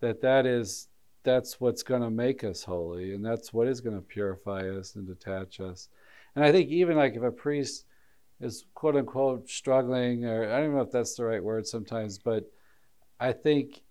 that 0.00 0.20
that 0.20 0.44
is 0.44 0.88
that's 1.22 1.58
what's 1.58 1.82
going 1.82 2.02
to 2.02 2.10
make 2.10 2.44
us 2.44 2.62
holy 2.62 3.14
and 3.14 3.24
that's 3.24 3.52
what 3.52 3.66
is 3.66 3.80
going 3.80 3.96
to 3.96 4.02
purify 4.02 4.68
us 4.68 4.94
and 4.94 5.06
detach 5.06 5.60
us. 5.60 5.88
And 6.36 6.44
I 6.44 6.52
think 6.52 6.68
even 6.68 6.98
like 6.98 7.16
if 7.16 7.22
a 7.22 7.32
priest 7.32 7.86
is 8.40 8.66
quote 8.74 8.94
unquote 8.94 9.48
struggling 9.48 10.26
or 10.26 10.52
I 10.52 10.60
don't 10.60 10.74
know 10.74 10.82
if 10.82 10.92
that's 10.92 11.14
the 11.14 11.24
right 11.24 11.42
word 11.42 11.66
sometimes, 11.66 12.18
but 12.18 12.44
I 13.18 13.32
think 13.32 13.82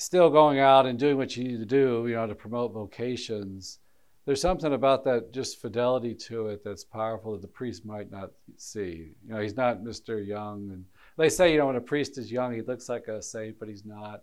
still 0.00 0.30
going 0.30 0.58
out 0.58 0.86
and 0.86 0.98
doing 0.98 1.16
what 1.16 1.36
you 1.36 1.44
need 1.44 1.58
to 1.58 1.66
do, 1.66 2.06
you 2.08 2.14
know, 2.14 2.26
to 2.26 2.34
promote 2.34 2.72
vocations, 2.72 3.78
there's 4.24 4.40
something 4.40 4.72
about 4.72 5.04
that 5.04 5.32
just 5.32 5.60
fidelity 5.60 6.14
to 6.14 6.48
it 6.48 6.62
that's 6.64 6.84
powerful 6.84 7.32
that 7.32 7.42
the 7.42 7.48
priest 7.48 7.84
might 7.84 8.10
not 8.10 8.30
see. 8.56 9.12
You 9.26 9.34
know, 9.34 9.40
he's 9.40 9.56
not 9.56 9.82
Mr. 9.82 10.26
Young. 10.26 10.70
And 10.72 10.84
they 11.16 11.28
say, 11.28 11.52
you 11.52 11.58
know, 11.58 11.66
when 11.66 11.76
a 11.76 11.80
priest 11.80 12.16
is 12.16 12.30
young, 12.30 12.54
he 12.54 12.62
looks 12.62 12.88
like 12.88 13.08
a 13.08 13.20
saint, 13.20 13.58
but 13.58 13.68
he's 13.68 13.84
not. 13.84 14.22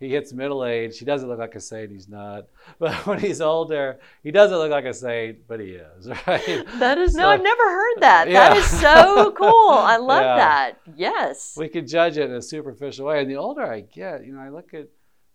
He 0.00 0.10
hits 0.10 0.32
middle 0.32 0.64
age, 0.64 1.00
he 1.00 1.04
doesn't 1.04 1.28
look 1.28 1.40
like 1.40 1.56
a 1.56 1.60
saint, 1.60 1.90
he's 1.90 2.08
not. 2.08 2.46
But 2.78 3.04
when 3.04 3.18
he's 3.18 3.40
older, 3.40 3.98
he 4.22 4.30
doesn't 4.30 4.56
look 4.56 4.70
like 4.70 4.84
a 4.84 4.94
saint, 4.94 5.48
but 5.48 5.58
he 5.58 5.70
is, 5.70 6.08
right? 6.26 6.64
That 6.78 6.98
is, 6.98 7.14
so, 7.14 7.20
no, 7.20 7.28
I've 7.28 7.42
never 7.42 7.64
heard 7.64 7.96
that. 8.00 8.28
Yeah. 8.28 8.50
That 8.50 8.56
is 8.58 8.66
so 8.66 9.32
cool. 9.32 9.70
I 9.70 9.96
love 9.96 10.22
yeah. 10.22 10.36
that. 10.36 10.80
Yes. 10.94 11.54
We 11.56 11.68
can 11.68 11.86
judge 11.86 12.16
it 12.16 12.30
in 12.30 12.36
a 12.36 12.42
superficial 12.42 13.06
way. 13.06 13.20
And 13.20 13.28
the 13.30 13.36
older 13.36 13.64
I 13.64 13.80
get, 13.80 14.24
you 14.24 14.34
know, 14.34 14.40
I 14.40 14.50
look 14.50 14.72
at 14.72 14.88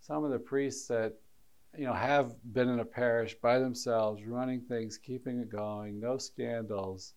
some 0.03 0.23
of 0.23 0.31
the 0.31 0.39
priests 0.39 0.87
that 0.87 1.13
you 1.75 1.85
know 1.85 1.93
have 1.93 2.35
been 2.53 2.69
in 2.69 2.79
a 2.79 2.85
parish 2.85 3.35
by 3.41 3.57
themselves 3.57 4.23
running 4.25 4.61
things 4.61 4.97
keeping 4.97 5.39
it 5.39 5.49
going 5.49 5.99
no 5.99 6.17
scandals 6.17 7.13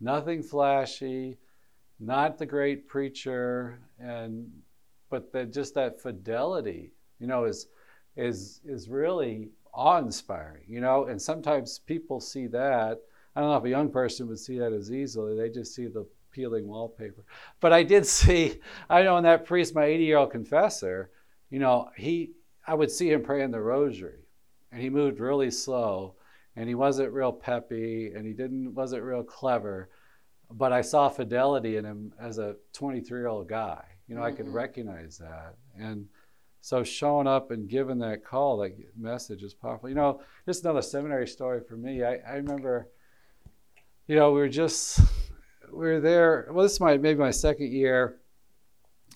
nothing 0.00 0.42
flashy 0.42 1.38
not 1.98 2.36
the 2.36 2.44
great 2.44 2.86
preacher 2.86 3.78
and 3.98 4.46
but 5.08 5.32
the, 5.32 5.46
just 5.46 5.74
that 5.74 6.02
fidelity 6.02 6.92
you 7.18 7.26
know, 7.26 7.44
is 7.44 7.68
is 8.16 8.60
is 8.64 8.88
really 8.88 9.48
awe-inspiring, 9.72 10.64
you 10.68 10.80
know. 10.80 11.06
And 11.06 11.20
sometimes 11.20 11.78
people 11.78 12.20
see 12.20 12.46
that. 12.48 13.00
I 13.34 13.40
don't 13.40 13.50
know 13.50 13.56
if 13.56 13.64
a 13.64 13.70
young 13.70 13.90
person 13.90 14.28
would 14.28 14.38
see 14.38 14.58
that 14.58 14.72
as 14.72 14.92
easily. 14.92 15.36
They 15.36 15.48
just 15.48 15.74
see 15.74 15.86
the 15.86 16.06
peeling 16.30 16.68
wallpaper. 16.68 17.24
But 17.60 17.72
I 17.72 17.82
did 17.82 18.06
see, 18.18 18.60
I 18.88 19.02
know 19.02 19.16
in 19.16 19.24
that 19.24 19.46
priest, 19.46 19.74
my 19.74 19.86
80-year-old 19.86 20.30
confessor, 20.30 21.10
you 21.50 21.58
know, 21.58 21.90
he, 21.96 22.32
I 22.66 22.74
would 22.74 22.90
see 22.90 23.10
him 23.10 23.22
praying 23.22 23.50
the 23.50 23.60
rosary, 23.60 24.26
and 24.72 24.80
he 24.80 24.90
moved 24.90 25.20
really 25.20 25.50
slow, 25.50 26.16
and 26.56 26.68
he 26.68 26.74
wasn't 26.74 27.12
real 27.12 27.32
peppy, 27.32 28.12
and 28.14 28.26
he 28.26 28.32
didn't 28.32 28.74
wasn't 28.74 29.02
real 29.02 29.22
clever, 29.22 29.90
but 30.50 30.72
I 30.72 30.80
saw 30.80 31.08
fidelity 31.08 31.76
in 31.76 31.84
him 31.84 32.12
as 32.20 32.38
a 32.38 32.56
23-year-old 32.74 33.48
guy. 33.48 33.84
You 34.08 34.14
know, 34.14 34.22
mm-hmm. 34.22 34.32
I 34.32 34.36
could 34.36 34.46
mm-hmm. 34.46 34.56
recognize 34.56 35.18
that, 35.18 35.54
and 35.78 36.06
so 36.64 36.82
showing 36.82 37.26
up 37.26 37.50
and 37.50 37.68
giving 37.68 37.98
that 37.98 38.24
call, 38.24 38.56
that 38.56 38.74
message 38.98 39.42
is 39.42 39.52
powerful. 39.52 39.90
You 39.90 39.94
know, 39.94 40.22
just 40.46 40.64
another 40.64 40.80
seminary 40.80 41.26
story 41.26 41.60
for 41.60 41.76
me. 41.76 42.02
I, 42.02 42.14
I 42.26 42.36
remember, 42.36 42.88
you 44.06 44.16
know, 44.16 44.32
we 44.32 44.40
were 44.40 44.48
just 44.48 44.98
we 45.70 45.86
were 45.86 46.00
there. 46.00 46.48
Well, 46.50 46.62
this 46.62 46.72
is 46.72 46.80
my 46.80 46.96
maybe 46.96 47.20
my 47.20 47.32
second 47.32 47.70
year, 47.70 48.16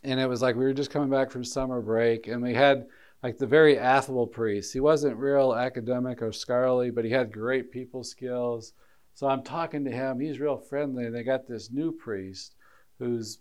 and 0.04 0.20
it 0.20 0.28
was 0.28 0.42
like 0.42 0.56
we 0.56 0.64
were 0.64 0.72
just 0.72 0.90
coming 0.90 1.10
back 1.10 1.30
from 1.30 1.44
summer 1.44 1.80
break, 1.80 2.28
and 2.28 2.42
we 2.42 2.54
had 2.54 2.86
like 3.22 3.38
the 3.38 3.46
very 3.46 3.78
affable 3.78 4.26
priest. 4.26 4.72
He 4.72 4.80
wasn't 4.80 5.16
real 5.16 5.54
academic 5.54 6.22
or 6.22 6.32
scholarly, 6.32 6.90
but 6.90 7.04
he 7.04 7.10
had 7.10 7.32
great 7.32 7.72
people 7.72 8.04
skills. 8.04 8.72
So 9.14 9.26
I'm 9.26 9.42
talking 9.42 9.84
to 9.84 9.90
him. 9.90 10.20
He's 10.20 10.38
real 10.38 10.56
friendly, 10.56 11.04
and 11.04 11.14
they 11.14 11.24
got 11.24 11.48
this 11.48 11.70
new 11.70 11.90
priest 11.90 12.54
who's 12.98 13.38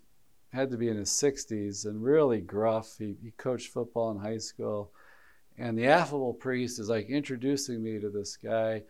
had 0.52 0.70
to 0.70 0.76
be 0.76 0.88
in 0.88 0.96
his 0.96 1.10
60s 1.10 1.84
and 1.84 2.02
really 2.02 2.40
gruff. 2.40 2.96
He, 2.98 3.16
he 3.22 3.32
coached 3.36 3.72
football 3.72 4.10
in 4.10 4.18
high 4.18 4.38
school. 4.38 4.92
And 5.58 5.76
the 5.76 5.86
affable 5.86 6.34
priest 6.34 6.78
is 6.78 6.88
like 6.88 7.08
introducing 7.08 7.82
me 7.82 7.98
to 8.00 8.10
this 8.10 8.36
guy 8.36 8.82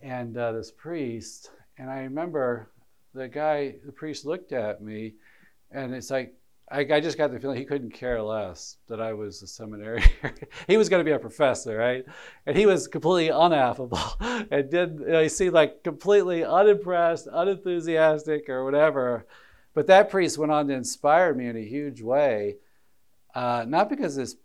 and 0.00 0.36
uh, 0.36 0.52
this 0.52 0.70
priest. 0.70 1.50
And 1.78 1.90
I 1.90 2.00
remember 2.00 2.70
the 3.14 3.28
guy, 3.28 3.76
the 3.86 3.92
priest 3.92 4.26
looked 4.26 4.52
at 4.52 4.82
me 4.82 5.14
and 5.70 5.94
it's 5.94 6.10
like, 6.10 6.34
I, 6.72 6.86
I 6.90 7.00
just 7.00 7.18
got 7.18 7.30
the 7.30 7.38
feeling 7.38 7.58
he 7.58 7.66
couldn't 7.66 7.90
care 7.90 8.22
less 8.22 8.78
that 8.88 8.98
I 8.98 9.12
was 9.12 9.42
a 9.42 9.46
seminarian. 9.46 10.08
he 10.66 10.78
was 10.78 10.88
going 10.88 11.00
to 11.00 11.04
be 11.04 11.14
a 11.14 11.18
professor, 11.18 11.76
right? 11.76 12.04
And 12.46 12.56
he 12.56 12.64
was 12.64 12.88
completely 12.88 13.30
unaffable 13.30 14.16
and 14.50 14.70
did, 14.70 15.00
you 15.00 15.06
know, 15.06 15.22
he 15.22 15.28
seemed 15.28 15.52
like 15.52 15.84
completely 15.84 16.44
unimpressed, 16.44 17.28
unenthusiastic, 17.30 18.48
or 18.48 18.64
whatever. 18.64 19.26
But 19.74 19.86
that 19.88 20.08
priest 20.08 20.38
went 20.38 20.50
on 20.50 20.68
to 20.68 20.74
inspire 20.74 21.34
me 21.34 21.46
in 21.46 21.56
a 21.58 21.64
huge 21.64 22.00
way, 22.00 22.56
uh, 23.34 23.66
not 23.68 23.90
because 23.90 24.14
his 24.14 24.36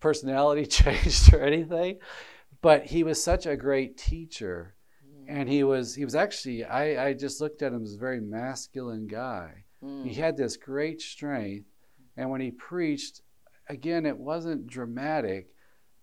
personality 0.00 0.64
changed 0.66 1.34
or 1.34 1.42
anything, 1.42 1.98
but 2.62 2.86
he 2.86 3.04
was 3.04 3.22
such 3.22 3.44
a 3.44 3.56
great 3.56 3.98
teacher. 3.98 4.76
Mm. 5.06 5.24
And 5.28 5.48
he 5.48 5.62
was 5.62 5.94
he 5.94 6.06
was 6.06 6.14
actually 6.14 6.64
I, 6.64 7.08
I 7.08 7.12
just 7.12 7.40
looked 7.42 7.60
at 7.60 7.74
him 7.74 7.82
as 7.82 7.94
a 7.94 7.98
very 7.98 8.20
masculine 8.20 9.06
guy. 9.06 9.65
Mm. 9.82 10.06
He 10.06 10.14
had 10.14 10.36
this 10.36 10.56
great 10.56 11.00
strength, 11.00 11.66
and 12.16 12.30
when 12.30 12.40
he 12.40 12.50
preached, 12.50 13.20
again, 13.68 14.06
it 14.06 14.16
wasn't 14.16 14.66
dramatic, 14.66 15.48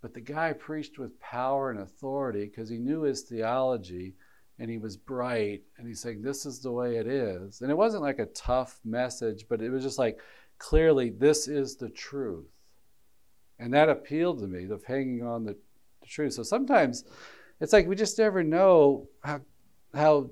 but 0.02 0.14
the 0.14 0.22
guy 0.22 0.54
preached 0.54 1.00
with 1.00 1.20
power 1.20 1.72
and 1.72 1.80
authority 1.80 2.46
because 2.46 2.70
he 2.70 2.78
knew 2.78 3.04
his 3.04 3.22
theology 3.22 4.16
and 4.60 4.70
he 4.70 4.78
was 4.78 4.98
bright 4.98 5.62
and 5.78 5.88
he's 5.88 6.02
saying 6.02 6.22
this 6.22 6.46
is 6.46 6.60
the 6.60 6.72
way 6.72 6.98
it 6.98 7.08
is. 7.08 7.62
And 7.62 7.72
it 7.72 7.78
wasn't 7.78 8.04
like 8.04 8.20
a 8.20 8.28
tough 8.28 8.80
message 8.84 9.46
but 9.50 9.62
it 9.62 9.70
was 9.70 9.84
just 9.84 9.98
like 9.98 10.20
clearly 10.58 11.10
this 11.10 11.48
is 11.48 11.76
the 11.76 11.90
truth. 11.90 12.50
And 13.60 13.74
that 13.74 13.90
appealed 13.90 14.40
to 14.40 14.48
me 14.48 14.66
of 14.70 14.84
hanging 14.84 15.24
on 15.24 15.46
the, 15.46 15.56
the 16.02 16.08
truth. 16.08 16.34
So 16.34 16.44
sometimes 16.44 17.06
it's 17.62 17.74
like 17.74 17.88
we 17.88 17.96
just 17.96 18.18
never 18.18 18.44
know 18.44 19.08
how 19.24 19.42
how 19.94 20.30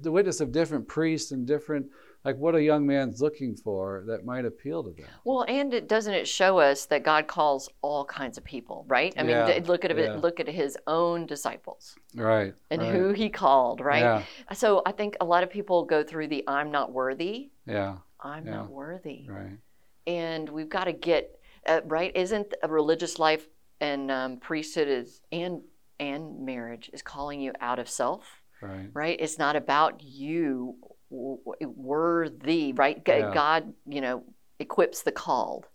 the 0.00 0.12
witness 0.12 0.40
of 0.40 0.52
different 0.52 0.88
priests 0.88 1.32
and 1.32 1.46
different 1.46 1.86
like 2.24 2.36
what 2.36 2.54
a 2.54 2.62
young 2.62 2.86
man's 2.86 3.20
looking 3.20 3.56
for 3.56 4.04
that 4.06 4.24
might 4.24 4.44
appeal 4.44 4.84
to 4.84 4.90
them. 4.90 5.06
Well, 5.24 5.44
and 5.48 5.74
it 5.74 5.88
doesn't 5.88 6.14
it 6.14 6.28
show 6.28 6.58
us 6.58 6.86
that 6.86 7.02
God 7.02 7.26
calls 7.26 7.68
all 7.82 8.04
kinds 8.04 8.38
of 8.38 8.44
people, 8.44 8.84
right? 8.88 9.12
I 9.16 9.24
yeah, 9.24 9.46
mean, 9.46 9.64
look 9.64 9.84
at 9.84 9.90
it, 9.90 10.20
look 10.20 10.38
at 10.38 10.48
his 10.48 10.78
own 10.86 11.26
disciples, 11.26 11.96
right? 12.14 12.54
And 12.70 12.80
right. 12.80 12.92
who 12.92 13.12
he 13.12 13.28
called, 13.28 13.80
right? 13.80 14.00
Yeah. 14.00 14.22
So 14.54 14.82
I 14.86 14.92
think 14.92 15.16
a 15.20 15.24
lot 15.24 15.42
of 15.42 15.50
people 15.50 15.84
go 15.84 16.04
through 16.04 16.28
the 16.28 16.44
"I'm 16.46 16.70
not 16.70 16.92
worthy." 16.92 17.50
Yeah. 17.66 17.96
I'm 18.20 18.46
yeah. 18.46 18.52
not 18.52 18.70
worthy. 18.70 19.26
Right. 19.28 19.58
And 20.06 20.48
we've 20.48 20.68
got 20.68 20.84
to 20.84 20.92
get 20.92 21.38
uh, 21.66 21.80
right. 21.84 22.14
Isn't 22.14 22.54
a 22.62 22.68
religious 22.68 23.18
life 23.18 23.48
and 23.80 24.10
um, 24.10 24.36
priesthood 24.38 24.88
is 24.88 25.20
and 25.32 25.62
and 25.98 26.44
marriage 26.44 26.90
is 26.92 27.02
calling 27.02 27.40
you 27.40 27.52
out 27.60 27.78
of 27.78 27.88
self? 27.88 28.42
Right. 28.60 28.88
Right. 28.92 29.16
It's 29.20 29.38
not 29.38 29.56
about 29.56 30.02
you 30.02 30.76
worthy, 31.12 32.72
right? 32.72 33.02
Yeah. 33.06 33.32
God, 33.32 33.74
you 33.86 34.00
know, 34.00 34.24
equips 34.58 35.02
the 35.02 35.12
called, 35.12 35.66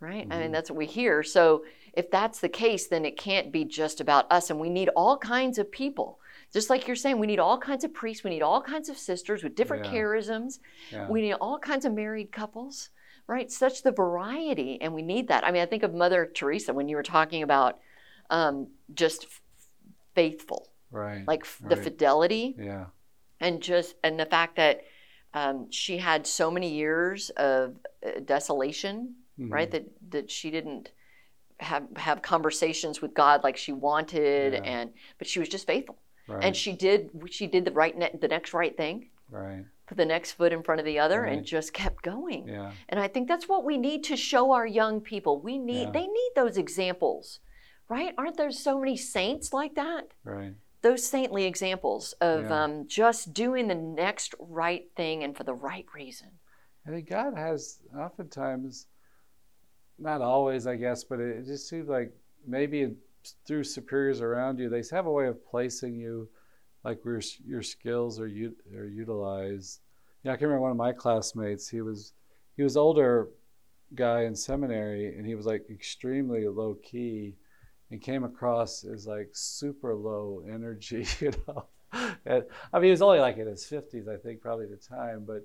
right? 0.00 0.22
Mm-hmm. 0.22 0.32
I 0.32 0.36
mean, 0.36 0.44
mm-hmm. 0.44 0.52
that's 0.52 0.70
what 0.70 0.78
we 0.78 0.86
hear. 0.86 1.22
So 1.22 1.64
if 1.92 2.10
that's 2.10 2.40
the 2.40 2.48
case, 2.48 2.86
then 2.86 3.04
it 3.04 3.16
can't 3.16 3.52
be 3.52 3.64
just 3.64 4.00
about 4.00 4.30
us. 4.30 4.50
And 4.50 4.60
we 4.60 4.70
need 4.70 4.88
all 4.90 5.18
kinds 5.18 5.58
of 5.58 5.70
people. 5.70 6.20
Just 6.52 6.70
like 6.70 6.86
you're 6.86 6.96
saying, 6.96 7.18
we 7.18 7.26
need 7.26 7.40
all 7.40 7.58
kinds 7.58 7.84
of 7.84 7.92
priests, 7.92 8.24
we 8.24 8.30
need 8.30 8.42
all 8.42 8.62
kinds 8.62 8.88
of 8.88 8.96
sisters 8.96 9.42
with 9.42 9.54
different 9.54 9.84
yeah. 9.84 9.92
charisms, 9.92 10.60
yeah. 10.90 11.06
we 11.08 11.20
need 11.20 11.34
all 11.34 11.58
kinds 11.58 11.84
of 11.84 11.92
married 11.92 12.32
couples, 12.32 12.88
right? 13.26 13.52
Such 13.52 13.82
the 13.82 13.92
variety, 13.92 14.80
and 14.80 14.94
we 14.94 15.02
need 15.02 15.28
that. 15.28 15.44
I 15.44 15.50
mean, 15.50 15.60
I 15.60 15.66
think 15.66 15.82
of 15.82 15.92
Mother 15.92 16.30
Teresa 16.32 16.72
when 16.72 16.88
you 16.88 16.96
were 16.96 17.02
talking 17.02 17.42
about 17.42 17.80
um, 18.30 18.68
just 18.94 19.24
f- 19.24 19.42
faithful, 20.14 20.70
right? 20.90 21.26
Like 21.26 21.42
f- 21.42 21.58
right. 21.60 21.68
the 21.68 21.82
fidelity, 21.82 22.56
yeah 22.58 22.86
and 23.40 23.60
just 23.60 23.94
and 24.02 24.18
the 24.18 24.26
fact 24.26 24.56
that 24.56 24.82
um, 25.34 25.70
she 25.70 25.98
had 25.98 26.26
so 26.26 26.50
many 26.50 26.70
years 26.70 27.30
of 27.30 27.76
uh, 28.04 28.20
desolation, 28.24 29.14
mm-hmm. 29.38 29.52
right? 29.52 29.70
That 29.70 29.86
that 30.10 30.30
she 30.30 30.50
didn't 30.50 30.90
have 31.60 31.84
have 31.96 32.22
conversations 32.22 33.02
with 33.02 33.14
God 33.14 33.44
like 33.44 33.56
she 33.56 33.72
wanted, 33.72 34.54
yeah. 34.54 34.60
and 34.60 34.90
but 35.18 35.26
she 35.26 35.38
was 35.38 35.48
just 35.48 35.66
faithful, 35.66 35.98
right. 36.26 36.42
and 36.42 36.56
she 36.56 36.72
did 36.72 37.10
she 37.30 37.46
did 37.46 37.64
the 37.64 37.72
right 37.72 37.96
ne- 37.96 38.16
the 38.18 38.28
next 38.28 38.54
right 38.54 38.76
thing, 38.76 39.10
right? 39.30 39.64
Put 39.86 39.96
the 39.96 40.04
next 40.04 40.32
foot 40.32 40.52
in 40.52 40.62
front 40.62 40.80
of 40.80 40.84
the 40.84 40.98
other, 40.98 41.22
right. 41.22 41.32
and 41.32 41.46
just 41.46 41.72
kept 41.72 42.02
going. 42.02 42.46
Yeah. 42.46 42.72
And 42.88 43.00
I 43.00 43.08
think 43.08 43.26
that's 43.26 43.48
what 43.48 43.64
we 43.64 43.78
need 43.78 44.04
to 44.04 44.16
show 44.16 44.52
our 44.52 44.66
young 44.66 45.00
people. 45.00 45.40
We 45.40 45.58
need 45.58 45.84
yeah. 45.84 45.90
they 45.90 46.06
need 46.06 46.30
those 46.36 46.56
examples, 46.56 47.40
right? 47.88 48.14
Aren't 48.16 48.36
there 48.36 48.50
so 48.50 48.78
many 48.78 48.96
saints 48.96 49.52
like 49.52 49.74
that? 49.74 50.08
Right 50.24 50.54
those 50.82 51.06
saintly 51.06 51.44
examples 51.44 52.12
of 52.20 52.44
yeah. 52.44 52.64
um, 52.64 52.86
just 52.86 53.32
doing 53.32 53.68
the 53.68 53.74
next 53.74 54.34
right 54.38 54.84
thing 54.96 55.24
and 55.24 55.36
for 55.36 55.44
the 55.44 55.54
right 55.54 55.86
reason. 55.94 56.28
I 56.86 56.90
think 56.90 57.08
God 57.08 57.36
has 57.36 57.80
oftentimes, 57.96 58.86
not 59.98 60.22
always, 60.22 60.66
I 60.66 60.76
guess, 60.76 61.04
but 61.04 61.20
it 61.20 61.44
just 61.46 61.68
seems 61.68 61.88
like 61.88 62.12
maybe 62.46 62.94
through 63.46 63.64
superiors 63.64 64.20
around 64.20 64.58
you, 64.58 64.68
they 64.68 64.82
have 64.90 65.06
a 65.06 65.12
way 65.12 65.26
of 65.26 65.44
placing 65.44 65.96
you 65.96 66.28
like 66.84 67.00
where 67.02 67.20
your 67.44 67.62
skills 67.62 68.20
are, 68.20 68.28
u- 68.28 68.56
are 68.76 68.86
utilized. 68.86 69.80
Yeah, 70.22 70.32
I 70.32 70.36
can 70.36 70.46
remember 70.46 70.62
one 70.62 70.70
of 70.70 70.76
my 70.76 70.92
classmates. 70.92 71.68
He 71.68 71.80
was 71.80 72.12
he 72.56 72.62
was 72.62 72.76
older 72.76 73.28
guy 73.94 74.22
in 74.22 74.34
seminary, 74.34 75.16
and 75.16 75.26
he 75.26 75.34
was 75.34 75.46
like 75.46 75.66
extremely 75.70 76.46
low 76.48 76.74
key 76.82 77.34
and 77.90 78.02
came 78.02 78.24
across 78.24 78.84
as 78.84 79.06
like 79.06 79.30
super 79.32 79.94
low 79.94 80.42
energy, 80.46 81.06
you 81.20 81.32
know. 81.46 81.66
and, 82.26 82.44
I 82.72 82.78
mean, 82.78 82.84
he 82.84 82.90
was 82.90 83.02
only 83.02 83.20
like 83.20 83.38
in 83.38 83.46
his 83.46 83.64
50s, 83.64 84.08
I 84.08 84.16
think, 84.16 84.40
probably 84.40 84.66
at 84.66 84.70
the 84.70 84.76
time, 84.76 85.24
but 85.26 85.44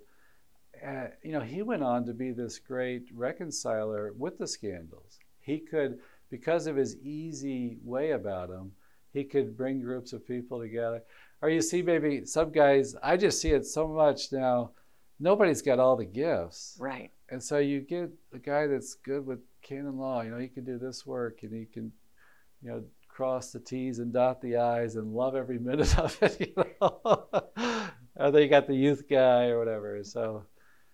uh, 0.86 1.08
you 1.22 1.32
know, 1.32 1.40
he 1.40 1.62
went 1.62 1.84
on 1.84 2.06
to 2.06 2.14
be 2.14 2.32
this 2.32 2.60
great 2.60 3.04
reconciler 3.14 4.14
with 4.18 4.38
the 4.38 4.48
scandals. 4.48 5.20
He 5.40 5.60
could, 5.60 6.00
because 6.30 6.68
of 6.68 6.76
his 6.76 6.98
easy 6.98 7.78
way 7.84 8.12
about 8.12 8.50
him, 8.50 8.72
he 9.14 9.24
could 9.24 9.56
bring 9.56 9.82
groups 9.82 10.14
of 10.14 10.28
people 10.28 10.60
together. 10.60 11.04
Or 11.42 11.50
you 11.50 11.62
see, 11.62 11.82
maybe 11.82 12.26
some 12.26 12.52
guys, 12.52 12.96
I 13.04 13.18
just 13.18 13.40
see 13.40 13.52
it 13.52 13.66
so 13.66 13.88
much 13.88 14.32
now. 14.32 14.72
Nobody's 15.20 15.62
got 15.62 15.80
all 15.80 15.96
the 15.96 16.06
gifts. 16.06 16.76
Right. 16.80 17.12
And 17.30 17.42
so 17.42 17.60
you 17.60 17.82
get 17.82 18.10
a 18.34 18.40
guy 18.40 18.68
that's 18.68 18.96
good 18.96 19.26
with 19.26 19.40
canon 19.62 19.98
law. 19.98 20.22
You 20.22 20.32
know, 20.32 20.40
he 20.40 20.48
can 20.48 20.66
do 20.66 20.78
this 20.78 21.06
work 21.06 21.44
and 21.44 21.54
he 21.54 21.66
can 21.66 21.92
you 22.64 22.72
know, 22.72 22.84
cross 23.08 23.52
the 23.52 23.60
T's 23.60 24.00
and 24.00 24.12
dot 24.12 24.42
the 24.42 24.58
I's 24.58 24.96
and 24.96 25.14
love 25.14 25.36
every 25.36 25.60
minute 25.60 25.98
of 26.00 26.18
it, 26.22 26.40
you 26.40 26.66
know. 26.82 27.26
then 28.18 28.42
you 28.42 28.48
got 28.48 28.68
the 28.68 28.76
youth 28.76 29.04
guy 29.10 29.48
or 29.48 29.60
whatever. 29.60 30.04
So 30.04 30.46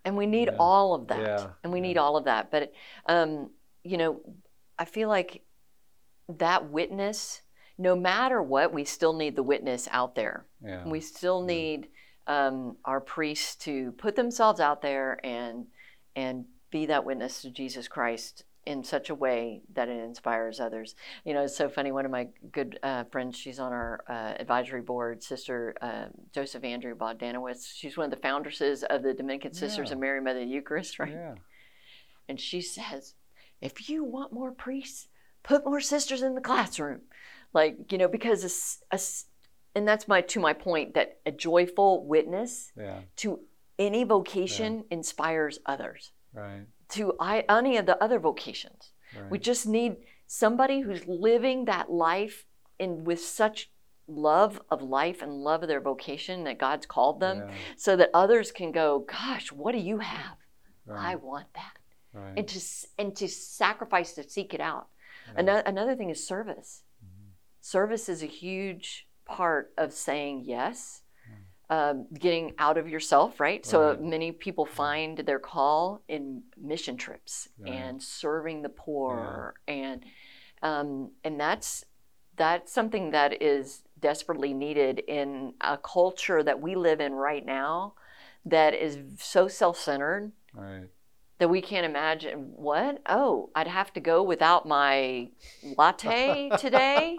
And 0.04 0.18
we 0.18 0.26
need 0.26 0.50
yeah. 0.52 0.58
all 0.60 0.94
of 0.94 1.08
that. 1.08 1.22
Yeah. 1.22 1.48
And 1.64 1.72
we 1.72 1.80
yeah. 1.80 1.88
need 1.88 1.98
all 1.98 2.18
of 2.18 2.26
that. 2.26 2.52
But 2.52 2.74
um, 3.06 3.52
you 3.84 3.98
know, 3.98 4.22
I 4.78 4.86
feel 4.86 5.10
like 5.10 5.44
that 6.38 6.70
witness, 6.70 7.42
no 7.78 7.96
matter 7.96 8.42
what, 8.42 8.74
we 8.74 8.84
still 8.84 9.14
need 9.14 9.36
the 9.36 9.44
witness 9.44 9.88
out 9.92 10.16
there. 10.16 10.46
Yeah. 10.64 10.88
We 10.88 11.00
still 11.00 11.42
need 11.42 11.88
um, 12.28 12.78
our 12.86 13.02
priests 13.02 13.56
to 13.66 13.92
put 13.94 14.16
themselves 14.16 14.60
out 14.60 14.82
there 14.82 15.20
and 15.26 15.66
and 16.16 16.46
be 16.72 16.86
that 16.88 17.06
witness 17.06 17.42
to 17.42 17.50
Jesus 17.50 17.88
Christ 17.88 18.44
in 18.66 18.84
such 18.84 19.10
a 19.10 19.16
way 19.16 19.62
that 19.74 19.88
it 19.90 20.00
inspires 20.04 20.60
others. 20.60 20.96
You 21.26 21.34
know, 21.34 21.44
it's 21.44 21.56
so 21.58 21.70
funny. 21.70 21.92
One 21.92 22.06
of 22.06 22.12
my 22.12 22.28
good 22.52 22.78
uh, 22.84 23.06
friends, 23.06 23.38
she's 23.38 23.60
on 23.60 23.72
our 23.72 24.04
uh, 24.08 24.34
advisory 24.40 24.82
board, 24.82 25.24
Sister 25.24 25.76
uh, 25.82 26.06
Joseph 26.34 26.64
Andrew 26.64 26.96
Bogdanowicz. 26.96 27.72
She's 27.74 27.98
one 27.98 28.06
of 28.06 28.12
the 28.12 28.28
foundresses 28.28 28.84
of 28.84 29.02
the 29.04 29.14
Dominican 29.14 29.54
Sisters 29.54 29.90
Yeah. 29.90 29.94
of 29.94 30.00
Mary 30.00 30.22
Mother 30.22 30.42
of 30.42 30.48
the 30.48 30.54
Eucharist, 30.54 31.00
right? 31.00 31.12
Yeah. 31.12 31.36
And 32.28 32.40
she 32.40 32.62
says, 32.62 33.16
if 33.62 33.90
you 33.90 34.04
want 34.04 34.34
more 34.34 34.52
priests, 34.52 35.08
put 35.44 35.66
more 35.66 35.82
sisters 35.82 36.22
in 36.22 36.36
the 36.36 36.42
classroom. 36.42 37.02
Like, 37.54 37.92
you 37.92 37.98
know, 37.98 38.08
because, 38.08 38.44
a 38.92 38.96
a 38.96 39.00
and 39.76 39.88
that's 39.88 40.08
my, 40.08 40.22
to 40.22 40.40
my 40.40 40.54
point, 40.54 40.94
that 40.96 41.20
a 41.26 41.32
joyful 41.32 42.06
witness 42.06 42.72
Yeah. 42.78 43.00
to 43.18 43.40
any 43.80 44.04
vocation 44.04 44.84
inspires 44.92 45.60
others 45.66 46.12
Right. 46.34 46.66
To 46.90 47.14
I, 47.20 47.44
any 47.50 47.78
of 47.78 47.86
the 47.86 48.02
other 48.04 48.20
vocations. 48.20 48.92
Right. 49.16 49.30
We 49.32 49.40
just 49.40 49.68
need 49.68 49.98
somebody 50.28 50.82
who's 50.82 51.08
living 51.08 51.66
that 51.66 51.92
life 51.92 52.46
in 52.78 53.04
with 53.04 53.22
such 53.22 53.72
love 54.08 54.60
of 54.72 54.82
life 54.82 55.22
and 55.22 55.32
love 55.32 55.62
of 55.64 55.70
their 55.70 55.82
vocation 55.82 56.44
that 56.46 56.58
God's 56.58 56.86
called 56.86 57.20
them 57.20 57.38
Yeah. 57.48 57.54
so 57.78 57.96
that 57.96 58.10
others 58.14 58.52
can 58.52 58.72
go, 58.72 59.00
gosh, 59.00 59.52
what 59.52 59.72
do 59.74 59.78
you 59.80 60.00
have? 60.00 60.38
I 60.92 61.16
want 61.16 61.54
that. 61.54 61.74
Right. 62.14 62.34
And 62.38 62.48
to 62.48 62.60
and 62.98 63.16
to 63.18 63.28
sacrifice 63.28 64.14
to 64.14 64.28
seek 64.28 64.56
it 64.56 64.62
out. 64.62 64.88
Yeah. 65.28 65.34
Another, 65.42 65.64
another 65.68 65.96
thing 65.96 66.10
is 66.10 66.26
service. 66.26 66.84
Mhm. 67.06 67.34
Service 67.62 68.10
is 68.10 68.24
a 68.24 68.28
huge 68.28 69.08
part 69.26 69.72
of 69.78 69.94
saying 69.94 70.46
yes, 70.46 71.04
Um, 71.72 72.08
getting 72.18 72.54
out 72.58 72.78
of 72.80 72.90
yourself, 72.90 73.40
right? 73.40 73.64
So 73.64 73.96
many 74.02 74.32
people 74.32 74.66
find 74.66 75.20
their 75.20 75.38
call 75.38 76.02
in 76.08 76.42
mission 76.58 76.98
trips 76.98 77.48
Right. 77.60 77.72
and 77.76 78.02
serving 78.02 78.64
the 78.64 78.70
poor, 78.70 79.54
and 79.68 80.04
um, 80.64 81.12
and 81.24 81.40
that's 81.40 81.86
that's 82.38 82.72
something 82.74 83.12
that 83.12 83.44
is 83.44 83.84
desperately 84.00 84.52
needed 84.52 85.00
in 85.08 85.54
a 85.62 85.78
culture 85.78 86.42
that 86.42 86.60
we 86.60 86.74
live 86.74 87.00
in 87.02 87.14
right 87.14 87.46
now, 87.46 87.94
that 88.46 88.74
is 88.74 88.98
so 89.20 89.48
self-centered 89.48 90.32
Right. 90.54 90.90
that 91.38 91.50
we 91.50 91.62
can't 91.62 91.86
imagine 91.86 92.52
what 92.56 93.02
oh 93.08 93.50
i'd 93.56 93.68
have 93.68 93.94
to 93.94 94.00
go 94.00 94.24
without 94.24 94.68
my 94.68 95.30
latte 95.62 96.52
today 96.58 97.18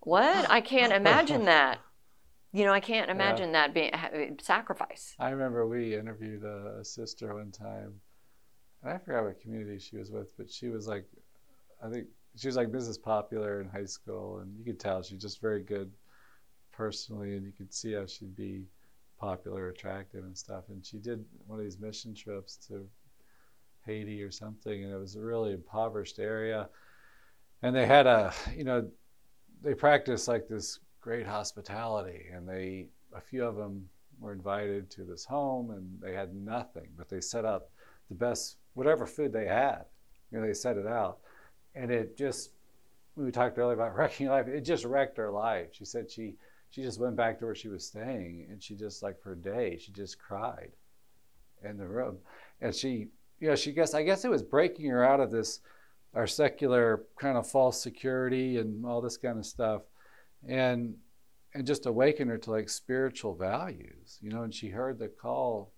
what 0.00 0.48
i 0.50 0.60
can't 0.60 0.92
imagine 0.92 1.44
that 1.46 1.80
you 2.56 2.64
know 2.64 2.72
i 2.72 2.80
can't 2.80 3.10
imagine 3.10 3.52
that 3.52 3.74
being 3.74 3.92
ha- 3.92 4.10
eh, 4.12 4.30
sacrifice 4.40 5.14
I 5.18 5.30
remember 5.30 5.66
we 5.66 5.94
interviewed 5.94 6.42
a, 6.44 6.78
a 6.80 6.84
sister 6.84 7.34
one 7.34 7.50
time, 7.50 7.92
and 8.82 8.92
I 8.92 8.98
forgot 8.98 9.24
what 9.24 9.40
community 9.40 9.78
she 9.78 9.96
was 9.96 10.10
with, 10.10 10.36
but 10.36 10.50
she 10.50 10.68
was 10.68 10.86
like, 10.86 11.04
I 11.82 11.90
think 11.90 12.06
she 12.36 12.48
was 12.48 12.56
like 12.56 12.68
Mrs. 12.68 13.02
Popular 13.02 13.60
in 13.60 13.68
high 13.68 13.84
school, 13.84 14.38
and 14.38 14.56
you 14.58 14.64
could 14.64 14.78
tell 14.78 15.02
she's 15.02 15.20
just 15.20 15.40
very 15.40 15.62
good 15.62 15.90
personally, 16.72 17.36
and 17.36 17.44
you 17.44 17.52
could 17.52 17.72
see 17.72 17.92
how 17.92 18.06
she'd 18.06 18.36
be 18.36 18.64
popular, 19.18 19.68
attractive, 19.68 20.24
and 20.24 20.36
stuff. 20.36 20.64
And 20.68 20.84
she 20.84 20.98
did 20.98 21.24
one 21.46 21.58
of 21.58 21.64
these 21.64 21.78
mission 21.78 22.14
trips 22.14 22.56
to 22.68 22.86
Haiti 23.86 24.22
or 24.22 24.30
something, 24.30 24.84
and 24.84 24.92
it 24.92 24.98
was 24.98 25.16
a 25.16 25.20
really 25.20 25.52
impoverished 25.52 26.18
area, 26.18 26.68
and 27.62 27.74
they 27.74 27.86
had 27.86 28.06
a, 28.06 28.32
you 28.54 28.64
know, 28.64 28.86
they 29.62 29.74
practiced 29.74 30.28
like 30.28 30.46
this 30.48 30.78
great 31.06 31.24
hospitality, 31.26 32.26
and 32.34 32.48
they 32.48 32.88
a 33.14 33.20
few 33.20 33.44
of 33.44 33.54
them 33.54 33.88
were 34.18 34.32
invited 34.32 34.90
to 34.90 35.04
this 35.04 35.24
home 35.24 35.70
and 35.70 35.88
they 36.02 36.12
had 36.12 36.34
nothing, 36.34 36.88
but 36.98 37.08
they 37.08 37.20
set 37.20 37.44
up 37.44 37.70
the 38.08 38.14
best, 38.16 38.56
whatever 38.74 39.06
food 39.06 39.32
they 39.32 39.46
had. 39.46 39.84
You 40.32 40.40
know, 40.40 40.46
they 40.46 40.52
set 40.52 40.76
it 40.76 40.86
out. 40.86 41.18
And 41.76 41.92
it 41.92 42.16
just, 42.16 42.50
we 43.14 43.30
talked 43.30 43.56
earlier 43.56 43.74
about 43.74 43.94
wrecking 43.96 44.26
life, 44.26 44.48
it 44.48 44.62
just 44.62 44.84
wrecked 44.84 45.16
her 45.18 45.30
life. 45.30 45.68
She 45.70 45.84
said 45.84 46.10
she, 46.10 46.34
she 46.70 46.82
just 46.82 46.98
went 46.98 47.14
back 47.14 47.38
to 47.38 47.44
where 47.44 47.54
she 47.54 47.68
was 47.68 47.86
staying 47.86 48.48
and 48.50 48.60
she 48.60 48.74
just, 48.74 49.04
like 49.04 49.22
for 49.22 49.32
a 49.32 49.36
day, 49.36 49.78
she 49.80 49.92
just 49.92 50.18
cried 50.18 50.72
in 51.62 51.76
the 51.76 51.86
room. 51.86 52.18
And 52.60 52.74
she, 52.74 53.06
you 53.38 53.48
know, 53.48 53.54
she 53.54 53.70
guess, 53.70 53.94
I 53.94 54.02
guess 54.02 54.24
it 54.24 54.30
was 54.30 54.42
breaking 54.42 54.86
her 54.90 55.04
out 55.04 55.20
of 55.20 55.30
this, 55.30 55.60
our 56.14 56.26
secular 56.26 57.04
kind 57.16 57.38
of 57.38 57.46
false 57.46 57.80
security 57.80 58.56
and 58.58 58.84
all 58.84 59.00
this 59.00 59.16
kind 59.16 59.38
of 59.38 59.46
stuff. 59.46 59.82
And, 60.48 60.96
and 61.54 61.66
just 61.66 61.86
awaken 61.86 62.28
her 62.28 62.38
to 62.38 62.50
like 62.50 62.68
spiritual 62.68 63.34
values, 63.34 64.18
you 64.20 64.30
know. 64.30 64.42
And 64.42 64.54
she 64.54 64.68
heard 64.68 64.98
the 64.98 65.08
call 65.08 65.72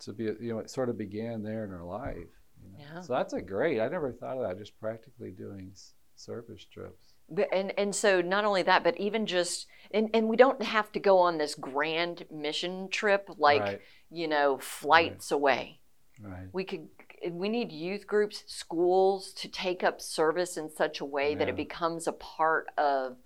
to 0.00 0.12
be, 0.12 0.24
you 0.24 0.52
know, 0.52 0.58
it 0.58 0.70
sort 0.70 0.88
of 0.88 0.96
began 0.96 1.42
there 1.42 1.64
in 1.64 1.70
her 1.70 1.84
life. 1.84 2.16
You 2.62 2.70
know? 2.70 2.78
Yeah. 2.78 3.00
So 3.02 3.12
that's 3.12 3.34
a 3.34 3.42
great. 3.42 3.80
I 3.80 3.88
never 3.88 4.12
thought 4.12 4.38
of 4.38 4.48
that. 4.48 4.58
Just 4.58 4.78
practically 4.80 5.30
doing 5.30 5.72
service 6.18 6.64
trips. 6.64 7.14
But, 7.30 7.48
and 7.52 7.74
and 7.78 7.94
so 7.94 8.22
not 8.22 8.46
only 8.46 8.62
that 8.62 8.82
but 8.82 8.96
even 8.98 9.26
just 9.26 9.66
and, 9.90 10.08
and 10.14 10.28
we 10.28 10.36
don't 10.36 10.62
have 10.62 10.90
to 10.92 10.98
go 10.98 11.18
on 11.18 11.36
this 11.36 11.54
grand 11.54 12.24
mission 12.30 12.88
trip 12.88 13.28
like 13.36 13.60
right, 13.60 13.80
you 14.10 14.26
know 14.28 14.56
flights 14.56 15.30
away 15.30 15.80
right, 16.22 16.48
we 16.52 16.64
could 16.64 16.88
we 17.30 17.50
need 17.50 17.70
youth 17.70 18.06
groups 18.06 18.44
schools 18.46 19.34
to 19.34 19.48
take 19.48 19.84
up 19.84 20.00
service 20.00 20.56
in 20.56 20.70
such 20.70 21.00
a 21.00 21.04
way 21.04 21.34
that 21.34 21.50
it 21.50 21.56
becomes 21.56 22.06
a 22.06 22.12
part 22.12 22.68
of 22.78 23.16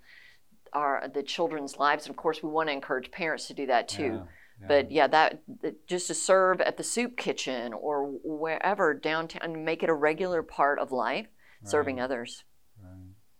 our 0.73 1.07
the 1.13 1.23
children's 1.23 1.77
lives. 1.77 2.05
And 2.05 2.11
of 2.11 2.17
course 2.17 2.43
we 2.43 2.49
want 2.49 2.69
to 2.69 2.73
encourage 2.73 3.11
parents 3.11 3.47
to 3.47 3.53
do 3.53 3.65
that 3.67 3.87
too. 3.87 4.03
Yeah, 4.03 4.23
yeah. 4.61 4.67
but 4.67 4.91
yeah 4.91 5.07
that, 5.07 5.41
that 5.61 5.87
just 5.87 6.07
to 6.07 6.13
serve 6.13 6.61
at 6.61 6.77
the 6.77 6.83
soup 6.83 7.17
kitchen 7.17 7.73
or 7.73 8.11
wherever 8.23 8.93
downtown 8.93 9.41
and 9.43 9.65
make 9.65 9.83
it 9.83 9.89
a 9.89 9.93
regular 9.93 10.43
part 10.43 10.79
of 10.79 10.91
life 10.91 11.27
serving 11.65 11.99
others. 11.99 12.43
Right. 12.81 12.91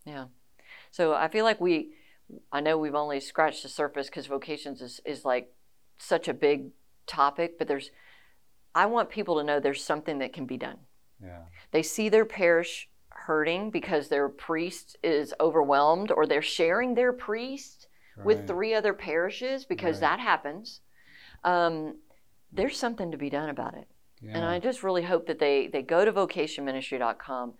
yeah. 0.06 0.26
So 0.92 1.14
i 1.14 1.28
feel 1.28 1.44
like 1.44 1.60
we 1.60 1.94
i 2.52 2.62
know 2.62 2.78
we've 2.78 2.96
only 2.96 3.20
scratched 3.20 3.64
the 3.64 3.70
surface 3.70 4.08
because 4.08 4.28
vocations 4.28 4.82
is, 4.82 5.02
is 5.06 5.26
like 5.26 5.52
such 5.98 6.28
a 6.28 6.34
big 6.34 6.70
topic 7.06 7.58
but 7.58 7.68
there's 7.68 7.92
i 8.74 8.86
want 8.86 9.10
people 9.10 9.38
to 9.38 9.44
know 9.44 9.60
there's 9.60 9.84
something 9.84 10.20
that 10.20 10.34
can 10.34 10.46
be 10.46 10.58
done. 10.58 10.78
Yeah, 11.22 11.44
they 11.72 11.84
see 11.84 12.10
their 12.10 12.26
parish 12.26 12.90
hurting 13.26 13.72
because 13.72 14.08
their 14.10 14.30
priest 14.30 14.98
is 15.04 15.34
overwhelmed 15.40 16.12
or 16.12 16.26
they're 16.26 16.42
sharing 16.42 16.94
their 16.96 17.14
priest 17.14 17.88
with 18.26 18.48
three 18.48 18.74
other 18.74 18.94
parishes 18.94 19.66
because 19.66 19.96
Right. 20.02 20.10
that 20.10 20.20
happens. 20.20 20.82
Um, 21.44 21.98
there's 22.52 22.78
something 22.78 23.12
to 23.12 23.18
be 23.18 23.30
done 23.30 23.50
about 23.50 23.74
it. 23.76 23.88
Yeah, 24.22 24.32
and 24.36 24.46
i 24.46 24.60
just 24.60 24.84
really 24.84 25.04
hope 25.04 25.28
that 25.28 25.40
they, 25.40 25.68
they 25.68 25.82
go 25.82 26.06
to 26.06 26.14
vocationministry.com 26.14 27.54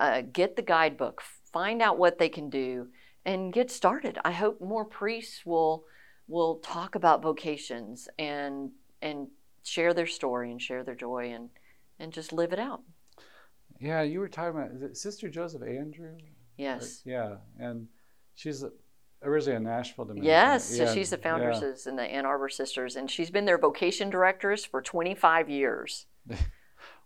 uh, 0.00 0.22
get 0.32 0.56
the 0.56 0.62
guidebook 0.62 1.22
find 1.52 1.82
out 1.82 1.98
what 1.98 2.18
they 2.18 2.28
can 2.28 2.48
do 2.50 2.88
and 3.24 3.52
get 3.52 3.70
started. 3.70 4.18
I 4.24 4.32
hope 4.32 4.60
more 4.60 4.84
priests 4.84 5.44
will 5.46 5.84
will 6.28 6.56
talk 6.56 6.94
about 6.94 7.22
vocations 7.22 8.08
and 8.18 8.70
and 9.00 9.28
share 9.62 9.92
their 9.94 10.06
story 10.06 10.50
and 10.50 10.60
share 10.60 10.82
their 10.84 10.94
joy 10.94 11.32
and 11.32 11.50
and 11.98 12.12
just 12.12 12.32
live 12.32 12.52
it 12.52 12.58
out 12.58 12.82
yeah. 13.82 14.02
You 14.02 14.20
were 14.20 14.28
talking 14.28 14.58
about 14.58 14.72
is 14.72 14.82
it 14.82 14.96
Sister 14.96 15.28
Joseph 15.28 15.62
Andrew. 15.62 16.16
yes 16.56 17.02
Yeah, 17.04 17.36
and 17.58 17.88
she's 18.34 18.64
originally 19.22 19.56
a 19.56 19.60
Nashville 19.60 20.04
Dominican. 20.04 20.28
Yes, 20.28 20.64
so 20.64 20.92
she's 20.92 21.10
the 21.10 21.18
yeah. 21.22 21.30
foundresses 21.30 21.86
in 21.86 21.96
the 21.96 22.02
Ann 22.02 22.26
Arbor 22.26 22.48
Sisters, 22.48 22.96
and 22.96 23.10
she's 23.10 23.30
been 23.30 23.44
their 23.44 23.58
vocation 23.58 24.10
directors 24.10 24.64
for 24.64 24.80
25 24.82 25.50
years. 25.50 26.06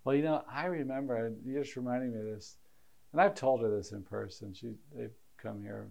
Well, 0.07 0.15
you 0.15 0.23
know, 0.23 0.41
I 0.49 0.67
remember 0.67 1.33
you 1.43 1.61
just 1.61 1.75
reminding 1.75 2.13
me 2.13 2.19
of 2.19 2.25
this, 2.25 2.55
and 3.11 3.19
I've 3.19 3.35
told 3.35 3.61
her 3.61 3.69
this 3.69 3.91
in 3.91 4.03
person. 4.03 4.53
She 4.53 4.71
they've 4.95 5.11
come 5.37 5.61
here 5.61 5.89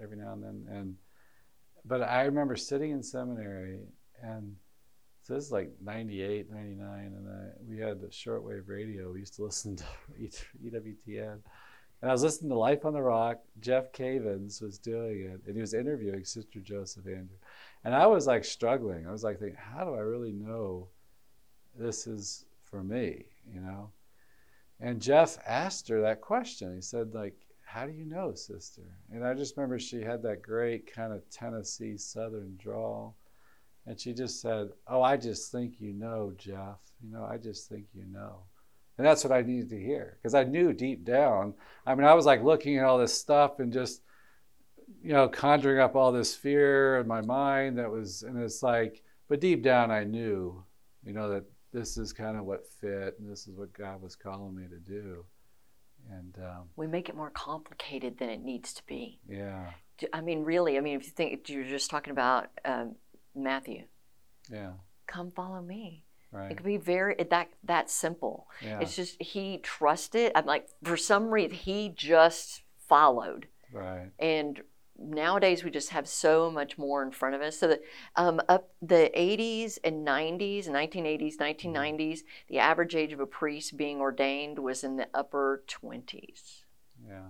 every 0.00 0.16
now 0.16 0.34
and 0.34 0.42
then, 0.44 0.66
and 0.70 0.94
but 1.84 2.00
I 2.00 2.22
remember 2.26 2.54
sitting 2.54 2.92
in 2.92 3.02
seminary, 3.02 3.80
and 4.22 4.54
so 5.24 5.34
this 5.34 5.44
is 5.44 5.52
like 5.52 5.72
98, 5.82 6.52
99, 6.52 6.98
and 7.16 7.28
I, 7.28 7.48
we 7.66 7.78
had 7.78 7.98
the 7.98 8.08
shortwave 8.08 8.68
radio. 8.68 9.10
We 9.10 9.20
used 9.20 9.36
to 9.36 9.44
listen 9.44 9.74
to 9.76 9.84
EWTN, 10.64 11.38
and 12.02 12.10
I 12.10 12.12
was 12.12 12.22
listening 12.22 12.50
to 12.50 12.58
Life 12.58 12.84
on 12.84 12.92
the 12.92 13.00
Rock. 13.00 13.38
Jeff 13.58 13.90
Cavins 13.92 14.60
was 14.60 14.76
doing 14.76 15.22
it, 15.22 15.40
and 15.46 15.54
he 15.54 15.62
was 15.62 15.72
interviewing 15.72 16.26
Sister 16.26 16.60
Joseph 16.60 17.06
Andrew, 17.06 17.38
and 17.84 17.94
I 17.94 18.06
was 18.06 18.26
like 18.26 18.44
struggling. 18.44 19.06
I 19.06 19.12
was 19.12 19.24
like 19.24 19.38
thinking, 19.38 19.56
how 19.58 19.86
do 19.86 19.94
I 19.94 20.00
really 20.00 20.32
know 20.32 20.88
this 21.74 22.06
is 22.06 22.44
for 22.62 22.84
me, 22.84 23.24
you 23.50 23.62
know? 23.62 23.88
And 24.78 25.00
Jeff 25.00 25.38
asked 25.46 25.88
her 25.88 26.02
that 26.02 26.20
question. 26.20 26.74
He 26.74 26.82
said, 26.82 27.14
like, 27.14 27.34
how 27.64 27.86
do 27.86 27.92
you 27.92 28.04
know, 28.04 28.34
sister? 28.34 28.82
And 29.10 29.24
I 29.24 29.32
just 29.32 29.56
remember 29.56 29.78
she 29.78 30.02
had 30.02 30.22
that 30.24 30.42
great 30.42 30.92
kind 30.92 31.14
of 31.14 31.28
Tennessee 31.30 31.96
Southern 31.96 32.56
drawl. 32.58 33.16
And 33.86 34.00
she 34.00 34.12
just 34.12 34.40
said, 34.40 34.70
Oh, 34.86 35.02
I 35.02 35.16
just 35.16 35.52
think 35.52 35.74
you 35.80 35.92
know, 35.92 36.32
Jeff. 36.36 36.78
You 37.02 37.12
know, 37.12 37.26
I 37.30 37.36
just 37.36 37.68
think 37.68 37.86
you 37.94 38.04
know. 38.06 38.38
And 38.96 39.06
that's 39.06 39.24
what 39.24 39.32
I 39.32 39.42
needed 39.42 39.70
to 39.70 39.80
hear 39.80 40.18
because 40.22 40.34
I 40.34 40.44
knew 40.44 40.72
deep 40.72 41.04
down. 41.04 41.54
I 41.86 41.94
mean, 41.94 42.06
I 42.06 42.14
was 42.14 42.26
like 42.26 42.42
looking 42.42 42.78
at 42.78 42.84
all 42.84 42.98
this 42.98 43.18
stuff 43.18 43.58
and 43.58 43.72
just, 43.72 44.02
you 45.02 45.12
know, 45.12 45.28
conjuring 45.28 45.80
up 45.80 45.96
all 45.96 46.12
this 46.12 46.34
fear 46.34 47.00
in 47.00 47.08
my 47.08 47.20
mind 47.20 47.78
that 47.78 47.90
was, 47.90 48.22
and 48.22 48.40
it's 48.40 48.62
like, 48.62 49.02
but 49.28 49.40
deep 49.40 49.62
down 49.62 49.90
I 49.90 50.04
knew, 50.04 50.62
you 51.04 51.12
know, 51.12 51.28
that 51.30 51.44
this 51.72 51.96
is 51.96 52.12
kind 52.12 52.36
of 52.36 52.44
what 52.44 52.68
fit 52.80 53.16
and 53.18 53.28
this 53.28 53.48
is 53.48 53.56
what 53.56 53.72
God 53.72 54.00
was 54.00 54.14
calling 54.14 54.54
me 54.54 54.68
to 54.68 54.78
do. 54.78 55.24
And 56.10 56.38
um, 56.38 56.68
we 56.76 56.86
make 56.86 57.08
it 57.08 57.16
more 57.16 57.30
complicated 57.30 58.18
than 58.18 58.28
it 58.28 58.42
needs 58.42 58.72
to 58.74 58.82
be. 58.86 59.18
yeah, 59.28 59.70
I 60.12 60.20
mean, 60.20 60.44
really. 60.44 60.76
I 60.76 60.80
mean, 60.80 60.96
if 60.96 61.06
you 61.06 61.12
think 61.12 61.48
you're 61.48 61.64
just 61.64 61.90
talking 61.90 62.10
about 62.10 62.48
um, 62.64 62.96
Matthew, 63.34 63.84
yeah, 64.50 64.72
come 65.06 65.30
follow 65.30 65.60
me. 65.62 66.04
It 66.50 66.56
could 66.56 66.66
be 66.66 66.78
very 66.78 67.14
that 67.30 67.48
that 67.62 67.88
simple. 67.90 68.48
Yeah, 68.60 68.80
It's 68.80 68.96
just 68.96 69.22
he 69.22 69.58
trusted. 69.58 70.32
I'm 70.34 70.46
like 70.46 70.68
for 70.82 70.96
some 70.96 71.30
reason 71.30 71.52
he 71.52 71.90
just 71.94 72.62
followed. 72.88 73.46
right. 73.72 74.10
and 74.18 74.60
nowadays 74.98 75.64
we 75.64 75.70
just 75.70 75.90
have 75.90 76.06
so 76.06 76.50
much 76.50 76.78
more 76.78 77.02
in 77.02 77.10
front 77.10 77.34
of 77.34 77.40
us 77.40 77.58
so 77.58 77.66
that 77.66 77.80
um, 78.14 78.40
up 78.48 78.70
the 78.80 79.10
80s 79.16 79.78
and 79.82 80.06
90s 80.06 80.68
1980s 80.68 81.36
1990s 81.36 82.20
the 82.48 82.58
average 82.60 82.94
age 82.94 83.12
of 83.12 83.18
a 83.18 83.26
priest 83.26 83.76
being 83.76 84.00
ordained 84.00 84.58
was 84.60 84.84
in 84.84 84.96
the 84.96 85.08
upper 85.12 85.64
20s 85.68 86.62
Yeah, 87.08 87.26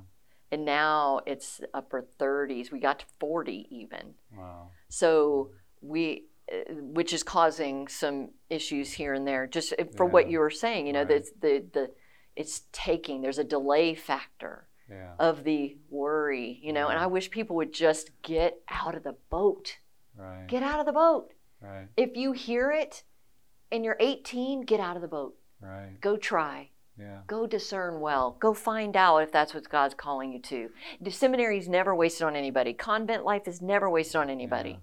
and 0.52 0.66
now 0.66 1.20
it's 1.24 1.62
upper 1.72 2.04
30s 2.20 2.70
we 2.70 2.80
got 2.80 2.98
to 2.98 3.06
40 3.18 3.66
even 3.70 4.14
wow. 4.36 4.68
so 4.90 5.50
we 5.84 6.24
uh, 6.52 6.72
which 6.98 7.12
is 7.12 7.22
causing 7.22 7.88
some 7.88 8.30
issues 8.50 8.92
here 8.92 9.12
and 9.14 9.26
there 9.26 9.46
just 9.46 9.72
uh, 9.78 9.84
for 9.96 10.06
what 10.06 10.28
you 10.30 10.38
were 10.38 10.50
saying 10.50 10.86
you 10.86 10.92
know 10.92 11.04
Right. 11.04 11.24
the 11.40 11.64
the 11.72 11.90
it's 12.36 12.62
taking 12.72 13.22
there's 13.22 13.38
a 13.38 13.44
delay 13.44 13.94
factor 13.94 14.68
Yeah, 14.90 15.12
of 15.18 15.44
the 15.44 15.78
worry, 15.88 16.58
you 16.62 16.72
know. 16.72 16.88
And 16.88 16.98
I 16.98 17.06
wish 17.06 17.30
people 17.30 17.56
would 17.56 17.72
just 17.72 18.10
get 18.22 18.52
out 18.68 18.94
of 18.96 19.02
the 19.04 19.16
boat. 19.30 19.78
right, 20.16 20.46
Get 20.48 20.62
out 20.62 20.80
of 20.80 20.86
the 20.86 20.92
boat. 20.92 21.32
right, 21.62 21.86
If 21.96 22.16
you 22.16 22.32
hear 22.32 22.70
it 22.72 23.04
and 23.72 23.84
you're 23.84 23.96
18, 24.00 24.62
get 24.62 24.80
out 24.80 24.96
of 24.96 25.02
the 25.02 25.08
boat. 25.08 25.34
right. 25.60 25.92
Go 26.00 26.16
try. 26.18 26.70
Yeah, 26.98 27.20
Go 27.26 27.46
discern 27.46 28.00
well. 28.00 28.36
Go 28.40 28.52
find 28.52 28.94
out 28.96 29.18
if 29.18 29.32
that's 29.32 29.54
what 29.54 29.68
God's 29.68 29.94
calling 29.94 30.32
you 30.32 30.40
to. 30.42 30.70
The 31.00 31.10
seminary's 31.10 31.68
never 31.68 31.94
wasted 31.94 32.26
on 32.26 32.36
anybody. 32.36 32.72
Convent 32.72 33.24
life 33.24 33.48
is 33.48 33.62
never 33.62 33.88
wasted 33.88 34.16
on 34.16 34.28
anybody. 34.28 34.78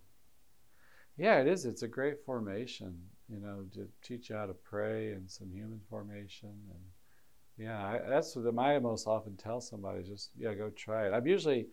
Yeah, 1.22 1.39
it 1.39 1.47
is. 1.47 1.65
It's 1.65 1.84
a 1.84 1.88
great 1.88 2.26
formation, 2.26 2.97
you 3.30 3.39
know, 3.39 3.63
to 3.76 3.88
teach 4.01 4.32
you 4.32 4.36
how 4.36 4.47
to 4.47 4.55
pray 4.55 5.11
and 5.11 5.30
some 5.30 5.51
human 5.51 5.80
formation. 5.88 6.49
And 6.49 7.67
yeah, 7.67 7.78
I, 7.80 7.99
that's 8.09 8.36
what 8.36 8.57
I 8.57 8.80
most 8.80 9.05
often 9.05 9.38
tell 9.38 9.61
somebody 9.61 10.01
just, 10.01 10.32
yeah, 10.36 10.55
go 10.55 10.72
try 10.72 11.05
it. 11.05 11.13
I'm 11.13 11.28
usually 11.28 11.67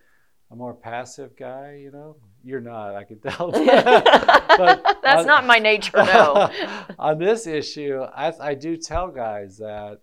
a 0.50 0.56
more 0.56 0.74
passive 0.74 1.34
guy, 1.34 1.78
you 1.80 1.90
know. 1.90 2.16
You're 2.44 2.60
not, 2.60 2.94
I 2.94 3.04
can 3.04 3.20
tell. 3.20 3.50
But 4.58 4.98
that's 5.02 5.20
on- 5.20 5.26
not 5.26 5.46
my 5.46 5.58
nature, 5.58 5.96
no. 5.96 6.50
on 6.98 7.18
this 7.18 7.46
issue, 7.46 8.02
I, 8.02 8.34
I 8.38 8.54
do 8.54 8.76
tell 8.76 9.08
guys 9.08 9.56
that, 9.58 10.00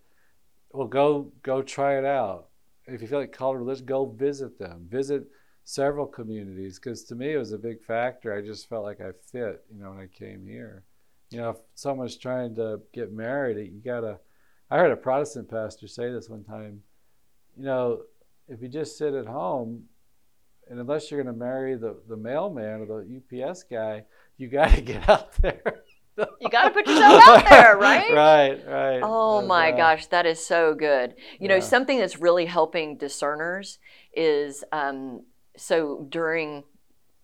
well, 0.72 0.88
go 0.88 1.32
go 1.44 1.62
try 1.62 2.00
it 2.00 2.06
out. 2.06 2.48
If 2.88 3.02
you 3.02 3.08
feel 3.08 3.20
like 3.20 3.32
called 3.32 3.58
religion, 3.58 3.86
go 3.86 4.06
visit 4.06 4.58
them. 4.58 4.88
Visit 4.90 5.26
several 5.66 6.06
communities 6.06 6.80
because 6.80 7.04
to 7.04 7.16
me 7.16 7.34
it 7.34 7.38
was 7.38 7.52
a 7.52 7.58
big 7.58 7.84
factor. 7.84 8.34
I 8.34 8.42
just 8.42 8.70
felt 8.70 8.86
like 8.86 9.02
I 9.02 9.12
fit, 9.32 9.66
you 9.74 9.84
know, 9.84 9.90
when 9.90 10.00
I 10.00 10.08
came 10.08 10.46
here. 10.48 10.84
You 11.32 11.40
know, 11.40 11.50
if 11.50 11.58
someone's 11.74 12.18
trying 12.18 12.56
to 12.56 12.80
get 12.94 13.12
married, 13.12 13.58
you 13.58 13.82
gotta. 13.84 14.20
I 14.72 14.78
heard 14.78 14.92
a 14.92 14.96
Protestant 14.96 15.50
pastor 15.50 15.88
say 15.88 16.12
this 16.12 16.30
one 16.30 16.44
time. 16.44 16.82
You 17.58 17.66
know, 17.66 18.02
if 18.48 18.62
you 18.62 18.68
just 18.68 18.98
sit 18.98 19.14
at 19.14 19.26
home, 19.26 19.84
and 20.70 20.80
unless 20.80 21.10
you're 21.10 21.22
going 21.22 21.34
to 21.34 21.40
marry 21.40 21.76
the 21.76 21.98
the 22.08 22.18
mailman 22.18 22.82
or 22.88 23.04
the 23.04 23.46
UPS 23.48 23.64
guy, 23.64 24.06
you 24.38 24.48
got 24.48 24.72
to 24.72 24.82
get 24.82 25.08
out 25.10 25.34
there. 25.42 25.84
You 26.40 26.50
got 26.50 26.66
to 26.66 26.70
put 26.70 26.88
yourself 26.88 27.24
out 27.28 27.46
there, 27.50 27.76
right? 27.76 28.14
right, 28.14 28.66
right. 28.66 29.00
Oh 29.04 29.42
my 29.42 29.72
uh, 29.72 29.78
gosh, 29.78 30.06
that 30.08 30.26
is 30.26 30.46
so 30.46 30.74
good. 30.74 31.16
You 31.40 31.50
know, 31.50 31.60
something 31.60 32.00
that's 32.00 32.20
really 32.20 32.46
helping 32.46 32.98
discerners 32.98 33.80
is 34.16 34.64
um, 34.72 35.24
so 35.58 36.06
during 36.10 36.64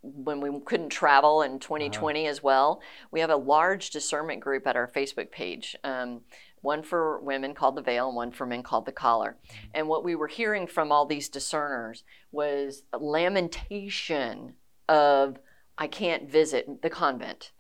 when 0.04 0.42
we 0.42 0.50
couldn't 0.66 0.90
travel 0.90 1.44
in 1.44 1.60
2020 1.60 2.22
Uh-huh. 2.24 2.30
as 2.32 2.42
well, 2.42 2.82
we 3.12 3.20
have 3.20 3.30
a 3.30 3.36
large 3.36 3.92
discernment 3.92 4.40
group 4.42 4.66
at 4.66 4.76
our 4.76 4.88
Facebook 4.88 5.30
page. 5.30 5.76
Um, 5.84 6.22
one 6.62 6.82
for 6.84 7.20
women 7.22 7.54
called 7.54 7.76
the 7.76 7.82
veil 7.82 8.08
and 8.08 8.16
one 8.16 8.32
for 8.32 8.46
men 8.46 8.64
called 8.64 8.86
the 8.86 8.92
collar. 8.92 9.38
Mm-hmm. 9.48 9.68
And 9.76 9.88
what 9.88 10.04
we 10.04 10.16
were 10.16 10.28
hearing 10.28 10.66
from 10.68 10.92
all 10.92 11.06
these 11.06 11.30
discerners 11.30 12.04
was 12.32 12.84
a 12.94 12.98
lamentation 12.98 14.54
of, 14.90 15.38
I 15.78 15.88
can't 15.88 16.30
visit 16.30 16.82
the 16.82 16.90
convent. 16.90 17.52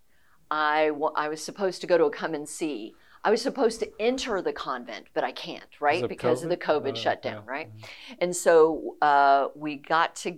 I, 0.49 0.91
I 1.15 1.29
was 1.29 1.43
supposed 1.43 1.81
to 1.81 1.87
go 1.87 1.97
to 1.97 2.05
a 2.05 2.11
come 2.11 2.33
and 2.33 2.47
see. 2.47 2.93
I 3.23 3.29
was 3.31 3.41
supposed 3.41 3.79
to 3.81 3.89
enter 3.99 4.41
the 4.41 4.51
convent, 4.51 5.07
but 5.13 5.23
I 5.23 5.31
can't, 5.31 5.79
right? 5.79 6.07
Because 6.07 6.43
of 6.43 6.49
the 6.49 6.57
COVID 6.57 6.93
Uh, 6.93 6.95
shutdown, 6.95 7.43
yeah. 7.45 7.51
right? 7.51 7.69
And 8.19 8.35
so 8.35 8.95
uh, 9.01 9.49
we 9.55 9.75
got 9.75 10.15
to 10.17 10.37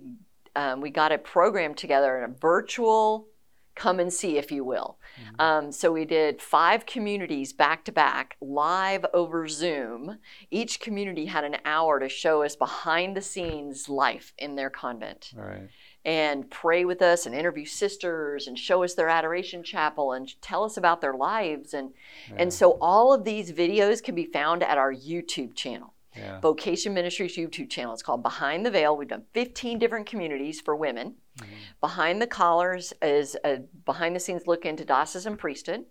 um, 0.56 0.80
we 0.80 0.90
got 0.90 1.12
a 1.12 1.18
program 1.18 1.74
together, 1.74 2.18
in 2.18 2.24
a 2.30 2.34
virtual 2.34 3.28
come 3.76 3.98
and 3.98 4.12
see, 4.12 4.38
if 4.38 4.52
you 4.52 4.62
will. 4.62 5.00
Mhm. 5.20 5.40
Um, 5.42 5.72
so 5.72 5.90
we 5.90 6.04
did 6.04 6.40
five 6.40 6.86
communities 6.86 7.52
back 7.52 7.84
to 7.86 7.90
back, 7.92 8.36
live 8.40 9.04
over 9.12 9.48
Zoom. 9.48 10.20
Each 10.48 10.78
community 10.78 11.26
had 11.26 11.42
an 11.42 11.56
hour 11.64 11.98
to 11.98 12.08
show 12.08 12.44
us 12.44 12.54
behind 12.54 13.16
the 13.16 13.20
scenes 13.20 13.88
life 13.88 14.32
in 14.38 14.54
their 14.54 14.70
convent 14.70 15.32
Right. 15.36 15.68
and 16.04 16.48
pray 16.48 16.84
with 16.84 17.02
us 17.02 17.26
and 17.26 17.34
interview 17.34 17.64
sisters 17.64 18.46
and 18.46 18.56
show 18.56 18.84
us 18.84 18.94
their 18.94 19.08
adoration 19.08 19.64
chapel 19.64 20.12
and 20.12 20.40
tell 20.40 20.62
us 20.62 20.76
about 20.76 21.00
their 21.00 21.14
lives 21.14 21.74
and 21.74 21.92
Yeah. 22.30 22.36
and 22.38 22.54
so 22.54 22.78
all 22.80 23.12
of 23.12 23.24
these 23.24 23.50
videos 23.50 24.00
can 24.04 24.14
be 24.14 24.26
found 24.26 24.62
at 24.62 24.78
our 24.78 24.94
YouTube 24.94 25.56
channel. 25.56 25.93
Yeah. 26.16 26.40
Vocation 26.40 26.94
Ministry's 26.94 27.36
YouTube 27.36 27.70
channel. 27.70 27.92
It's 27.92 28.02
called 28.02 28.22
Behind 28.22 28.64
the 28.64 28.70
Veil. 28.70 28.96
We've 28.96 29.08
done 29.08 29.24
15 29.32 29.78
different 29.78 30.06
communities 30.06 30.60
for 30.60 30.76
women. 30.76 31.16
Mhm. 31.38 31.46
Behind 31.80 32.22
the 32.22 32.26
Collars 32.26 32.92
is 33.02 33.36
a 33.44 33.58
behind 33.84 34.14
the 34.14 34.20
scenes 34.20 34.46
look 34.46 34.64
into 34.64 34.84
diocesan 34.84 35.36
priesthood. 35.36 35.86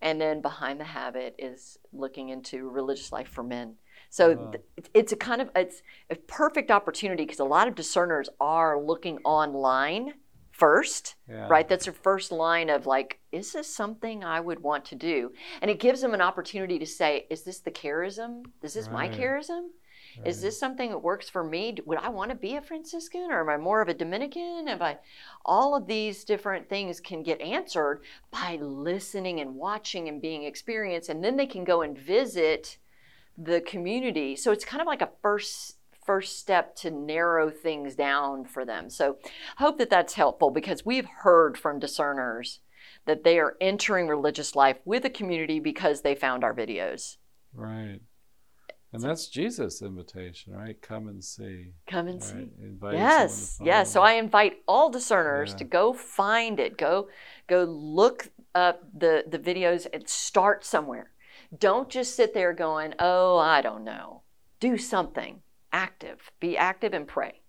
And 0.00 0.20
then 0.20 0.40
Behind 0.40 0.80
the 0.80 0.84
Habit 0.84 1.34
is 1.38 1.78
looking 1.92 2.30
into 2.30 2.68
religious 2.68 3.12
life 3.12 3.28
for 3.28 3.42
men. 3.42 3.76
So 4.08 4.34
th- 4.34 4.64
it's- 4.76 4.90
it's 4.94 5.12
a 5.12 5.16
kind 5.16 5.40
of 5.40 5.50
it's 5.54 5.82
a 6.08 6.16
perfect 6.16 6.70
opportunity 6.72 7.24
because 7.24 7.38
a 7.38 7.44
lot 7.44 7.68
of 7.68 7.74
discerners 7.76 8.28
are 8.40 8.80
looking 8.80 9.18
online 9.24 10.14
first 10.60 11.16
yeah. 11.28 11.48
right? 11.48 11.68
That's 11.68 11.86
their 11.86 11.94
first 11.94 12.30
line 12.30 12.68
of 12.70 12.86
like, 12.86 13.18
is 13.32 13.52
this 13.52 13.74
something 13.74 14.22
I 14.22 14.40
would 14.40 14.60
want 14.60 14.84
to 14.86 14.94
do? 14.94 15.32
And 15.62 15.70
it 15.70 15.80
gives 15.80 16.00
them 16.02 16.14
an 16.14 16.20
opportunity 16.20 16.78
to 16.78 16.86
say, 16.86 17.26
is 17.30 17.42
this 17.42 17.60
the 17.60 17.70
charism? 17.70 18.44
Is 18.62 18.74
this 18.74 18.88
my 18.88 19.08
Right. 19.08 19.18
charism? 19.18 19.68
Is 20.24 20.42
this 20.42 20.58
something 20.58 20.90
that 20.90 20.98
works 20.98 21.30
for 21.30 21.42
me? 21.42 21.76
Would 21.86 21.98
I 21.98 22.08
want 22.08 22.30
to 22.30 22.36
be 22.36 22.56
a 22.56 22.60
Franciscan 22.60 23.30
or 23.30 23.40
am 23.40 23.48
I 23.48 23.56
more 23.56 23.80
of 23.80 23.88
a 23.88 23.94
Dominican? 23.94 24.66
Am 24.68 24.82
I, 24.82 24.98
all 25.44 25.74
of 25.74 25.86
these 25.86 26.24
different 26.24 26.68
things 26.68 27.00
can 27.00 27.22
get 27.22 27.40
answered 27.40 28.02
by 28.30 28.56
listening 28.60 29.40
and 29.40 29.54
watching 29.54 30.08
and 30.08 30.20
being 30.20 30.42
experienced, 30.42 31.08
and 31.08 31.24
then 31.24 31.36
they 31.36 31.46
can 31.46 31.64
go 31.64 31.82
and 31.82 31.96
visit 31.96 32.76
the 33.38 33.60
community. 33.62 34.36
So 34.36 34.52
it's 34.52 34.64
kind 34.64 34.82
of 34.82 34.86
like 34.86 35.00
a 35.00 35.10
first 35.22 35.76
first 36.10 36.40
step 36.40 36.74
to 36.74 36.90
narrow 36.90 37.50
things 37.50 37.94
down 37.94 38.44
for 38.44 38.64
them. 38.64 38.90
So 38.90 39.18
hope 39.58 39.78
that 39.78 39.90
that's 39.90 40.14
helpful 40.14 40.50
because 40.50 40.84
we've 40.84 41.06
heard 41.22 41.56
from 41.56 41.78
discerners 41.78 42.58
that 43.06 43.22
they 43.22 43.38
are 43.38 43.54
entering 43.60 44.08
religious 44.08 44.56
life 44.56 44.78
with 44.84 45.04
a 45.04 45.10
community 45.10 45.60
because 45.60 46.00
they 46.00 46.16
found 46.16 46.42
our 46.42 46.52
videos. 46.52 47.18
Right. 47.54 48.00
And 48.92 49.00
that's 49.00 49.28
Jesus' 49.28 49.82
invitation, 49.82 50.52
right? 50.52 50.82
Come 50.82 51.06
and 51.06 51.22
see. 51.22 51.74
Come 51.86 52.08
and 52.08 52.20
right? 52.20 52.28
see. 52.28 52.48
Invite 52.60 52.94
Yes, 52.94 53.60
yes. 53.62 53.92
So. 53.92 54.02
I 54.02 54.14
invite 54.14 54.54
all 54.66 54.90
discerners 54.90 55.50
Yeah. 55.52 55.58
to 55.58 55.64
go 55.64 55.92
find 55.92 56.58
it. 56.58 56.76
Go, 56.76 57.06
go 57.46 57.62
look 57.62 58.30
up 58.52 58.82
the 58.92 59.22
the 59.28 59.38
videos 59.38 59.86
and 59.92 60.08
start 60.08 60.64
somewhere. 60.64 61.12
Don't 61.56 61.88
just 61.88 62.16
sit 62.16 62.34
there 62.34 62.52
going, 62.52 62.94
"Oh, 62.98 63.38
I 63.38 63.62
don't 63.62 63.84
know." 63.84 64.22
Do 64.58 64.76
something 64.76 65.42
active. 65.72 66.30
Be 66.40 66.56
active 66.56 66.94
and 66.94 67.06
pray. 67.06 67.40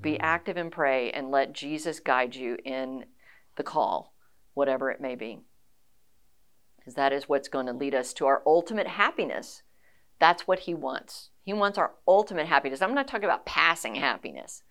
Be 0.00 0.12
Mhm. 0.12 0.20
active 0.20 0.56
and 0.56 0.70
pray, 0.70 1.10
and 1.10 1.30
let 1.30 1.52
Jesus 1.52 2.00
guide 2.00 2.34
you 2.34 2.58
in 2.64 3.06
the 3.56 3.62
call, 3.62 4.14
whatever 4.54 4.90
it 4.90 5.00
may 5.00 5.14
be. 5.14 5.40
Because 6.76 6.94
that 6.94 7.12
is 7.12 7.28
what's 7.28 7.48
going 7.48 7.66
to 7.66 7.72
lead 7.72 7.94
us 7.94 8.12
to 8.14 8.26
our 8.26 8.42
ultimate 8.46 8.86
happiness. 8.86 9.62
That's 10.18 10.46
what 10.46 10.60
He 10.60 10.74
wants. 10.74 11.30
He 11.42 11.52
wants 11.52 11.78
our 11.78 11.94
ultimate 12.06 12.46
happiness. 12.46 12.82
I'm 12.82 12.94
not 12.94 13.08
talking 13.08 13.24
about 13.24 13.46
passing 13.46 13.94
happiness. 13.96 14.62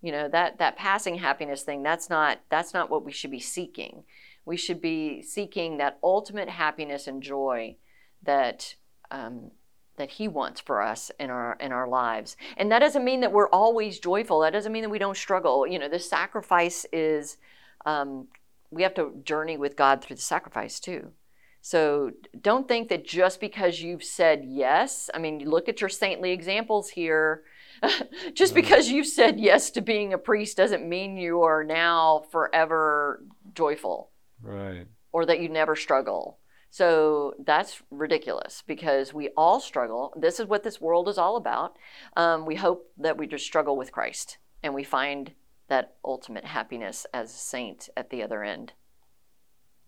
You 0.00 0.12
know 0.12 0.28
that 0.28 0.58
that 0.58 0.76
passing 0.76 1.16
happiness 1.16 1.62
thing. 1.62 1.82
That's 1.82 2.10
not 2.10 2.40
that's 2.48 2.74
not 2.74 2.90
what 2.90 3.04
we 3.04 3.12
should 3.12 3.30
be 3.30 3.40
seeking. 3.40 4.04
We 4.44 4.56
should 4.56 4.80
be 4.80 5.22
seeking 5.22 5.78
that 5.78 5.98
ultimate 6.02 6.48
happiness 6.48 7.06
and 7.06 7.22
joy 7.22 7.76
that 8.22 8.76
um, 9.10 9.52
that 9.96 10.10
He 10.10 10.28
wants 10.28 10.60
for 10.60 10.82
us 10.82 11.10
in 11.18 11.30
our 11.30 11.56
in 11.60 11.72
our 11.72 11.88
lives. 11.88 12.36
And 12.56 12.70
that 12.72 12.80
doesn't 12.80 13.04
mean 13.04 13.20
that 13.20 13.32
we're 13.32 13.48
always 13.48 13.98
joyful. 13.98 14.40
That 14.40 14.52
doesn't 14.52 14.72
mean 14.72 14.82
that 14.82 14.90
we 14.90 14.98
don't 14.98 15.16
struggle. 15.16 15.66
You 15.66 15.78
know, 15.78 15.88
the 15.88 15.98
sacrifice 15.98 16.86
is 16.92 17.36
um, 17.84 18.28
we 18.70 18.82
have 18.82 18.94
to 18.94 19.20
journey 19.24 19.56
with 19.56 19.76
God 19.76 20.02
through 20.02 20.16
the 20.16 20.22
sacrifice 20.22 20.80
too. 20.80 21.12
So 21.60 22.12
don't 22.40 22.68
think 22.68 22.90
that 22.90 23.04
just 23.04 23.40
because 23.40 23.80
you've 23.80 24.04
said 24.04 24.44
yes, 24.46 25.10
I 25.12 25.18
mean, 25.18 25.40
look 25.40 25.68
at 25.68 25.80
your 25.80 25.90
saintly 25.90 26.30
examples 26.30 26.90
here. 26.90 27.42
just 28.34 28.54
because 28.54 28.88
you've 28.88 29.08
said 29.08 29.40
yes 29.40 29.70
to 29.70 29.80
being 29.80 30.12
a 30.12 30.18
priest 30.18 30.56
doesn't 30.56 30.88
mean 30.88 31.16
you 31.16 31.42
are 31.42 31.64
now 31.64 32.24
forever 32.30 33.24
joyful. 33.52 34.10
Right. 34.40 34.86
Or 35.12 35.26
that 35.26 35.40
you 35.40 35.48
never 35.48 35.74
struggle. 35.74 36.38
So 36.76 37.32
that's 37.42 37.80
ridiculous 37.90 38.62
because 38.66 39.14
we 39.14 39.30
all 39.34 39.60
struggle. 39.60 40.12
This 40.14 40.38
is 40.38 40.44
what 40.44 40.62
this 40.62 40.78
world 40.78 41.08
is 41.08 41.16
all 41.16 41.38
about. 41.38 41.78
Um, 42.18 42.44
we 42.44 42.56
hope 42.56 42.90
that 42.98 43.16
we 43.16 43.26
just 43.26 43.46
struggle 43.46 43.78
with 43.78 43.92
Christ 43.92 44.36
and 44.62 44.74
we 44.74 44.84
find 44.84 45.32
that 45.68 45.94
ultimate 46.04 46.44
happiness 46.44 47.06
as 47.14 47.30
a 47.30 47.38
saint 47.38 47.88
at 47.96 48.10
the 48.10 48.22
other 48.22 48.44
end. 48.44 48.74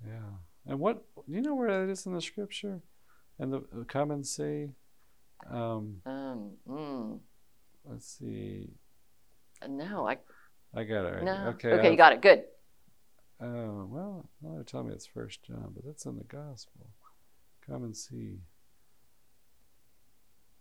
Yeah. 0.02 0.38
And 0.66 0.80
what 0.80 1.04
do 1.14 1.34
you 1.34 1.42
know 1.42 1.54
where 1.54 1.78
that 1.78 1.92
is 1.92 2.06
in 2.06 2.14
the 2.14 2.22
scripture? 2.22 2.80
And 3.38 3.52
the, 3.52 3.64
the 3.70 3.84
come 3.84 4.10
and 4.10 4.26
see. 4.26 4.68
Um, 5.50 6.00
um 6.06 6.52
mm. 6.66 7.18
Let's 7.84 8.16
see. 8.18 8.70
No, 9.68 10.08
I. 10.08 10.16
I 10.74 10.84
got 10.84 11.04
it. 11.04 11.16
Right 11.16 11.24
no. 11.24 11.48
Okay. 11.48 11.68
Okay, 11.68 11.86
I've, 11.86 11.92
you 11.92 11.98
got 11.98 12.14
it. 12.14 12.22
Good. 12.22 12.44
Oh 13.40 13.86
well, 13.88 14.28
well, 14.40 14.54
they're 14.54 14.64
telling 14.64 14.88
me 14.88 14.94
it's 14.94 15.06
First 15.06 15.44
John, 15.44 15.70
but 15.74 15.84
that's 15.84 16.06
in 16.06 16.16
the 16.16 16.24
Gospel. 16.24 16.88
Come 17.64 17.84
and 17.84 17.96
see. 17.96 18.38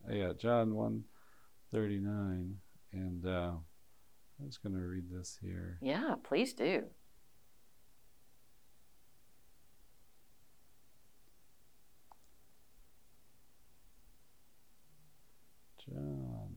Oh, 0.07 0.13
yeah, 0.13 0.33
John 0.37 0.75
one 0.75 1.05
thirty 1.71 1.99
nine, 1.99 2.57
and 2.93 3.25
uh, 3.25 3.53
I'm 4.39 4.45
just 4.45 4.61
going 4.61 4.75
to 4.75 4.81
read 4.81 5.05
this 5.11 5.39
here. 5.41 5.79
Yeah, 5.81 6.15
please 6.23 6.53
do. 6.53 6.83
John. 15.83 16.53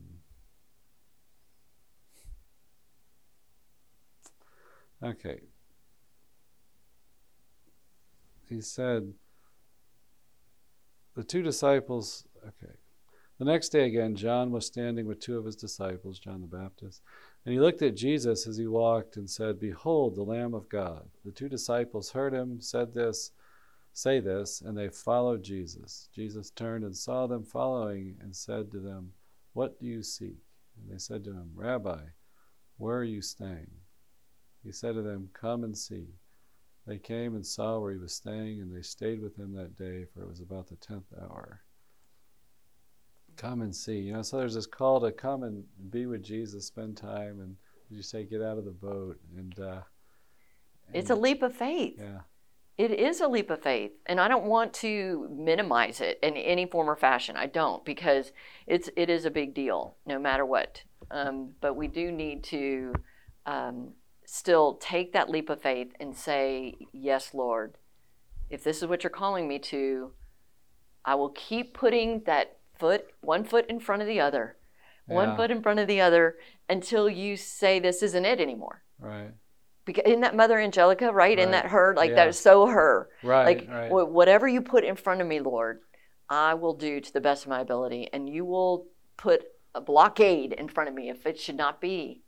Okay. 5.03 5.39
He 8.51 8.59
said, 8.59 9.13
the 11.15 11.23
two 11.23 11.41
disciples, 11.41 12.25
okay. 12.45 12.73
The 13.39 13.45
next 13.45 13.69
day 13.69 13.85
again, 13.85 14.15
John 14.15 14.51
was 14.51 14.65
standing 14.65 15.07
with 15.07 15.21
two 15.21 15.37
of 15.37 15.45
his 15.45 15.55
disciples, 15.55 16.19
John 16.19 16.41
the 16.41 16.47
Baptist, 16.47 17.01
and 17.45 17.53
he 17.53 17.61
looked 17.61 17.81
at 17.81 17.95
Jesus 17.95 18.45
as 18.45 18.57
he 18.57 18.67
walked 18.67 19.15
and 19.15 19.29
said, 19.29 19.57
Behold, 19.57 20.15
the 20.15 20.23
Lamb 20.23 20.53
of 20.53 20.67
God. 20.67 21.07
The 21.23 21.31
two 21.31 21.47
disciples 21.47 22.11
heard 22.11 22.33
him, 22.33 22.59
said 22.59 22.93
this, 22.93 23.31
say 23.93 24.19
this, 24.19 24.59
and 24.59 24.77
they 24.77 24.89
followed 24.89 25.43
Jesus. 25.43 26.09
Jesus 26.13 26.49
turned 26.49 26.83
and 26.83 26.95
saw 26.95 27.27
them 27.27 27.45
following 27.45 28.17
and 28.21 28.35
said 28.35 28.69
to 28.71 28.79
them, 28.79 29.13
What 29.53 29.79
do 29.79 29.87
you 29.87 30.03
seek? 30.03 30.43
And 30.77 30.93
they 30.93 30.97
said 30.97 31.23
to 31.23 31.31
him, 31.31 31.51
Rabbi, 31.55 32.01
where 32.77 32.97
are 32.97 33.03
you 33.05 33.21
staying? 33.21 33.71
He 34.61 34.73
said 34.73 34.95
to 34.95 35.01
them, 35.01 35.29
Come 35.33 35.63
and 35.63 35.77
see. 35.77 36.07
They 36.87 36.97
came 36.97 37.35
and 37.35 37.45
saw 37.45 37.79
where 37.79 37.91
he 37.91 37.99
was 37.99 38.13
staying, 38.13 38.61
and 38.61 38.75
they 38.75 38.81
stayed 38.81 39.21
with 39.21 39.37
him 39.37 39.53
that 39.53 39.77
day, 39.77 40.05
for 40.05 40.23
it 40.23 40.29
was 40.29 40.41
about 40.41 40.67
the 40.67 40.75
tenth 40.75 41.05
hour 41.21 41.61
come 43.37 43.61
and 43.61 43.75
see. 43.75 43.97
You 43.97 44.13
know, 44.13 44.21
so 44.21 44.37
there's 44.37 44.55
this 44.55 44.65
call 44.65 44.99
to 45.01 45.11
come 45.11 45.43
and 45.43 45.63
be 45.89 46.05
with 46.05 46.23
Jesus, 46.23 46.65
spend 46.67 46.97
time, 46.97 47.39
and 47.41 47.55
as 47.89 47.97
you 47.97 48.03
say, 48.03 48.23
get 48.23 48.41
out 48.41 48.57
of 48.57 48.65
the 48.65 48.71
boat. 48.71 49.19
And, 49.35 49.59
uh, 49.59 49.81
and 50.87 50.95
it's 50.95 51.09
a 51.09 51.15
leap 51.15 51.41
of 51.41 51.55
faith. 51.55 51.95
Yeah. 51.97 52.21
It 52.77 52.91
is 52.91 53.21
a 53.21 53.27
leap 53.27 53.49
of 53.49 53.61
faith, 53.61 53.91
and 54.07 54.19
I 54.19 54.27
don't 54.27 54.45
want 54.45 54.73
to 54.75 55.29
minimize 55.31 56.01
it 56.01 56.17
in 56.23 56.35
any 56.35 56.65
form 56.65 56.89
or 56.89 56.95
fashion. 56.95 57.35
I 57.35 57.45
don't 57.45 57.83
because 57.85 58.31
it's 58.65 58.89
it 58.95 59.09
is 59.09 59.25
a 59.25 59.29
big 59.29 59.53
deal, 59.53 59.97
no 60.07 60.17
matter 60.17 60.45
what. 60.45 60.81
Um, 61.11 61.51
but 61.59 61.75
we 61.75 61.87
do 61.87 62.11
need 62.11 62.43
to 62.45 62.93
um, 63.45 63.91
still 64.31 64.75
take 64.75 65.11
that 65.11 65.29
leap 65.29 65.49
of 65.49 65.61
faith 65.61 65.91
and 65.99 66.15
say, 66.15 66.73
"Yes, 66.93 67.33
Lord, 67.33 67.77
if 68.49 68.63
this 68.63 68.77
is 68.81 68.87
what 68.87 69.03
you're 69.03 69.09
calling 69.11 69.45
me 69.45 69.59
to, 69.59 70.13
I 71.03 71.15
will 71.15 71.31
keep 71.31 71.73
putting 71.73 72.21
that 72.21 72.57
foot, 72.79 73.07
one 73.19 73.43
foot 73.43 73.65
in 73.67 73.81
front 73.81 74.01
of 74.01 74.07
the 74.07 74.21
other, 74.21 74.55
yeah. 75.09 75.15
one 75.15 75.35
foot 75.35 75.51
in 75.51 75.61
front 75.61 75.81
of 75.81 75.87
the 75.87 75.99
other 75.99 76.37
until 76.69 77.09
you 77.09 77.35
say 77.35 77.77
this 77.79 78.01
isn't 78.01 78.23
it 78.23 78.39
anymore. 78.39 78.83
Right. 78.99 79.31
Because 79.83 80.03
isn't 80.05 80.21
that 80.21 80.35
Mother 80.35 80.59
Angelica, 80.59 81.07
right? 81.07 81.13
right. 81.13 81.39
Isn't 81.39 81.51
that 81.51 81.65
her? 81.65 81.93
Like 81.97 82.11
yeah. 82.11 82.15
that 82.15 82.27
is 82.29 82.39
so 82.39 82.67
her. 82.67 83.09
Right. 83.23 83.45
Like 83.45 83.69
right. 83.69 83.91
whatever 83.91 84.47
you 84.47 84.61
put 84.61 84.85
in 84.85 84.95
front 84.95 85.19
of 85.19 85.27
me, 85.27 85.41
Lord, 85.41 85.81
I 86.29 86.53
will 86.53 86.75
do 86.75 87.01
to 87.01 87.13
the 87.13 87.19
best 87.19 87.43
of 87.43 87.49
my 87.49 87.59
ability, 87.59 88.07
and 88.13 88.29
you 88.29 88.45
will 88.45 88.87
put 89.17 89.43
a 89.75 89.81
blockade 89.81 90.53
in 90.53 90.69
front 90.69 90.87
of 90.87 90.95
me 90.95 91.09
if 91.09 91.25
it 91.25 91.37
should 91.37 91.57
not 91.57 91.81
be. 91.81 92.21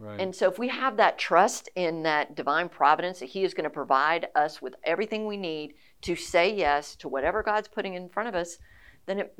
Right. 0.00 0.18
And 0.18 0.34
so, 0.34 0.48
if 0.48 0.58
we 0.58 0.68
have 0.68 0.96
that 0.96 1.18
trust 1.18 1.68
in 1.76 2.04
that 2.04 2.34
divine 2.34 2.70
providence 2.70 3.20
that 3.20 3.26
He 3.26 3.44
is 3.44 3.52
going 3.52 3.64
to 3.64 3.70
provide 3.70 4.28
us 4.34 4.62
with 4.62 4.74
everything 4.82 5.26
we 5.26 5.36
need 5.36 5.74
to 6.02 6.16
say 6.16 6.54
yes 6.54 6.96
to 6.96 7.08
whatever 7.08 7.42
God's 7.42 7.68
putting 7.68 7.92
in 7.94 8.08
front 8.08 8.30
of 8.30 8.34
us, 8.34 8.56
then 9.04 9.18
it 9.18 9.38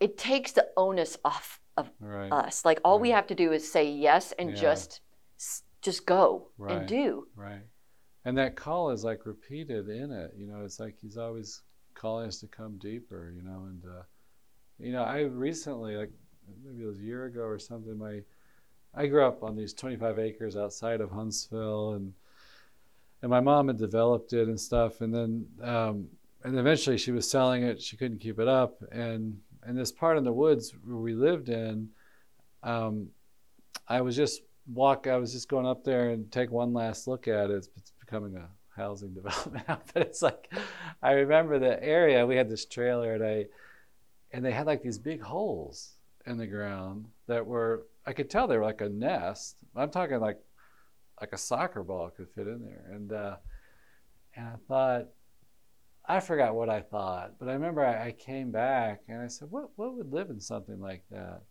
it 0.00 0.18
takes 0.18 0.50
the 0.50 0.66
onus 0.76 1.16
off 1.24 1.60
of 1.76 1.90
right. 2.00 2.32
us. 2.32 2.64
Like 2.64 2.80
all 2.84 2.96
right. 2.96 3.02
we 3.02 3.10
have 3.10 3.28
to 3.28 3.36
do 3.36 3.52
is 3.52 3.70
say 3.70 3.88
yes 3.88 4.32
and 4.36 4.50
yeah. 4.50 4.56
just 4.56 5.00
just 5.80 6.06
go 6.06 6.48
right. 6.58 6.78
and 6.78 6.88
do. 6.88 7.28
Right. 7.36 7.62
And 8.24 8.36
that 8.36 8.56
call 8.56 8.90
is 8.90 9.04
like 9.04 9.26
repeated 9.26 9.88
in 9.88 10.10
it. 10.10 10.34
You 10.36 10.48
know, 10.48 10.64
it's 10.64 10.80
like 10.80 10.96
he's 11.00 11.16
always 11.16 11.62
calling 11.94 12.26
us 12.26 12.40
to 12.40 12.48
come 12.48 12.78
deeper. 12.78 13.32
You 13.34 13.42
know, 13.42 13.66
and 13.68 13.84
uh, 13.84 14.02
you 14.80 14.90
know, 14.90 15.04
I 15.04 15.20
recently, 15.20 15.96
like 15.96 16.10
maybe 16.64 16.82
it 16.82 16.86
was 16.86 16.98
a 16.98 17.04
year 17.04 17.26
ago 17.26 17.42
or 17.42 17.60
something, 17.60 17.96
my 17.96 18.22
I 18.94 19.06
grew 19.06 19.24
up 19.24 19.42
on 19.42 19.56
these 19.56 19.72
25 19.74 20.18
acres 20.18 20.56
outside 20.56 21.00
of 21.00 21.10
Huntsville, 21.10 21.92
and 21.92 22.12
and 23.20 23.30
my 23.30 23.40
mom 23.40 23.68
had 23.68 23.78
developed 23.78 24.32
it 24.32 24.48
and 24.48 24.60
stuff, 24.60 25.00
and 25.00 25.12
then 25.14 25.46
um, 25.62 26.08
and 26.44 26.58
eventually 26.58 26.98
she 26.98 27.12
was 27.12 27.30
selling 27.30 27.62
it. 27.64 27.80
She 27.80 27.96
couldn't 27.96 28.20
keep 28.20 28.38
it 28.38 28.48
up, 28.48 28.82
and 28.92 29.38
in 29.66 29.74
this 29.74 29.92
part 29.92 30.18
in 30.18 30.24
the 30.24 30.32
woods 30.32 30.72
where 30.84 30.96
we 30.96 31.14
lived 31.14 31.48
in, 31.48 31.88
um, 32.62 33.08
I 33.88 34.00
was 34.00 34.16
just 34.16 34.42
walk. 34.72 35.06
I 35.06 35.16
was 35.16 35.32
just 35.32 35.48
going 35.48 35.66
up 35.66 35.84
there 35.84 36.10
and 36.10 36.30
take 36.30 36.50
one 36.50 36.72
last 36.72 37.08
look 37.08 37.28
at 37.28 37.50
it. 37.50 37.68
It's, 37.76 37.92
becoming 38.00 38.36
a 38.36 38.48
housing 38.74 39.12
development 39.14 39.66
but 39.66 40.00
it's 40.00 40.22
like 40.22 40.50
I 41.02 41.10
remember 41.12 41.58
the 41.58 41.82
area. 41.84 42.24
We 42.24 42.36
had 42.36 42.48
this 42.48 42.64
trailer, 42.64 43.14
and 43.14 43.24
I 43.24 43.46
and 44.32 44.44
they 44.44 44.52
had 44.52 44.66
like 44.66 44.82
these 44.82 44.98
big 44.98 45.20
holes 45.20 45.96
in 46.26 46.38
the 46.38 46.46
ground 46.46 47.06
that 47.26 47.46
were. 47.46 47.86
I 48.08 48.14
could 48.14 48.30
tell 48.30 48.46
they 48.46 48.56
were 48.56 48.64
like 48.64 48.80
a 48.80 48.88
nest. 48.88 49.56
I'm 49.76 49.90
talking 49.90 50.18
like 50.18 50.38
like 51.20 51.34
a 51.34 51.38
soccer 51.38 51.82
ball 51.82 52.08
could 52.08 52.30
fit 52.30 52.46
in 52.46 52.62
there, 52.62 52.90
and 52.90 53.12
uh, 53.12 53.36
and 54.34 54.46
I 54.46 54.54
thought 54.66 55.08
I 56.06 56.20
forgot 56.20 56.54
what 56.54 56.70
I 56.70 56.80
thought, 56.80 57.34
but 57.38 57.50
I 57.50 57.52
remember 57.52 57.84
I, 57.84 58.06
I, 58.06 58.12
came 58.12 58.50
back 58.50 59.02
and 59.08 59.20
I 59.20 59.26
said, 59.26 59.50
"What 59.50 59.68
what 59.76 59.94
would 59.94 60.10
live 60.10 60.30
in 60.30 60.40
something 60.40 60.80
like 60.80 61.02
that?" 61.10 61.42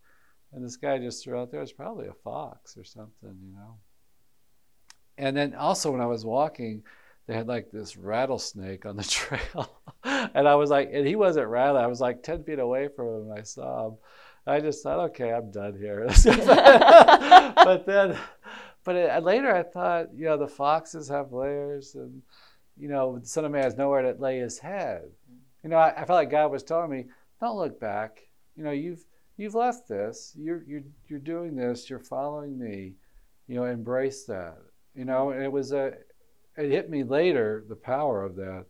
And 0.52 0.64
this 0.64 0.76
guy 0.76 0.98
just 0.98 1.22
threw 1.22 1.38
out 1.38 1.52
there, 1.52 1.62
"It's 1.62 1.70
probably 1.70 2.08
a 2.08 2.12
fox 2.24 2.76
or 2.76 2.82
something," 2.82 3.38
you 3.40 3.54
know. 3.54 3.76
And 5.16 5.36
then 5.36 5.54
also 5.54 5.92
when 5.92 6.00
I 6.00 6.06
was 6.06 6.24
walking, 6.24 6.82
they 7.28 7.34
had 7.34 7.46
like 7.46 7.70
this 7.70 7.96
rattlesnake 7.96 8.84
on 8.84 8.96
the 8.96 9.04
trail, 9.04 9.80
and 10.02 10.48
I 10.48 10.56
was 10.56 10.70
like, 10.70 10.90
and 10.92 11.06
he 11.06 11.14
wasn't 11.14 11.46
rattling. 11.46 11.84
I 11.84 11.86
was 11.86 12.00
like 12.00 12.24
ten 12.24 12.42
feet 12.42 12.58
away 12.58 12.88
from 12.88 13.06
him, 13.06 13.30
and 13.30 13.38
I 13.38 13.42
saw 13.42 13.90
him. 13.90 13.98
I 14.48 14.60
just 14.60 14.82
thought, 14.82 14.98
okay, 15.10 15.32
I'm 15.32 15.50
done 15.50 15.76
here. 15.76 16.06
but 16.24 17.84
then, 17.86 18.18
but 18.84 18.96
it, 18.96 19.22
later 19.22 19.54
I 19.54 19.62
thought, 19.62 20.14
you 20.14 20.24
know, 20.24 20.36
the 20.36 20.48
foxes 20.48 21.08
have 21.08 21.32
layers 21.32 21.94
and 21.94 22.22
you 22.78 22.88
know, 22.88 23.18
the 23.18 23.26
Son 23.26 23.44
of 23.44 23.52
Man 23.52 23.64
has 23.64 23.76
nowhere 23.76 24.02
to 24.02 24.20
lay 24.20 24.38
his 24.38 24.58
head. 24.58 25.02
Mm-hmm. 25.02 25.38
You 25.64 25.70
know, 25.70 25.76
I, 25.76 25.90
I, 25.90 26.04
felt 26.04 26.16
like 26.16 26.30
God 26.30 26.52
was 26.52 26.62
telling 26.62 26.90
me, 26.90 27.06
don't 27.40 27.56
look 27.56 27.80
back. 27.80 28.20
You 28.56 28.64
know, 28.64 28.70
you've 28.70 29.04
you've 29.36 29.54
left 29.54 29.88
this. 29.88 30.32
You're 30.36 30.62
you're 30.66 30.82
you're 31.08 31.18
doing 31.18 31.56
this. 31.56 31.90
You're 31.90 31.98
following 31.98 32.58
me. 32.58 32.94
You 33.46 33.56
know, 33.56 33.64
embrace 33.64 34.24
that. 34.24 34.58
You 34.94 35.04
know, 35.04 35.30
and 35.30 35.42
it 35.42 35.50
was 35.50 35.72
a 35.72 35.94
it 36.56 36.70
hit 36.70 36.90
me 36.90 37.04
later 37.04 37.64
the 37.68 37.76
power 37.76 38.24
of 38.24 38.36
that. 38.36 38.66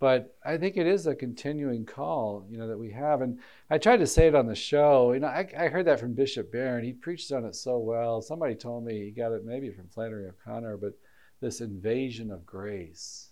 But 0.00 0.36
I 0.44 0.56
think 0.56 0.76
it 0.76 0.86
is 0.86 1.06
a 1.06 1.14
continuing 1.14 1.84
call, 1.84 2.46
you 2.48 2.56
know, 2.56 2.68
that 2.68 2.78
we 2.78 2.92
have. 2.92 3.20
And 3.20 3.40
I 3.68 3.78
tried 3.78 3.96
to 3.96 4.06
say 4.06 4.28
it 4.28 4.34
on 4.34 4.46
the 4.46 4.54
show. 4.54 5.12
You 5.12 5.20
know, 5.20 5.26
I, 5.26 5.48
I 5.58 5.68
heard 5.68 5.86
that 5.86 5.98
from 5.98 6.14
Bishop 6.14 6.52
Barron. 6.52 6.84
He 6.84 6.92
preached 6.92 7.32
on 7.32 7.44
it 7.44 7.56
so 7.56 7.78
well. 7.78 8.22
Somebody 8.22 8.54
told 8.54 8.84
me 8.84 9.04
he 9.04 9.10
got 9.10 9.32
it 9.32 9.44
maybe 9.44 9.70
from 9.70 9.88
Flannery 9.88 10.28
O'Connor, 10.28 10.76
but 10.76 10.92
this 11.40 11.60
invasion 11.60 12.30
of 12.30 12.46
grace 12.46 13.30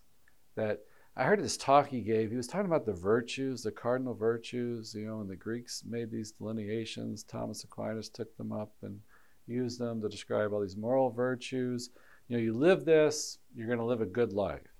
that 0.56 0.80
I 1.16 1.24
heard 1.24 1.42
this 1.42 1.56
talk 1.56 1.88
he 1.88 2.02
gave. 2.02 2.30
He 2.30 2.36
was 2.36 2.46
talking 2.46 2.66
about 2.66 2.84
the 2.84 2.92
virtues, 2.92 3.62
the 3.62 3.70
cardinal 3.70 4.14
virtues, 4.14 4.94
you 4.94 5.06
know, 5.06 5.20
and 5.20 5.30
the 5.30 5.36
Greeks 5.36 5.82
made 5.86 6.10
these 6.10 6.32
delineations. 6.32 7.22
Thomas 7.22 7.64
Aquinas 7.64 8.08
took 8.08 8.36
them 8.36 8.52
up 8.52 8.72
and 8.82 9.00
used 9.46 9.78
them 9.78 10.02
to 10.02 10.08
describe 10.08 10.52
all 10.52 10.60
these 10.60 10.76
moral 10.76 11.10
virtues. 11.10 11.90
You 12.28 12.36
know, 12.36 12.42
you 12.42 12.52
live 12.52 12.84
this, 12.84 13.38
you're 13.54 13.68
going 13.68 13.78
to 13.78 13.84
live 13.84 14.02
a 14.02 14.06
good 14.06 14.32
life. 14.32 14.75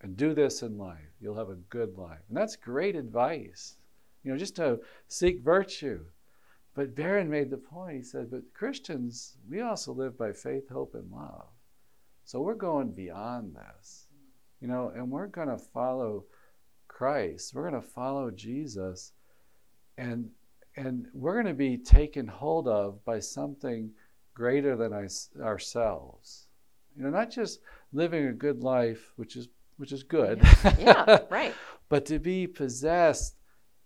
And 0.00 0.16
do 0.16 0.34
this 0.34 0.62
in 0.62 0.78
life. 0.78 1.10
You'll 1.20 1.36
have 1.36 1.50
a 1.50 1.56
good 1.70 1.96
life. 1.96 2.20
And 2.28 2.36
that's 2.36 2.56
great 2.56 2.96
advice, 2.96 3.76
you 4.22 4.30
know, 4.30 4.38
just 4.38 4.56
to 4.56 4.80
seek 5.08 5.42
virtue. 5.42 6.04
But 6.74 6.94
Barron 6.94 7.28
made 7.28 7.50
the 7.50 7.56
point. 7.56 7.96
He 7.96 8.02
said, 8.02 8.30
but 8.30 8.54
Christians, 8.54 9.36
we 9.50 9.60
also 9.60 9.92
live 9.92 10.16
by 10.16 10.32
faith, 10.32 10.68
hope, 10.68 10.94
and 10.94 11.10
love. 11.10 11.48
So 12.24 12.40
we're 12.40 12.54
going 12.54 12.92
beyond 12.92 13.56
this, 13.56 14.06
you 14.60 14.68
know, 14.68 14.92
and 14.94 15.10
we're 15.10 15.26
going 15.26 15.48
to 15.48 15.58
follow 15.58 16.24
Christ. 16.86 17.54
We're 17.54 17.68
going 17.68 17.82
to 17.82 17.88
follow 17.88 18.30
Jesus. 18.30 19.12
And, 19.96 20.30
and 20.76 21.06
we're 21.12 21.34
going 21.34 21.46
to 21.46 21.54
be 21.54 21.78
taken 21.78 22.28
hold 22.28 22.68
of 22.68 23.04
by 23.04 23.18
something 23.18 23.90
greater 24.34 24.76
than 24.76 24.92
ourselves. 25.42 26.46
You 26.96 27.02
know, 27.02 27.10
not 27.10 27.30
just 27.30 27.60
living 27.92 28.26
a 28.26 28.32
good 28.32 28.62
life, 28.62 29.12
which 29.16 29.34
is 29.34 29.48
which 29.78 29.92
is 29.92 30.02
good. 30.02 30.40
Yeah, 30.42 30.74
yeah 30.78 31.18
right. 31.30 31.54
but 31.88 32.04
to 32.06 32.18
be 32.18 32.46
possessed 32.46 33.36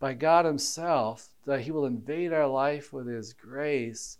by 0.01 0.15
God 0.15 0.45
Himself, 0.45 1.29
that 1.47 1.61
He 1.61 1.71
will 1.71 1.87
invade 1.87 2.33
our 2.33 2.49
life 2.49 2.93
with 2.93 3.07
His 3.07 3.33
grace 3.33 4.19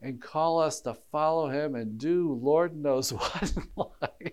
and 0.00 0.22
call 0.22 0.60
us 0.60 0.80
to 0.82 0.94
follow 1.12 1.48
Him 1.48 1.74
and 1.74 1.98
do 1.98 2.38
Lord 2.40 2.74
knows 2.74 3.12
what 3.12 3.52
in 3.54 3.68
life. 3.76 4.32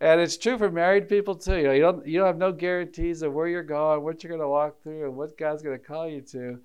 and 0.00 0.20
it's 0.20 0.36
true 0.36 0.58
for 0.58 0.70
married 0.70 1.08
people 1.08 1.34
too. 1.34 1.56
You 1.56 1.62
know, 1.64 1.72
you 1.72 1.82
don't 1.82 2.06
you 2.06 2.18
don't 2.18 2.26
have 2.26 2.38
no 2.38 2.52
guarantees 2.52 3.22
of 3.22 3.32
where 3.32 3.48
you're 3.48 3.62
going, 3.62 4.02
what 4.02 4.22
you're 4.22 4.30
going 4.30 4.40
to 4.40 4.48
walk 4.48 4.82
through, 4.82 5.06
and 5.06 5.16
what 5.16 5.36
God's 5.36 5.62
going 5.62 5.78
to 5.78 5.84
call 5.84 6.08
you 6.08 6.20
to. 6.20 6.60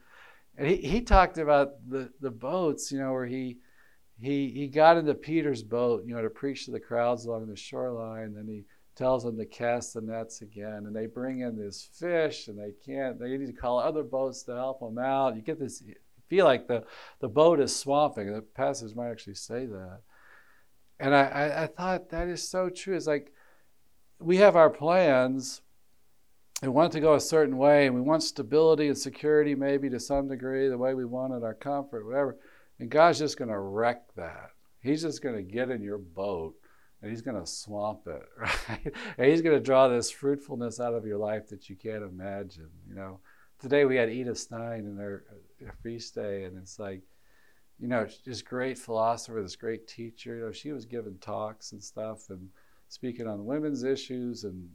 And 0.57 0.68
he, 0.68 0.78
he 0.78 1.01
talked 1.01 1.38
about 1.38 1.74
the, 1.89 2.09
the 2.22 2.32
boats, 2.32 2.91
you 2.91 2.99
know, 2.99 3.11
where 3.11 3.26
he 3.26 3.57
he 4.20 4.49
he 4.49 4.68
got 4.68 4.97
into 4.97 5.13
Peter's 5.13 5.63
boat, 5.63 6.03
you 6.05 6.16
know, 6.16 6.22
to 6.22 6.30
preach 6.30 6.66
to 6.66 6.72
the 6.72 6.80
crowds 6.80 7.26
along 7.26 7.47
the 7.47 7.55
shoreline, 7.55 8.24
and 8.24 8.38
then 8.38 8.47
he 8.47 8.66
tells 8.96 9.24
them 9.24 9.38
to 9.38 9.46
cast 9.46 9.93
the 9.93 10.02
nets 10.02 10.41
again. 10.41 10.86
And 10.86 10.96
they 10.96 11.06
bring 11.06 11.39
in 11.39 11.58
this 11.58 11.84
fish 11.84 12.48
and 12.48 12.58
they 12.58 12.72
can't, 12.86 13.20
they 13.20 13.38
need 13.38 13.48
to 13.48 13.54
call 13.54 13.80
other 13.80 14.04
boats 14.04 14.43
to 14.43 14.54
help 14.56 14.80
them 14.80 14.98
out. 14.98 15.36
You 15.36 15.41
get 15.41 15.60
this, 15.60 15.84
feel 16.30 16.46
like 16.46 16.68
the, 16.68 16.84
the 17.20 17.28
boat 17.28 17.60
is 17.60 17.76
swamping. 17.76 18.34
The 18.34 18.41
passage 18.41 18.96
might 18.96 19.12
actually 19.12 19.36
say 19.36 19.66
that. 19.66 20.00
And 21.00 21.14
I, 21.14 21.24
I, 21.24 21.64
I 21.64 21.68
thought 21.68 22.10
that 22.10 22.28
is 22.30 22.48
so 22.48 22.70
true. 22.70 22.96
It's 22.96 23.06
like 23.06 23.34
we 24.20 24.38
have 24.38 24.56
our 24.56 24.70
plans 24.70 25.62
We 26.62 26.70
want 26.70 26.93
to 26.93 27.02
go 27.02 27.16
a 27.16 27.20
certain 27.20 27.58
way 27.58 27.86
and 27.86 27.93
we 27.93 28.02
want 28.02 28.24
stability 28.24 28.88
and 28.88 28.98
security 28.98 29.56
maybe 29.56 29.89
to 29.89 30.00
some 30.00 30.28
degree, 30.30 30.70
the 30.70 30.78
way 30.78 30.93
we 30.93 31.06
wanted 31.06 31.43
our 31.43 31.54
comfort, 31.54 32.06
whatever. 32.06 32.38
And 32.80 32.89
God's 32.89 33.20
just 33.20 33.38
going 33.38 33.52
to 33.52 33.60
wreck 33.60 34.04
that. 34.16 34.52
He's 34.80 35.02
just 35.02 35.22
going 35.22 35.36
to 35.36 35.41
get 35.41 35.70
in 35.70 35.82
your 35.82 35.98
boat 35.98 36.56
and 37.06 37.12
he's 37.12 37.22
going 37.22 37.39
to 37.39 37.45
swamp 37.45 38.08
it, 38.08 38.24
right? 38.39 38.93
And 39.20 39.30
he's 39.30 39.43
going 39.43 39.56
to 39.56 39.64
draw 39.64 39.88
this 39.88 40.10
fruitfulness 40.10 40.80
out 40.80 40.95
of 40.95 41.06
your 41.06 41.20
life 41.20 41.47
that 41.49 41.70
you 41.70 41.76
can't 41.76 42.03
imagine. 42.03 42.72
You 42.89 42.95
know, 42.95 43.20
today 43.62 43.86
we 43.86 43.95
had 43.95 44.10
Edith 44.10 44.39
Stein 44.39 44.88
in 44.88 44.97
her, 44.97 45.24
her 45.64 45.76
feast 45.84 46.16
day, 46.16 46.45
and 46.45 46.58
it's 46.58 46.80
like, 46.80 47.03
you 47.78 47.88
know, 47.88 48.08
this 48.26 48.41
great 48.41 48.80
philosopher, 48.80 49.39
this 49.39 49.56
great 49.56 49.88
teacher. 49.88 50.36
You 50.36 50.45
know, 50.47 50.51
she 50.51 50.72
was 50.72 50.86
giving 50.86 51.20
talks 51.20 51.74
and 51.74 51.84
stuff 51.84 52.32
and 52.32 52.49
speaking 52.88 53.28
on 53.28 53.45
women's 53.45 53.84
issues 53.84 54.43
and 54.43 54.68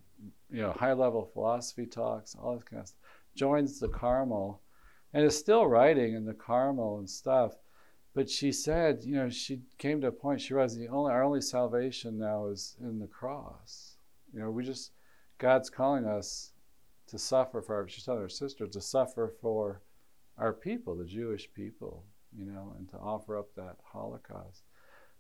you 0.50 0.62
know 0.62 0.70
high 0.70 0.92
level 0.92 1.28
philosophy 1.32 1.86
talks, 1.86 2.36
all 2.36 2.54
this 2.54 2.62
kind 2.62 2.82
of 2.82 2.86
stuff. 2.86 3.00
Joins 3.34 3.80
the 3.80 3.88
Carmel, 3.88 4.60
and 5.14 5.24
is 5.24 5.36
still 5.36 5.66
writing 5.66 6.14
in 6.14 6.24
the 6.24 6.34
Carmel 6.34 6.98
and 6.98 7.10
stuff 7.10 7.54
but 8.14 8.28
she 8.28 8.50
said, 8.50 9.04
you 9.04 9.14
know, 9.14 9.28
she 9.28 9.60
came 9.78 10.00
to 10.00 10.08
a 10.08 10.12
point 10.12 10.40
she 10.40 10.54
realized 10.54 10.78
the 10.78 10.88
only 10.88 11.12
our 11.12 11.22
only 11.22 11.40
salvation 11.40 12.18
now 12.18 12.46
is 12.46 12.76
in 12.80 12.98
the 12.98 13.06
cross. 13.06 13.96
You 14.32 14.40
know, 14.40 14.50
we 14.50 14.64
just 14.64 14.92
God's 15.38 15.70
calling 15.70 16.04
us 16.04 16.52
to 17.08 17.18
suffer 17.18 17.62
for 17.62 17.76
our 17.76 17.88
she's 17.88 18.04
telling 18.04 18.20
her 18.20 18.28
sister 18.28 18.66
to 18.66 18.80
suffer 18.80 19.34
for 19.40 19.82
our 20.38 20.52
people, 20.52 20.96
the 20.96 21.04
Jewish 21.04 21.48
people, 21.54 22.04
you 22.36 22.46
know, 22.46 22.74
and 22.78 22.88
to 22.90 22.96
offer 22.96 23.38
up 23.38 23.54
that 23.56 23.76
Holocaust. 23.84 24.62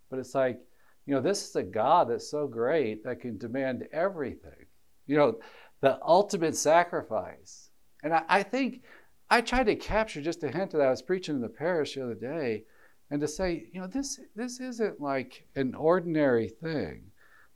But 0.08 0.18
it's 0.18 0.34
like, 0.34 0.60
you 1.06 1.14
know, 1.14 1.20
this 1.20 1.48
is 1.48 1.56
a 1.56 1.62
God 1.62 2.10
that's 2.10 2.30
so 2.30 2.46
great 2.46 3.04
that 3.04 3.20
can 3.20 3.38
demand 3.38 3.86
everything. 3.92 4.66
You 5.06 5.16
know, 5.16 5.38
the 5.80 5.98
ultimate 6.02 6.56
sacrifice. 6.56 7.70
And 8.02 8.14
I, 8.14 8.22
I 8.28 8.42
think 8.42 8.82
I 9.28 9.40
tried 9.40 9.66
to 9.66 9.76
capture 9.76 10.20
just 10.20 10.42
a 10.42 10.50
hint 10.50 10.74
of 10.74 10.78
that. 10.78 10.88
I 10.88 10.90
was 10.90 11.02
preaching 11.02 11.36
in 11.36 11.40
the 11.40 11.48
parish 11.48 11.94
the 11.94 12.04
other 12.04 12.14
day 12.14 12.64
and 13.10 13.20
to 13.20 13.28
say, 13.28 13.66
you 13.72 13.80
know, 13.80 13.86
this, 13.86 14.20
this 14.36 14.60
isn't 14.60 15.00
like 15.00 15.46
an 15.56 15.74
ordinary 15.74 16.48
thing. 16.48 17.02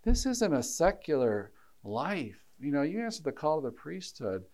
This 0.02 0.26
isn't 0.26 0.52
a 0.52 0.62
secular 0.62 1.52
life. 1.84 2.40
You 2.58 2.72
know, 2.72 2.82
you 2.82 3.00
answer 3.02 3.22
the 3.22 3.32
call 3.32 3.58
of 3.58 3.64
the 3.64 3.70
priesthood. 3.70 4.44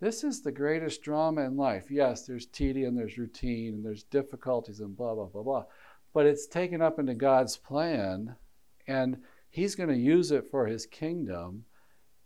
This 0.00 0.24
is 0.24 0.40
the 0.40 0.52
greatest 0.52 1.02
drama 1.02 1.42
in 1.42 1.56
life. 1.56 1.90
Yes, 1.90 2.26
there's 2.26 2.46
tedium, 2.46 2.94
there's 2.94 3.18
routine, 3.18 3.74
and 3.74 3.84
there's 3.84 4.04
difficulties 4.04 4.80
and 4.80 4.96
blah, 4.96 5.14
blah, 5.14 5.26
blah, 5.26 5.42
blah. 5.42 5.64
But 6.14 6.26
it's 6.26 6.46
taken 6.46 6.80
up 6.80 6.98
into 6.98 7.14
God's 7.14 7.56
plan, 7.56 8.36
and 8.86 9.18
He's 9.50 9.74
going 9.74 9.88
to 9.88 9.96
use 9.96 10.30
it 10.30 10.50
for 10.50 10.66
His 10.66 10.86
kingdom. 10.86 11.64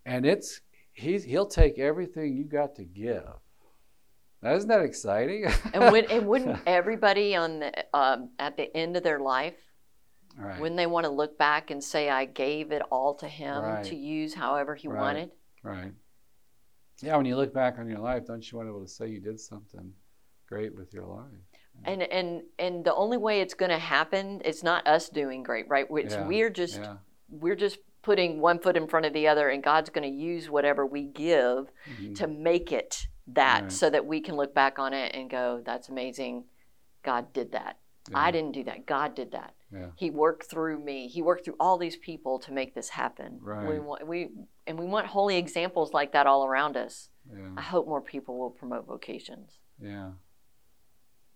And 0.05 0.27
it's 0.27 0.61
he's, 0.93 1.25
He'll 1.25 1.47
take 1.47 1.79
everything 1.79 2.37
you 2.37 2.45
got 2.45 2.77
to 2.77 2.85
give 2.85 3.42
isn't 4.45 4.69
that 4.69 4.83
exciting? 4.83 5.47
and, 5.73 5.93
would, 5.93 6.11
and 6.11 6.27
wouldn't 6.27 6.59
everybody 6.67 7.37
on 7.37 7.61
the, 7.61 7.85
um, 7.95 8.31
at 8.39 8.57
the 8.57 8.75
end 8.77 8.97
of 8.97 9.03
their 9.03 9.21
life, 9.21 9.57
right. 10.37 10.61
wouldn't 10.61 10.77
they 10.77 10.87
want 10.87 11.05
to 11.05 11.11
look 11.11 11.39
back 11.39 11.71
and 11.71 11.83
say, 11.83 12.11
"I 12.11 12.25
gave 12.25 12.73
it 12.73 12.83
all 12.91 13.15
to 13.17 13.29
Him 13.29 13.63
right. 13.63 13.85
to 13.85 13.95
use 13.95 14.35
however 14.35 14.75
He 14.75 14.89
right. 14.89 15.01
wanted"? 15.01 15.31
Right. 15.63 15.93
Yeah, 17.01 17.17
when 17.17 17.27
you 17.27 17.37
look 17.37 17.53
back 17.53 17.79
on 17.79 17.89
your 17.89 17.99
life, 17.99 18.27
don't 18.27 18.51
you 18.51 18.59
want 18.59 18.69
to 18.69 18.73
be 18.73 18.77
able 18.77 18.87
to 18.87 18.93
say 18.93 19.09
you 19.09 19.21
did 19.21 19.41
something 19.41 19.93
great 20.49 20.75
with 20.75 20.93
your 20.93 21.07
life? 21.07 21.27
And 21.85 22.03
and 22.03 22.43
and 22.59 22.85
the 22.85 22.95
only 22.95 23.17
way 23.17 23.41
it's 23.41 23.55
going 23.55 23.71
to 23.71 23.79
happen 23.79 24.43
it's 24.45 24.63
not 24.63 24.87
us 24.87 25.09
doing 25.09 25.43
great, 25.43 25.69
right? 25.69 25.87
It's 25.91 26.15
yeah. 26.15 26.27
we're 26.27 26.51
just 26.51 26.79
yeah. 26.79 26.97
we're 27.29 27.57
just 27.57 27.79
putting 28.03 28.41
one 28.41 28.59
foot 28.59 28.77
in 28.77 28.87
front 28.87 29.07
of 29.07 29.13
the 29.13 29.29
other, 29.29 29.49
and 29.49 29.63
God's 29.63 29.91
going 29.91 30.09
to 30.09 30.17
use 30.17 30.51
whatever 30.51 30.85
we 30.85 31.05
give 31.05 31.73
mm-hmm. 31.89 32.15
to 32.15 32.27
make 32.27 32.73
it 32.73 33.07
that 33.29 33.63
right. 33.63 33.73
so 33.73 33.89
that 33.91 34.07
we 34.07 34.21
can 34.21 34.37
look 34.37 34.55
back 34.55 34.79
on 34.79 34.93
it 34.93 35.15
and 35.15 35.31
go, 35.31 35.63
that's 35.65 35.89
amazing. 35.89 36.45
God 37.03 37.33
did 37.33 37.53
that. 37.53 37.79
Yeah. 38.11 38.19
I 38.19 38.31
didn't 38.31 38.53
do 38.53 38.65
that. 38.65 38.87
God 38.87 39.15
did 39.15 39.33
that. 39.33 39.55
Yeah. 39.73 39.87
He 39.95 40.11
worked 40.11 40.51
through 40.51 40.81
me. 40.85 41.09
He 41.09 41.23
worked 41.23 41.45
through 41.45 41.57
all 41.61 41.79
these 41.79 41.97
people 41.97 42.39
to 42.41 42.53
make 42.53 42.75
this 42.75 42.89
happen. 42.89 43.39
Right. 43.41 43.69
We 43.69 43.79
want, 43.79 44.07
we 44.07 44.29
and 44.67 44.79
we 44.79 44.87
want 44.87 45.07
holy 45.07 45.37
examples 45.37 45.93
like 45.93 46.13
that 46.13 46.27
all 46.27 46.45
around 46.45 46.77
us. 46.77 47.11
Yeah. 47.31 47.51
I 47.57 47.63
hope 47.63 47.87
more 47.87 48.01
people 48.01 48.39
will 48.39 48.51
promote 48.51 48.87
vocations. 48.87 49.59
Yeah. 49.81 50.11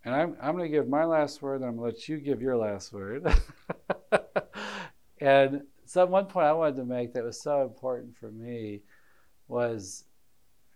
And 0.04 0.14
I'm 0.14 0.36
I'm 0.40 0.56
going 0.56 0.70
to 0.70 0.76
give 0.76 0.88
my 0.88 1.04
last 1.04 1.40
word, 1.40 1.56
and 1.60 1.64
I'm 1.64 1.76
going 1.76 1.90
to 1.90 1.96
let 1.96 2.08
you 2.08 2.18
give 2.18 2.42
your 2.42 2.56
last 2.56 2.92
word. 2.92 3.26
and 5.20 5.62
so 5.84 6.04
one 6.04 6.26
point 6.26 6.46
I 6.46 6.52
wanted 6.52 6.76
to 6.76 6.84
make 6.84 7.14
that 7.14 7.24
was 7.24 7.40
so 7.40 7.62
important 7.62 8.16
for 8.16 8.30
me 8.30 8.82
was 9.48 10.04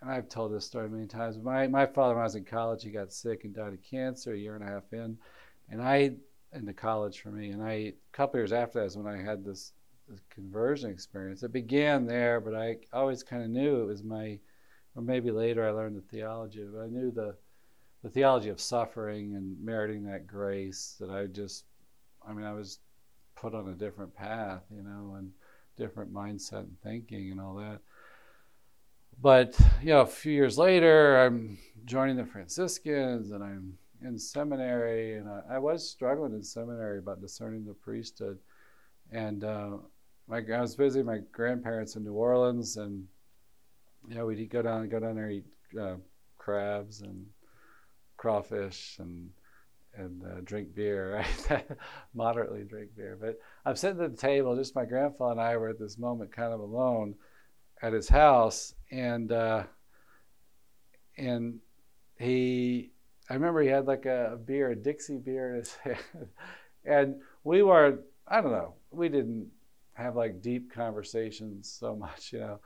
and 0.00 0.10
I've 0.10 0.28
told 0.28 0.52
this 0.52 0.66
story 0.66 0.88
many 0.88 1.06
times. 1.06 1.38
My 1.38 1.66
my 1.66 1.86
father, 1.86 2.14
when 2.14 2.22
I 2.22 2.24
was 2.24 2.34
in 2.34 2.44
college, 2.44 2.82
he 2.82 2.90
got 2.90 3.12
sick 3.12 3.44
and 3.44 3.54
died 3.54 3.72
of 3.72 3.82
cancer 3.82 4.32
a 4.32 4.38
year 4.38 4.54
and 4.54 4.64
a 4.64 4.66
half 4.66 4.92
in, 4.92 5.18
and 5.68 5.82
I 5.82 6.14
into 6.52 6.72
college 6.72 7.20
for 7.20 7.30
me. 7.30 7.50
And 7.50 7.62
I 7.62 7.72
a 7.72 7.94
couple 8.12 8.40
years 8.40 8.52
after 8.52 8.80
that 8.80 8.86
is 8.86 8.96
when 8.96 9.06
I 9.06 9.22
had 9.22 9.44
this, 9.44 9.72
this 10.08 10.20
conversion 10.30 10.90
experience. 10.90 11.42
It 11.42 11.52
began 11.52 12.06
there, 12.06 12.40
but 12.40 12.54
I 12.54 12.78
always 12.92 13.22
kind 13.22 13.42
of 13.42 13.50
knew 13.50 13.82
it 13.82 13.86
was 13.86 14.02
my, 14.02 14.38
or 14.94 15.02
maybe 15.02 15.30
later 15.30 15.66
I 15.66 15.70
learned 15.70 15.96
the 15.96 16.16
theology. 16.16 16.66
But 16.72 16.82
I 16.82 16.86
knew 16.88 17.10
the 17.10 17.36
the 18.02 18.10
theology 18.10 18.48
of 18.48 18.60
suffering 18.60 19.34
and 19.36 19.62
meriting 19.62 20.04
that 20.04 20.26
grace. 20.26 20.96
That 20.98 21.10
I 21.10 21.26
just, 21.26 21.64
I 22.26 22.32
mean, 22.32 22.46
I 22.46 22.54
was 22.54 22.78
put 23.36 23.54
on 23.54 23.68
a 23.68 23.74
different 23.74 24.14
path, 24.14 24.62
you 24.74 24.82
know, 24.82 25.16
and 25.18 25.30
different 25.76 26.12
mindset 26.12 26.60
and 26.60 26.76
thinking 26.82 27.30
and 27.30 27.40
all 27.40 27.54
that 27.56 27.80
but 29.22 29.58
you 29.82 29.88
know, 29.88 30.00
a 30.00 30.06
few 30.06 30.32
years 30.32 30.56
later, 30.58 31.20
I'm 31.20 31.58
joining 31.84 32.16
the 32.16 32.24
Franciscans, 32.24 33.32
and 33.32 33.42
I'm 33.42 33.76
in 34.02 34.18
seminary, 34.18 35.16
and 35.16 35.28
I, 35.28 35.56
I 35.56 35.58
was 35.58 35.88
struggling 35.88 36.32
in 36.32 36.42
seminary 36.42 36.98
about 36.98 37.20
discerning 37.20 37.64
the 37.64 37.74
priesthood. 37.74 38.38
And 39.12 39.44
uh, 39.44 39.76
my, 40.26 40.38
I 40.38 40.60
was 40.60 40.74
visiting 40.74 41.06
my 41.06 41.18
grandparents 41.32 41.96
in 41.96 42.04
New 42.04 42.14
Orleans, 42.14 42.76
and 42.76 43.06
you 44.08 44.14
know, 44.14 44.26
we'd 44.26 44.48
go 44.48 44.62
down, 44.62 44.88
go 44.88 45.00
down 45.00 45.16
there, 45.16 45.30
eat 45.30 45.44
uh, 45.78 45.96
crabs 46.38 47.02
and 47.02 47.26
crawfish, 48.16 48.96
and 48.98 49.30
and 49.96 50.22
uh, 50.24 50.40
drink 50.44 50.74
beer, 50.74 51.24
right? 51.50 51.66
Moderately 52.14 52.62
drink 52.62 52.90
beer. 52.96 53.18
But 53.20 53.38
I'm 53.66 53.76
sitting 53.76 54.00
at 54.00 54.12
the 54.12 54.16
table, 54.16 54.56
just 54.56 54.74
my 54.74 54.84
grandfather 54.84 55.32
and 55.32 55.40
I 55.40 55.56
were 55.56 55.68
at 55.68 55.78
this 55.78 55.98
moment 55.98 56.32
kind 56.32 56.52
of 56.52 56.60
alone 56.60 57.16
at 57.82 57.92
his 57.92 58.08
house, 58.08 58.74
and 58.90 59.32
uh, 59.32 59.64
and 61.16 61.60
he, 62.18 62.90
I 63.28 63.34
remember 63.34 63.62
he 63.62 63.68
had 63.68 63.86
like 63.86 64.06
a, 64.06 64.38
beer, 64.44 64.70
a 64.70 64.76
Dixie 64.76 65.18
beer 65.18 65.54
in 65.54 65.58
his 65.60 65.74
hand, 65.84 66.28
and 66.84 67.14
we 67.44 67.62
were, 67.62 68.00
I 68.26 68.40
don't 68.40 68.52
know, 68.52 68.74
we 68.90 69.08
didn't 69.08 69.48
have 69.94 70.16
like 70.16 70.42
deep 70.42 70.72
conversations 70.72 71.70
so 71.70 71.94
much, 71.96 72.32
you 72.32 72.40
know. 72.40 72.60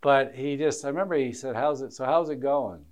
But 0.00 0.34
he 0.34 0.56
just, 0.56 0.84
I 0.84 0.88
remember 0.88 1.14
he 1.14 1.32
said, 1.32 1.56
"How's 1.56 1.82
it? 1.82 1.92
So 1.92 2.04
how's 2.04 2.30
it 2.30 2.40
going? 2.40 2.84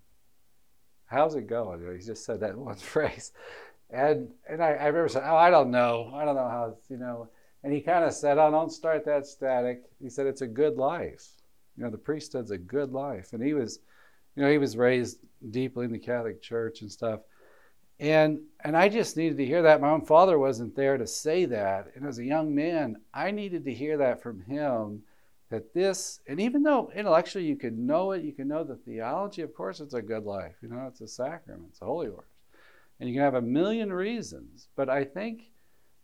How's 1.06 1.34
it 1.36 1.46
going?" 1.46 1.80
You 1.80 1.86
know, 1.86 1.92
he 1.94 2.00
just 2.00 2.24
said 2.24 2.40
that 2.40 2.56
one 2.58 2.76
phrase, 2.76 3.32
and 3.90 4.28
and 4.48 4.62
I, 4.62 4.72
I 4.72 4.86
remember 4.86 5.08
saying, 5.08 5.26
"Oh, 5.26 5.36
I 5.36 5.50
don't 5.50 5.70
know. 5.70 6.12
I 6.14 6.24
don't 6.24 6.36
know 6.36 6.48
how 6.48 6.76
you 6.88 6.98
know." 6.98 7.28
And 7.64 7.72
he 7.72 7.80
kind 7.80 8.04
of 8.04 8.12
said, 8.12 8.38
"Oh, 8.38 8.50
don't 8.50 8.70
start 8.70 9.06
that 9.06 9.26
static." 9.26 9.84
He 10.00 10.10
said, 10.10 10.26
"It's 10.26 10.42
a 10.42 10.46
good 10.46 10.76
life. 10.76 11.28
You 11.78 11.84
know, 11.84 11.90
the 11.90 11.96
priesthood's 11.96 12.50
a 12.50 12.58
good 12.58 12.92
life." 12.92 13.32
And 13.32 13.42
he 13.42 13.54
was, 13.54 13.78
you 14.34 14.42
know, 14.42 14.50
he 14.50 14.58
was 14.58 14.76
raised 14.76 15.20
deeply 15.50 15.86
in 15.86 15.92
the 15.92 15.98
Catholic 15.98 16.42
Church 16.42 16.82
and 16.82 16.92
stuff. 16.92 17.20
And 18.00 18.40
and 18.64 18.76
I 18.76 18.88
just 18.88 19.16
needed 19.16 19.38
to 19.38 19.46
hear 19.46 19.62
that. 19.62 19.80
My 19.80 19.90
own 19.90 20.04
father 20.04 20.38
wasn't 20.38 20.76
there 20.76 20.98
to 20.98 21.06
say 21.06 21.46
that. 21.46 21.92
And 21.94 22.04
as 22.04 22.18
a 22.18 22.24
young 22.24 22.54
man, 22.54 22.96
I 23.14 23.30
needed 23.30 23.64
to 23.64 23.72
hear 23.72 23.96
that 23.96 24.22
from 24.22 24.42
him 24.42 25.02
that 25.50 25.72
this, 25.72 26.20
and 26.26 26.40
even 26.40 26.62
though 26.62 26.90
intellectually 26.94 27.46
you 27.46 27.56
can 27.56 27.86
know 27.86 28.12
it, 28.12 28.22
you 28.22 28.32
can 28.32 28.48
know 28.48 28.64
the 28.64 28.76
theology, 28.76 29.42
of 29.42 29.54
course, 29.54 29.80
it's 29.80 29.94
a 29.94 30.02
good 30.02 30.24
life. 30.24 30.56
You 30.60 30.68
know, 30.68 30.86
it's 30.86 31.00
a 31.00 31.08
sacrament, 31.08 31.70
it's 31.70 31.80
a 31.80 31.86
holy 31.86 32.08
orders. 32.08 32.28
And 33.00 33.08
you 33.08 33.14
can 33.14 33.24
have 33.24 33.34
a 33.34 33.42
million 33.42 33.92
reasons. 33.92 34.68
But 34.76 34.90
I 34.90 35.04
think 35.04 35.50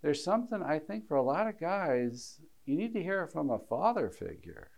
there's 0.01 0.25
something, 0.25 0.62
I 0.62 0.79
think 0.79 1.07
for 1.07 1.16
a 1.16 1.22
lot 1.22 1.47
of 1.47 1.61
guys, 1.61 2.41
you 2.64 2.77
need 2.77 2.95
to 2.95 3.03
hear 3.03 3.22
it 3.22 3.33
from 3.33 3.51
a 3.51 3.59
father 3.59 4.09
figure, 4.09 4.70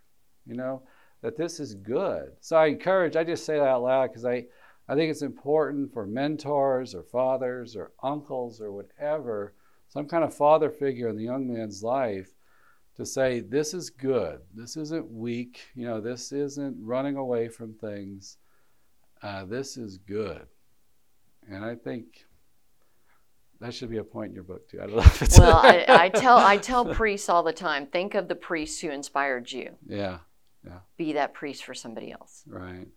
you 0.47 0.55
know, 0.55 0.83
that 1.21 1.37
this 1.37 1.59
is 1.59 1.75
good. 1.75 2.31
So 2.39 2.57
I 2.57 2.67
encourage, 2.67 3.15
I 3.15 3.23
just 3.23 3.45
say 3.45 3.57
that 3.57 3.67
out 3.67 3.83
loud 3.83 4.07
because 4.07 4.25
I, 4.25 4.45
I 4.87 4.95
think 4.95 5.11
it's 5.11 5.21
important 5.21 5.91
for 5.91 6.05
mentors 6.05 6.95
or 6.95 7.03
fathers 7.03 7.75
or 7.75 7.91
uncles 8.01 8.61
or 8.61 8.71
whatever, 8.71 9.53
some 9.89 10.07
kind 10.07 10.23
of 10.23 10.33
father 10.33 10.69
figure 10.69 11.09
in 11.09 11.17
the 11.17 11.23
young 11.23 11.51
man's 11.51 11.83
life 11.83 12.29
to 12.95 13.05
say, 13.05 13.41
this 13.41 13.73
is 13.73 13.89
good. 13.89 14.41
This 14.53 14.77
isn't 14.77 15.11
weak. 15.11 15.67
You 15.75 15.85
know, 15.85 16.01
this 16.01 16.31
isn't 16.31 16.77
running 16.79 17.15
away 17.15 17.47
from 17.47 17.73
things. 17.73 18.37
Uh, 19.21 19.45
this 19.45 19.77
is 19.77 19.97
good. 19.97 20.47
And 21.49 21.63
I 21.63 21.75
think 21.75 22.25
that 23.59 23.73
should 23.73 23.89
be 23.89 23.97
a 23.97 24.03
point 24.03 24.29
in 24.29 24.35
your 24.35 24.43
book 24.43 24.69
too. 24.69 24.81
I 24.81 24.87
don't 24.87 24.97
know 24.97 25.01
if 25.01 25.21
it's 25.21 25.39
well. 25.39 25.57
I, 25.57 25.85
I 25.87 26.09
tell 26.13 26.37
I 26.37 26.57
tell 26.57 26.85
priests 26.85 27.29
all 27.29 27.43
the 27.43 27.53
time. 27.53 27.87
Think 27.87 28.13
of 28.13 28.27
the 28.27 28.35
priests 28.35 28.81
who 28.81 28.89
inspired 28.89 29.51
you. 29.51 29.75
Yeah, 29.87 30.19
yeah. 30.67 30.79
Be 30.97 31.13
that 31.13 31.33
priest 31.33 31.63
for 31.63 31.73
somebody 31.73 32.11
else. 32.11 32.43
Right. 32.47 32.87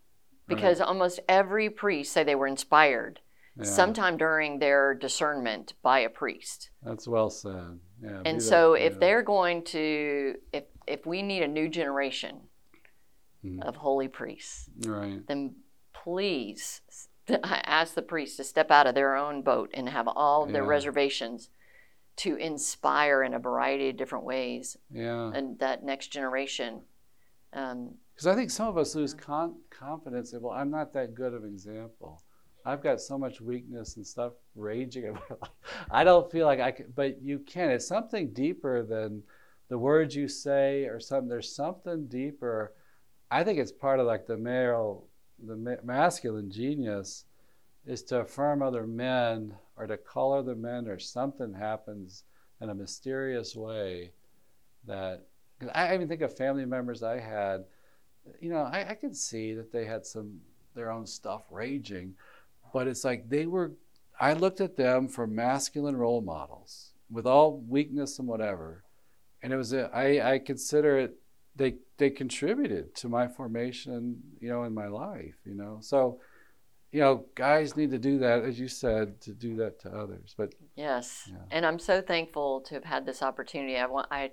Because 0.47 0.81
right. 0.81 0.89
almost 0.89 1.21
every 1.29 1.71
priest 1.71 2.13
say 2.13 2.25
they 2.25 2.35
were 2.35 2.47
inspired 2.47 3.21
yeah. 3.57 3.65
sometime 3.65 4.17
during 4.17 4.59
their 4.59 4.95
discernment 4.95 5.75
by 5.83 6.01
a 6.01 6.09
priest. 6.09 6.71
That's 6.83 7.07
well 7.07 7.31
said. 7.31 7.79
Yeah, 8.03 8.23
and 8.25 8.43
so 8.43 8.73
that, 8.73 8.87
if 8.87 8.93
yeah. 8.95 8.99
they're 8.99 9.23
going 9.23 9.65
to 9.65 10.37
if 10.53 10.65
if 10.87 11.07
we 11.07 11.23
need 11.23 11.43
a 11.43 11.49
new 11.49 11.69
generation 11.69 12.41
mm. 13.45 13.63
of 13.63 13.77
holy 13.77 14.09
priests, 14.09 14.69
right. 14.87 15.27
then 15.27 15.55
please 15.93 16.81
ask 17.45 17.95
the 17.95 18.03
priests 18.03 18.37
to 18.39 18.45
step 18.45 18.71
out 18.71 18.87
of 18.87 18.95
their 18.95 19.17
own 19.17 19.43
boat 19.43 19.71
and 19.75 19.89
have 19.89 20.09
all 20.09 20.47
their 20.47 20.65
reservations 20.65 21.51
to 22.17 22.37
inspire 22.37 23.23
in 23.23 23.35
a 23.35 23.39
variety 23.39 23.89
of 23.91 23.97
different 23.97 24.25
ways. 24.25 24.77
Yeah. 24.91 25.31
And 25.33 25.59
that 25.59 25.83
next 25.85 26.09
generation. 26.09 26.83
Because 27.53 28.27
um, 28.27 28.33
I 28.33 28.35
think 28.35 28.51
some 28.51 28.69
of 28.69 28.79
us 28.79 28.95
lose 28.95 29.15
con- 29.15 29.57
confidence. 29.71 30.33
And 30.33 30.43
well, 30.43 30.53
I'm 30.53 30.71
not 30.71 30.93
that 30.95 31.15
good 31.15 31.35
of 31.35 31.45
an 31.45 31.51
example. 31.51 32.23
I've 32.65 32.83
got 32.83 33.01
so 33.01 33.17
much 33.19 33.41
weakness 33.41 33.97
and 33.97 34.07
stuff 34.07 34.33
raging 34.55 35.05
in 35.07 35.15
my 35.15 35.21
life. 35.41 35.51
I 35.91 36.05
don't 36.05 36.31
feel 36.31 36.47
like 36.47 36.61
I 36.61 36.71
can, 36.71 36.93
but 36.95 37.23
you 37.23 37.41
can. 37.41 37.71
It's 37.71 37.87
something 37.87 38.33
deeper 38.33 38.83
than 38.83 39.23
the 39.69 39.79
words 39.79 40.15
you 40.15 40.29
say 40.29 40.85
or 40.85 41.01
something. 41.01 41.29
There's 41.29 41.55
something 41.55 42.07
deeper. 42.07 42.75
I 43.31 43.45
think 43.45 43.59
it's 43.59 43.73
part 43.73 44.01
of 44.01 44.07
like 44.07 44.27
the 44.27 44.37
male, 44.37 45.05
the 45.45 45.79
masculine 45.83 46.51
genius 46.51 47.25
is 47.87 48.03
to 48.05 48.21
affirm 48.21 48.63
other 48.63 48.87
men 48.87 49.55
or 49.77 49.87
to 49.87 49.97
color 49.97 50.39
other 50.39 50.55
men 50.55 50.87
or 50.87 50.99
something 50.99 51.55
happens 51.55 52.25
in 52.61 52.69
a 52.69 52.75
mysterious 52.75 53.57
way 53.57 54.13
that, 54.87 55.27
I 55.75 55.95
even 55.95 56.09
think 56.09 56.23
of 56.23 56.37
family 56.37 56.65
members 56.65 57.03
I 57.03 57.19
had, 57.19 57.65
you 58.41 58.51
know, 58.51 58.63
I, 58.63 58.91
I 58.91 58.95
could 58.95 59.17
see 59.17 59.55
that 59.55 59.73
they 59.73 59.85
had 59.85 60.07
some, 60.07 60.41
their 60.75 60.91
own 60.91 61.07
stuff 61.07 61.43
raging 61.51 62.15
but 62.73 62.87
it's 62.87 63.05
like 63.05 63.29
they 63.29 63.47
were, 63.47 63.73
I 64.19 64.35
looked 64.35 64.61
at 64.61 64.77
them 64.77 65.09
for 65.09 65.27
masculine 65.27 65.97
role 65.97 66.21
models 66.21 66.93
with 67.11 67.27
all 67.27 67.63
weakness 67.69 68.19
and 68.19 68.29
whatever. 68.29 68.85
And 69.43 69.53
it 69.53 69.57
was, 69.57 69.73
a, 69.73 69.91
I, 69.95 70.35
I 70.35 70.39
consider 70.39 70.99
it, 70.99 71.17
they, 71.57 71.77
they 71.97 72.11
contributed 72.11 72.95
to 72.97 73.09
my 73.09 73.27
formation, 73.27 74.23
you 74.41 74.49
know, 74.49 74.65
in 74.65 74.75
my 74.75 74.87
life, 74.87 75.37
you 75.45 75.55
know. 75.55 75.79
So, 75.81 76.21
you 76.93 77.01
know, 77.01 77.25
guys 77.35 77.77
need 77.77 77.91
to 77.91 77.99
do 77.99 78.19
that, 78.19 78.45
as 78.45 78.59
you 78.59 78.69
said, 78.69 79.21
to 79.23 79.33
do 79.33 79.57
that 79.57 79.81
to 79.81 79.91
others. 79.91 80.35
But 80.37 80.55
yes, 80.77 81.29
yeah. 81.31 81.39
and 81.51 81.65
I'm 81.65 81.79
so 81.79 82.01
thankful 82.03 82.61
to 82.63 82.75
have 82.75 82.85
had 82.85 83.07
this 83.07 83.23
opportunity. 83.23 83.77
I 83.77 83.87
want, 83.87 84.09
I, 84.11 84.33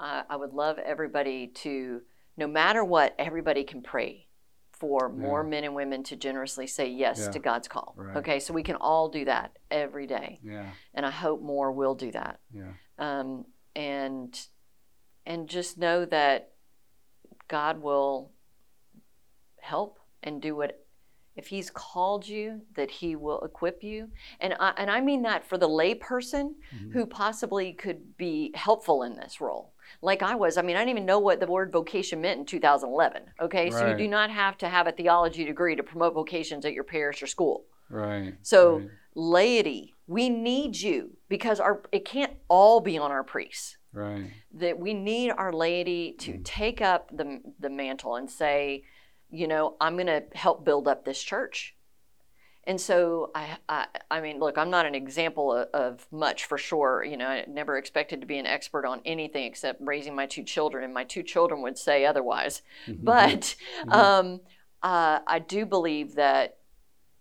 I 0.00 0.36
would 0.36 0.52
love 0.52 0.78
everybody 0.78 1.48
to, 1.48 2.00
no 2.36 2.46
matter 2.46 2.84
what, 2.84 3.14
everybody 3.18 3.64
can 3.64 3.82
pray 3.82 4.26
for 4.72 5.10
more 5.10 5.44
men 5.44 5.64
and 5.64 5.74
women 5.74 6.02
to 6.04 6.16
generously 6.16 6.66
say 6.66 6.88
yes 6.88 7.20
yeah. 7.20 7.30
to 7.30 7.38
God's 7.38 7.68
call. 7.68 7.92
Right. 7.96 8.16
Okay, 8.16 8.40
so 8.40 8.54
we 8.54 8.62
can 8.62 8.76
all 8.76 9.10
do 9.10 9.26
that 9.26 9.58
every 9.70 10.06
day. 10.06 10.40
Yeah. 10.42 10.70
And 10.94 11.04
I 11.04 11.10
hope 11.10 11.42
more 11.42 11.70
will 11.70 11.94
do 11.94 12.10
that. 12.12 12.40
Yeah. 12.50 12.72
Um, 12.98 13.44
and 13.76 14.38
and 15.26 15.48
just 15.48 15.76
know 15.76 16.06
that 16.06 16.52
God 17.46 17.82
will 17.82 18.32
help 19.60 19.98
and 20.22 20.40
do 20.40 20.56
what 20.56 20.84
if 21.36 21.46
he's 21.46 21.70
called 21.70 22.26
you 22.26 22.62
that 22.74 22.90
he 22.90 23.16
will 23.16 23.40
equip 23.42 23.82
you 23.82 24.08
and 24.40 24.54
I, 24.58 24.72
and 24.76 24.90
I 24.90 25.00
mean 25.00 25.22
that 25.22 25.46
for 25.46 25.56
the 25.56 25.68
layperson 25.68 26.54
mm-hmm. 26.74 26.90
who 26.92 27.06
possibly 27.06 27.72
could 27.72 28.16
be 28.16 28.50
helpful 28.54 29.02
in 29.02 29.14
this 29.14 29.40
role 29.40 29.74
like 30.02 30.22
I 30.22 30.34
was. 30.34 30.56
I 30.56 30.62
mean, 30.62 30.76
I 30.76 30.80
didn't 30.80 30.90
even 30.90 31.06
know 31.06 31.18
what 31.18 31.40
the 31.40 31.46
word 31.46 31.72
vocation 31.72 32.20
meant 32.20 32.40
in 32.40 32.46
2011. 32.46 33.22
Okay, 33.40 33.64
right. 33.64 33.72
so 33.72 33.88
you 33.88 33.96
do 33.96 34.08
not 34.08 34.30
have 34.30 34.58
to 34.58 34.68
have 34.68 34.86
a 34.86 34.92
theology 34.92 35.44
degree 35.44 35.76
to 35.76 35.82
promote 35.82 36.14
vocations 36.14 36.64
at 36.64 36.72
your 36.72 36.84
parish 36.84 37.22
or 37.22 37.26
school. 37.26 37.64
Right. 37.88 38.34
So 38.42 38.78
right. 38.78 38.88
laity, 39.14 39.94
we 40.06 40.28
need 40.28 40.80
you 40.80 41.16
because 41.28 41.60
our 41.60 41.82
it 41.92 42.04
can't 42.04 42.32
all 42.48 42.80
be 42.80 42.98
on 42.98 43.10
our 43.10 43.24
priests. 43.24 43.76
Right. 43.92 44.30
That 44.54 44.78
we 44.78 44.94
need 44.94 45.30
our 45.32 45.52
laity 45.52 46.14
to 46.20 46.32
mm. 46.34 46.44
take 46.44 46.80
up 46.80 47.10
the 47.16 47.40
the 47.58 47.70
mantle 47.70 48.16
and 48.16 48.30
say, 48.30 48.84
you 49.30 49.48
know, 49.48 49.76
I'm 49.80 49.94
going 49.94 50.06
to 50.06 50.24
help 50.34 50.64
build 50.64 50.88
up 50.88 51.04
this 51.04 51.22
church. 51.22 51.74
And 52.70 52.80
so 52.80 53.32
I, 53.34 53.56
I, 53.68 53.86
I 54.12 54.20
mean, 54.20 54.38
look, 54.38 54.56
I'm 54.56 54.70
not 54.70 54.86
an 54.86 54.94
example 54.94 55.52
of, 55.52 55.66
of, 55.74 56.06
much 56.12 56.44
for 56.44 56.56
sure. 56.56 57.02
You 57.02 57.16
know, 57.16 57.26
I 57.26 57.44
never 57.48 57.76
expected 57.76 58.20
to 58.20 58.28
be 58.28 58.38
an 58.38 58.46
expert 58.46 58.86
on 58.86 59.00
anything 59.04 59.42
except 59.42 59.80
raising 59.82 60.14
my 60.14 60.26
two 60.26 60.44
children, 60.44 60.84
and 60.84 60.94
my 60.94 61.02
two 61.02 61.24
children 61.24 61.62
would 61.62 61.76
say 61.76 62.06
otherwise. 62.06 62.62
Mm-hmm. 62.86 63.04
But 63.04 63.56
mm-hmm. 63.80 63.90
um, 63.90 64.40
uh, 64.84 65.18
I 65.26 65.40
do 65.40 65.66
believe 65.66 66.14
that, 66.14 66.58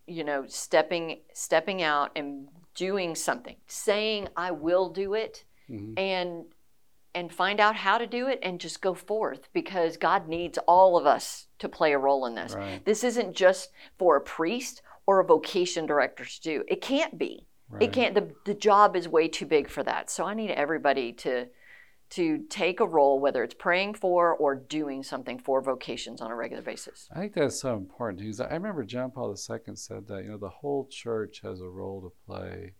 you 0.05 0.23
know, 0.23 0.45
stepping 0.45 1.21
stepping 1.33 1.81
out 1.81 2.11
and 2.15 2.49
doing 2.75 3.15
something, 3.15 3.55
saying 3.65 4.27
I 4.37 4.51
will 4.51 4.89
do 4.89 5.15
it, 5.15 5.45
mm-hmm. 5.67 5.97
and 5.97 6.45
and 7.15 7.33
find 7.33 7.59
out 7.59 7.75
how 7.75 7.97
to 7.97 8.05
do 8.05 8.27
it 8.27 8.37
and 8.43 8.61
just 8.61 8.83
go 8.83 8.93
forth 8.93 9.49
because 9.51 9.97
God 9.97 10.27
needs 10.27 10.59
all 10.67 10.95
of 10.95 11.07
us 11.07 11.47
to 11.57 11.67
play 11.67 11.93
a 11.93 11.97
role 11.97 12.27
in 12.27 12.35
this. 12.35 12.53
Right. 12.53 12.85
This 12.85 13.03
isn't 13.03 13.35
just 13.35 13.71
for 13.97 14.15
a 14.15 14.21
priest 14.21 14.83
or 15.09 15.19
a 15.19 15.25
vocation 15.25 15.87
director 15.87 16.23
to 16.23 16.41
do. 16.41 16.63
It 16.67 16.81
can't 16.81 17.17
be. 17.17 17.47
Right. 17.67 17.81
It 17.81 17.93
can't. 17.93 18.13
The, 18.13 18.29
the 18.45 18.53
job 18.53 18.95
is 18.95 19.09
way 19.09 19.27
too 19.27 19.47
big 19.47 19.67
for 19.67 19.81
that. 19.81 20.11
So 20.11 20.23
I 20.23 20.35
need 20.35 20.51
everybody 20.51 21.13
to 21.13 21.47
to 22.11 22.43
take 22.49 22.79
a 22.79 22.87
role, 22.87 23.19
whether 23.19 23.43
it's 23.43 23.55
praying 23.55 23.95
for 23.95 24.35
or 24.35 24.53
doing 24.55 25.01
something 25.01 25.39
for 25.39 25.61
vocations 25.61 26.21
on 26.21 26.29
a 26.29 26.35
regular 26.35 26.61
basis. 26.61 27.07
I 27.11 27.21
think 27.21 27.33
that's 27.33 27.59
so 27.59 27.75
important 27.75 28.19
because 28.19 28.39
I 28.39 28.53
remember 28.53 28.83
John 28.83 29.09
Paul 29.09 29.29
II 29.31 29.75
said 29.75 30.07
that 30.07 30.23
you 30.23 30.29
know 30.29 30.37
the 30.37 30.49
whole 30.49 30.87
church 30.91 31.41
has 31.41 31.59
a 31.59 31.67
role 31.67 32.01
to 32.01 32.11
play, 32.27 32.73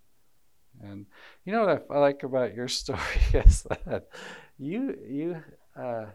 and 0.83 1.07
you 1.45 1.53
know 1.53 1.65
what 1.65 1.87
I, 1.89 1.95
I 1.95 1.97
like 1.97 2.21
about 2.21 2.53
your 2.53 2.67
story 2.81 2.99
is 3.33 3.65
that 3.87 4.07
you 4.59 4.95
you. 5.03 5.43
Uh, 5.75 6.05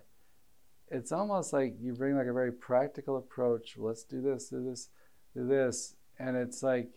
it's 0.90 1.10
almost 1.10 1.52
like 1.52 1.74
you 1.80 1.92
bring 1.92 2.14
like 2.14 2.28
a 2.28 2.32
very 2.32 2.52
practical 2.52 3.16
approach. 3.16 3.74
Let's 3.76 4.04
do 4.04 4.22
this, 4.22 4.48
do 4.48 4.62
this, 4.62 4.90
do 5.34 5.44
this, 5.48 5.96
and 6.18 6.36
it's 6.36 6.62
like 6.62 6.88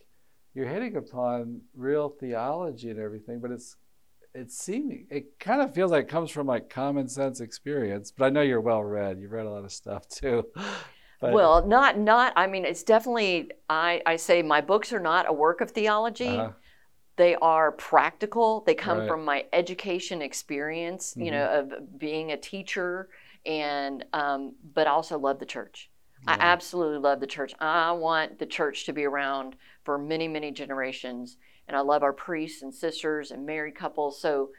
you're 0.53 0.68
hitting 0.68 0.95
upon 0.95 1.61
real 1.76 2.09
theology 2.09 2.89
and 2.89 2.99
everything, 2.99 3.39
but 3.39 3.51
it's 3.51 3.76
it's 4.34 4.57
seeming 4.57 5.07
it 5.09 5.39
kind 5.39 5.61
of 5.61 5.74
feels 5.74 5.91
like 5.91 6.05
it 6.05 6.09
comes 6.09 6.30
from 6.32 6.47
like 6.47 6.70
common 6.70 7.07
sense 7.09 7.39
experience. 7.41 8.11
But 8.11 8.26
I 8.26 8.30
know 8.30 8.41
you're 8.41 8.61
well 8.61 8.84
read. 8.84 9.20
You've 9.20 9.32
read 9.32 9.45
a 9.47 9.51
lot 9.51 9.63
of 9.65 9.72
stuff 9.72 10.07
too. 10.09 10.45
But, 11.20 11.34
well, 11.34 11.65
not 11.65 11.97
not. 11.97 12.34
I 12.36 12.47
mean, 12.47 12.65
it's 12.65 12.84
definitely. 12.84 13.51
I 13.70 14.01
I 14.05 14.15
say 14.18 14.41
my 14.43 14.61
books 14.61 14.93
are 14.93 14.99
not 14.99 15.28
a 15.28 15.34
work 15.34 15.61
of 15.61 15.72
theology. 15.72 16.28
Uh-huh. 16.28 16.51
they 17.18 17.36
are 17.36 17.72
practical. 17.74 18.61
They 18.65 18.76
come 18.76 18.99
Right. 18.99 19.07
from 19.07 19.26
my 19.26 19.45
education 19.53 20.22
experience, 20.22 21.15
you 21.20 21.32
know, 21.32 21.45
of 21.45 21.99
being 21.99 22.32
a 22.32 22.38
teacher, 22.38 23.09
and 23.45 24.05
um, 24.13 24.55
but 24.74 24.88
I 24.88 24.91
also 24.91 25.18
love 25.20 25.39
the 25.39 25.45
church. 25.45 25.89
I 26.26 26.38
absolutely 26.39 26.99
love 26.99 27.20
the 27.20 27.28
church. 27.28 27.53
I 27.59 27.91
want 27.91 28.39
the 28.39 28.45
church 28.45 28.86
to 28.86 28.93
be 28.93 29.05
around 29.05 29.55
for 29.84 29.97
many, 29.97 30.28
many 30.28 30.51
generations, 30.51 31.38
and 31.68 31.78
I 31.78 31.82
love 31.82 32.03
our 32.03 32.13
priests 32.13 32.61
and 32.63 32.74
sisters 32.74 33.32
and 33.32 33.45
married 33.45 33.76
couples. 33.76 34.20
So 34.20 34.49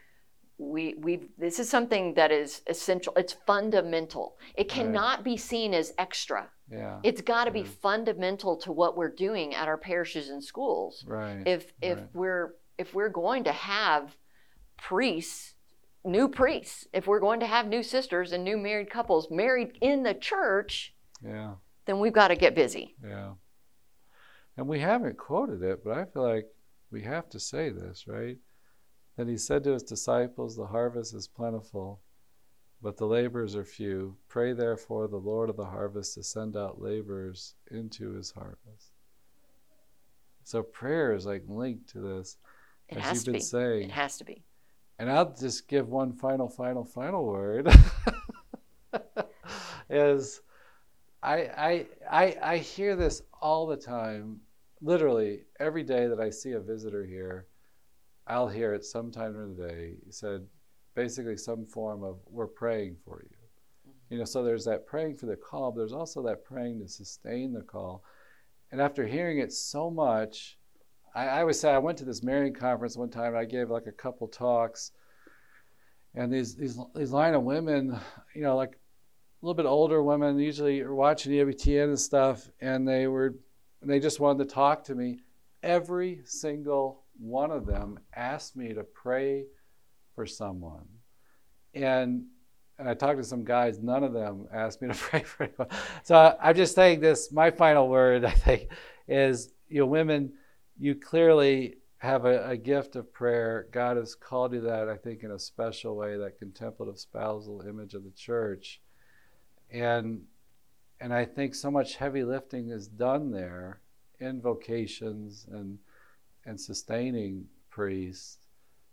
we 0.57 0.93
we 0.95 1.21
this 1.37 1.57
is 1.57 1.69
something 1.69 2.13
that 2.15 2.31
is 2.31 2.61
essential. 2.67 3.13
It's 3.15 3.33
fundamental. 3.47 4.37
It 4.55 4.69
cannot 4.69 5.23
be 5.23 5.37
seen 5.37 5.73
as 5.73 5.93
extra. 5.97 6.49
Yeah. 6.69 6.99
It's 7.03 7.21
got 7.21 7.45
to 7.45 7.51
be 7.51 7.63
fundamental 7.63 8.57
to 8.57 8.71
what 8.71 8.95
we're 8.95 9.09
doing 9.09 9.55
at 9.55 9.67
our 9.67 9.77
parishes 9.77 10.29
and 10.29 10.43
schools. 10.43 11.03
right. 11.07 11.41
If 11.45 11.73
if 11.81 11.97
right. 11.97 12.07
we're 12.13 12.55
if 12.77 12.93
we're 12.93 13.09
going 13.09 13.45
to 13.45 13.51
have 13.51 14.15
priests, 14.77 15.55
new 16.05 16.27
priests, 16.27 16.87
if 16.93 17.07
we're 17.07 17.19
going 17.19 17.39
to 17.39 17.47
have 17.47 17.67
new 17.67 17.83
sisters 17.83 18.31
and 18.31 18.43
new 18.43 18.57
married 18.57 18.89
couples 18.89 19.31
married 19.31 19.77
in 19.81 20.03
the 20.03 20.13
church, 20.13 20.93
yeah. 21.23 21.53
then 21.85 21.99
we've 21.99 22.13
got 22.13 22.29
to 22.29 22.35
get 22.35 22.55
busy. 22.55 22.95
Yeah. 23.03 23.31
And 24.57 24.67
we 24.67 24.79
haven't 24.79 25.17
quoted 25.17 25.63
it, 25.63 25.83
but 25.83 25.97
I 25.97 26.05
feel 26.05 26.23
like 26.23 26.47
we 26.91 27.01
have 27.03 27.29
to 27.29 27.39
say 27.39 27.69
this, 27.69 28.05
right? 28.07 28.37
Then 29.15 29.27
he 29.27 29.37
said 29.37 29.63
to 29.63 29.73
his 29.73 29.83
disciples, 29.83 30.55
The 30.55 30.65
harvest 30.65 31.13
is 31.13 31.27
plentiful, 31.27 32.01
but 32.81 32.97
the 32.97 33.05
laborers 33.05 33.55
are 33.55 33.65
few. 33.65 34.15
Pray 34.27 34.53
therefore 34.53 35.07
the 35.07 35.17
Lord 35.17 35.49
of 35.49 35.57
the 35.57 35.65
harvest 35.65 36.15
to 36.15 36.23
send 36.23 36.55
out 36.57 36.81
laborers 36.81 37.55
into 37.71 38.13
his 38.13 38.31
harvest. 38.31 38.91
So 40.43 40.63
prayer 40.63 41.13
is 41.13 41.25
like 41.25 41.43
linked 41.47 41.89
to 41.89 41.99
this, 41.99 42.37
It 42.87 42.97
as 42.97 43.03
has 43.03 43.13
you've 43.13 43.25
to 43.25 43.31
been 43.31 43.39
be. 43.39 43.43
saying. 43.43 43.83
It 43.83 43.91
has 43.91 44.17
to 44.17 44.23
be. 44.23 44.43
And 44.97 45.09
I'll 45.09 45.33
just 45.33 45.67
give 45.67 45.87
one 45.87 46.11
final, 46.11 46.49
final, 46.49 46.83
final 46.83 47.25
word. 47.25 47.71
is 49.89 50.41
I, 51.21 51.85
I 52.09 52.37
I 52.41 52.57
hear 52.57 52.95
this 52.95 53.21
all 53.41 53.67
the 53.67 53.77
time. 53.77 54.39
Literally 54.81 55.41
every 55.59 55.83
day 55.83 56.07
that 56.07 56.19
I 56.19 56.29
see 56.29 56.53
a 56.53 56.59
visitor 56.59 57.05
here, 57.05 57.47
I'll 58.27 58.47
hear 58.47 58.73
it 58.73 58.85
sometime 58.85 59.33
during 59.33 59.55
the 59.55 59.67
day. 59.67 59.95
He 60.05 60.11
said 60.11 60.45
basically 60.95 61.35
some 61.35 61.65
form 61.65 62.03
of 62.03 62.19
we're 62.25 62.47
praying 62.47 62.95
for 63.03 63.21
you. 63.23 63.35
You 64.09 64.19
know, 64.19 64.25
so 64.25 64.43
there's 64.43 64.65
that 64.65 64.87
praying 64.87 65.17
for 65.17 65.25
the 65.25 65.35
call, 65.35 65.71
but 65.71 65.79
there's 65.79 65.93
also 65.93 66.23
that 66.23 66.45
praying 66.45 66.79
to 66.79 66.87
sustain 66.87 67.53
the 67.53 67.61
call. 67.61 68.03
And 68.71 68.81
after 68.81 69.05
hearing 69.05 69.39
it 69.39 69.51
so 69.51 69.91
much, 69.91 70.57
I, 71.13 71.27
I 71.27 71.41
always 71.41 71.59
say 71.59 71.71
I 71.71 71.77
went 71.79 71.97
to 71.99 72.05
this 72.05 72.23
married 72.23 72.57
conference 72.57 72.95
one 72.95 73.09
time. 73.09 73.29
and 73.33 73.37
I 73.37 73.45
gave 73.45 73.69
like 73.69 73.87
a 73.87 73.91
couple 73.91 74.27
talks, 74.27 74.91
and 76.15 76.31
these 76.31 76.55
these 76.55 76.79
these 76.95 77.11
line 77.11 77.33
of 77.33 77.43
women, 77.43 77.99
you 78.33 78.41
know, 78.41 78.55
like 78.55 78.78
a 79.41 79.45
little 79.45 79.55
bit 79.55 79.65
older 79.65 80.03
women, 80.03 80.37
usually 80.37 80.81
are 80.81 80.93
watching 80.93 81.31
EWTN 81.31 81.85
and 81.85 81.99
stuff, 81.99 82.49
and 82.59 82.87
they 82.87 83.07
were 83.07 83.35
they 83.81 83.99
just 83.99 84.19
wanted 84.19 84.47
to 84.47 84.53
talk 84.53 84.83
to 84.85 84.95
me. 84.95 85.19
Every 85.63 86.21
single 86.25 87.03
one 87.17 87.51
of 87.51 87.65
them 87.65 87.99
asked 88.13 88.57
me 88.57 88.73
to 88.73 88.83
pray 88.83 89.45
for 90.15 90.25
someone, 90.25 90.85
and 91.73 92.25
and 92.77 92.89
I 92.89 92.93
talked 92.93 93.17
to 93.17 93.23
some 93.23 93.45
guys. 93.45 93.79
None 93.79 94.03
of 94.03 94.11
them 94.11 94.47
asked 94.53 94.81
me 94.81 94.89
to 94.89 94.93
pray 94.97 95.23
for 95.23 95.43
anyone. 95.43 95.67
So 96.03 96.15
I, 96.15 96.49
I'm 96.49 96.55
just 96.55 96.75
saying 96.75 96.99
this. 96.99 97.31
My 97.31 97.49
final 97.51 97.87
word, 97.87 98.25
I 98.25 98.31
think, 98.31 98.67
is 99.07 99.53
you 99.69 99.79
know, 99.79 99.85
women, 99.85 100.33
you 100.77 100.95
clearly 100.95 101.75
have 101.99 102.25
a, 102.25 102.49
a 102.49 102.57
gift 102.57 102.95
of 102.95 103.13
prayer. 103.13 103.67
God 103.71 103.97
has 103.97 104.15
called 104.15 104.53
you 104.53 104.61
that, 104.61 104.89
I 104.89 104.97
think, 104.97 105.23
in 105.23 105.31
a 105.31 105.39
special 105.39 105.95
way, 105.95 106.17
that 106.17 106.39
contemplative 106.39 106.97
spousal 106.97 107.61
image 107.67 107.93
of 107.93 108.03
the 108.03 108.11
church. 108.11 108.81
And 109.71 110.21
and 111.01 111.13
I 111.13 111.25
think 111.25 111.55
so 111.55 111.71
much 111.71 111.95
heavy 111.95 112.23
lifting 112.23 112.69
is 112.69 112.87
done 112.87 113.31
there 113.31 113.81
in 114.19 114.41
vocations 114.41 115.47
and 115.51 115.79
and 116.45 116.59
sustaining 116.59 117.45
priests. 117.69 118.37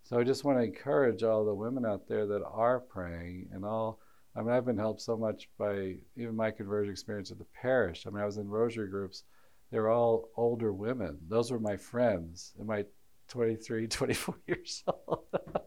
So 0.05 0.18
I 0.18 0.24
just 0.24 0.45
want 0.45 0.59
to 0.59 0.64
encourage 0.64 1.22
all 1.22 1.45
the 1.45 1.55
women 1.55 1.85
out 1.85 2.07
there 2.07 2.27
that 2.27 2.45
are 2.45 2.81
praying 2.81 3.49
and 3.53 3.64
all 3.64 4.01
I 4.37 4.43
mean 4.43 4.51
I've 4.51 4.66
been 4.66 4.79
helped 4.79 5.01
so 5.01 5.16
much 5.16 5.49
by 5.59 5.97
even 6.16 6.37
my 6.37 6.51
conversion 6.51 6.93
experience 6.93 7.31
at 7.31 7.39
the 7.39 7.47
parish. 7.61 8.07
I 8.07 8.11
mean 8.11 8.22
I 8.22 8.27
was 8.27 8.37
in 8.37 8.49
rosary 8.49 8.89
groups. 8.89 9.24
They 9.70 9.81
were 9.81 9.91
all 9.91 10.29
older 10.37 10.72
women. 10.72 11.18
Those 11.29 11.51
were 11.51 11.59
my 11.59 11.77
friends 11.77 12.55
in 12.59 12.66
my 12.66 12.85
23, 13.29 13.87
24 13.89 14.35
years 14.47 14.85
old. 14.87 15.24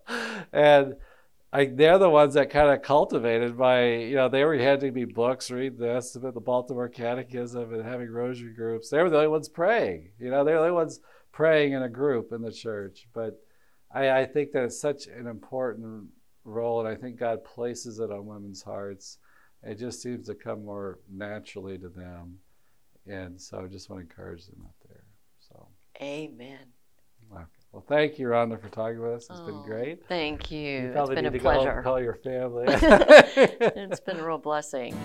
and 0.54 0.96
They're 1.52 1.98
the 1.98 2.10
ones 2.10 2.36
that 2.36 2.52
kind 2.52 2.70
of 2.70 2.84
cultivated 2.84 3.58
my, 3.58 3.94
you 3.96 4.16
know, 4.16 4.30
they 4.30 4.44
were 4.44 4.58
handing 4.58 4.94
me 4.94 5.06
books, 5.06 5.50
read 5.50 5.80
this, 5.80 6.16
about 6.16 6.36
the 6.36 6.40
Baltimore 6.40 6.90
Catechism 6.90 7.74
and 7.74 7.84
having 7.84 8.12
rosary 8.12 8.54
groups. 8.54 8.90
They 8.90 9.02
were 9.02 9.10
the 9.10 9.18
only 9.18 9.30
ones 9.30 9.50
praying. 9.50 10.12
You 10.20 10.30
know, 10.30 10.44
they 10.44 10.52
were 10.52 10.60
the 10.60 10.66
only 10.66 10.76
ones 10.76 11.00
praying 11.32 11.74
in 11.74 11.82
a 11.82 11.90
group 11.90 12.32
in 12.32 12.44
the 12.44 12.52
church. 12.52 13.08
But 13.14 13.42
I, 13.92 14.12
I 14.12 14.26
think 14.26 14.52
that 14.52 14.64
it's 14.64 14.80
such 14.80 15.08
an 15.08 15.26
important 15.26 16.10
role, 16.44 16.80
and 16.80 16.88
I 16.88 16.96
think 16.96 17.18
God 17.18 17.44
places 17.44 18.00
it 18.00 18.12
on 18.12 18.28
women's 18.28 18.62
hearts. 18.62 19.18
It 19.64 19.80
just 19.80 20.02
seems 20.02 20.28
to 20.28 20.36
come 20.36 20.66
more 20.66 21.00
naturally 21.12 21.80
to 21.80 21.90
them. 21.90 22.38
And 23.08 23.42
so 23.42 23.60
I 23.60 23.68
just 23.68 23.90
want 23.90 24.02
to 24.02 24.10
encourage 24.10 24.46
them 24.46 24.62
out 24.64 24.76
there. 24.88 25.04
So, 25.40 25.68
Amen. 26.00 26.60
Well, 27.72 27.84
thank 27.88 28.18
you, 28.18 28.28
Rhonda, 28.28 28.60
for 28.60 28.68
talking 28.70 29.00
with 29.00 29.12
us. 29.14 29.28
It's 29.30 29.40
Oh, 29.42 29.46
been 29.46 29.62
great. 29.64 30.08
Thank 30.08 30.50
you. 30.50 30.60
You 30.60 30.94
it's 30.96 31.10
been 31.10 31.26
a 31.26 31.30
to 31.32 31.38
go 31.38 31.50
home 31.52 31.60
and 31.60 31.66
pleasure. 31.68 31.82
call 31.84 32.02
your 32.02 32.16
family. 32.16 32.66
it's 32.70 34.00
been 34.00 34.18
a 34.20 34.26
real 34.26 34.40
blessing. 34.40 34.96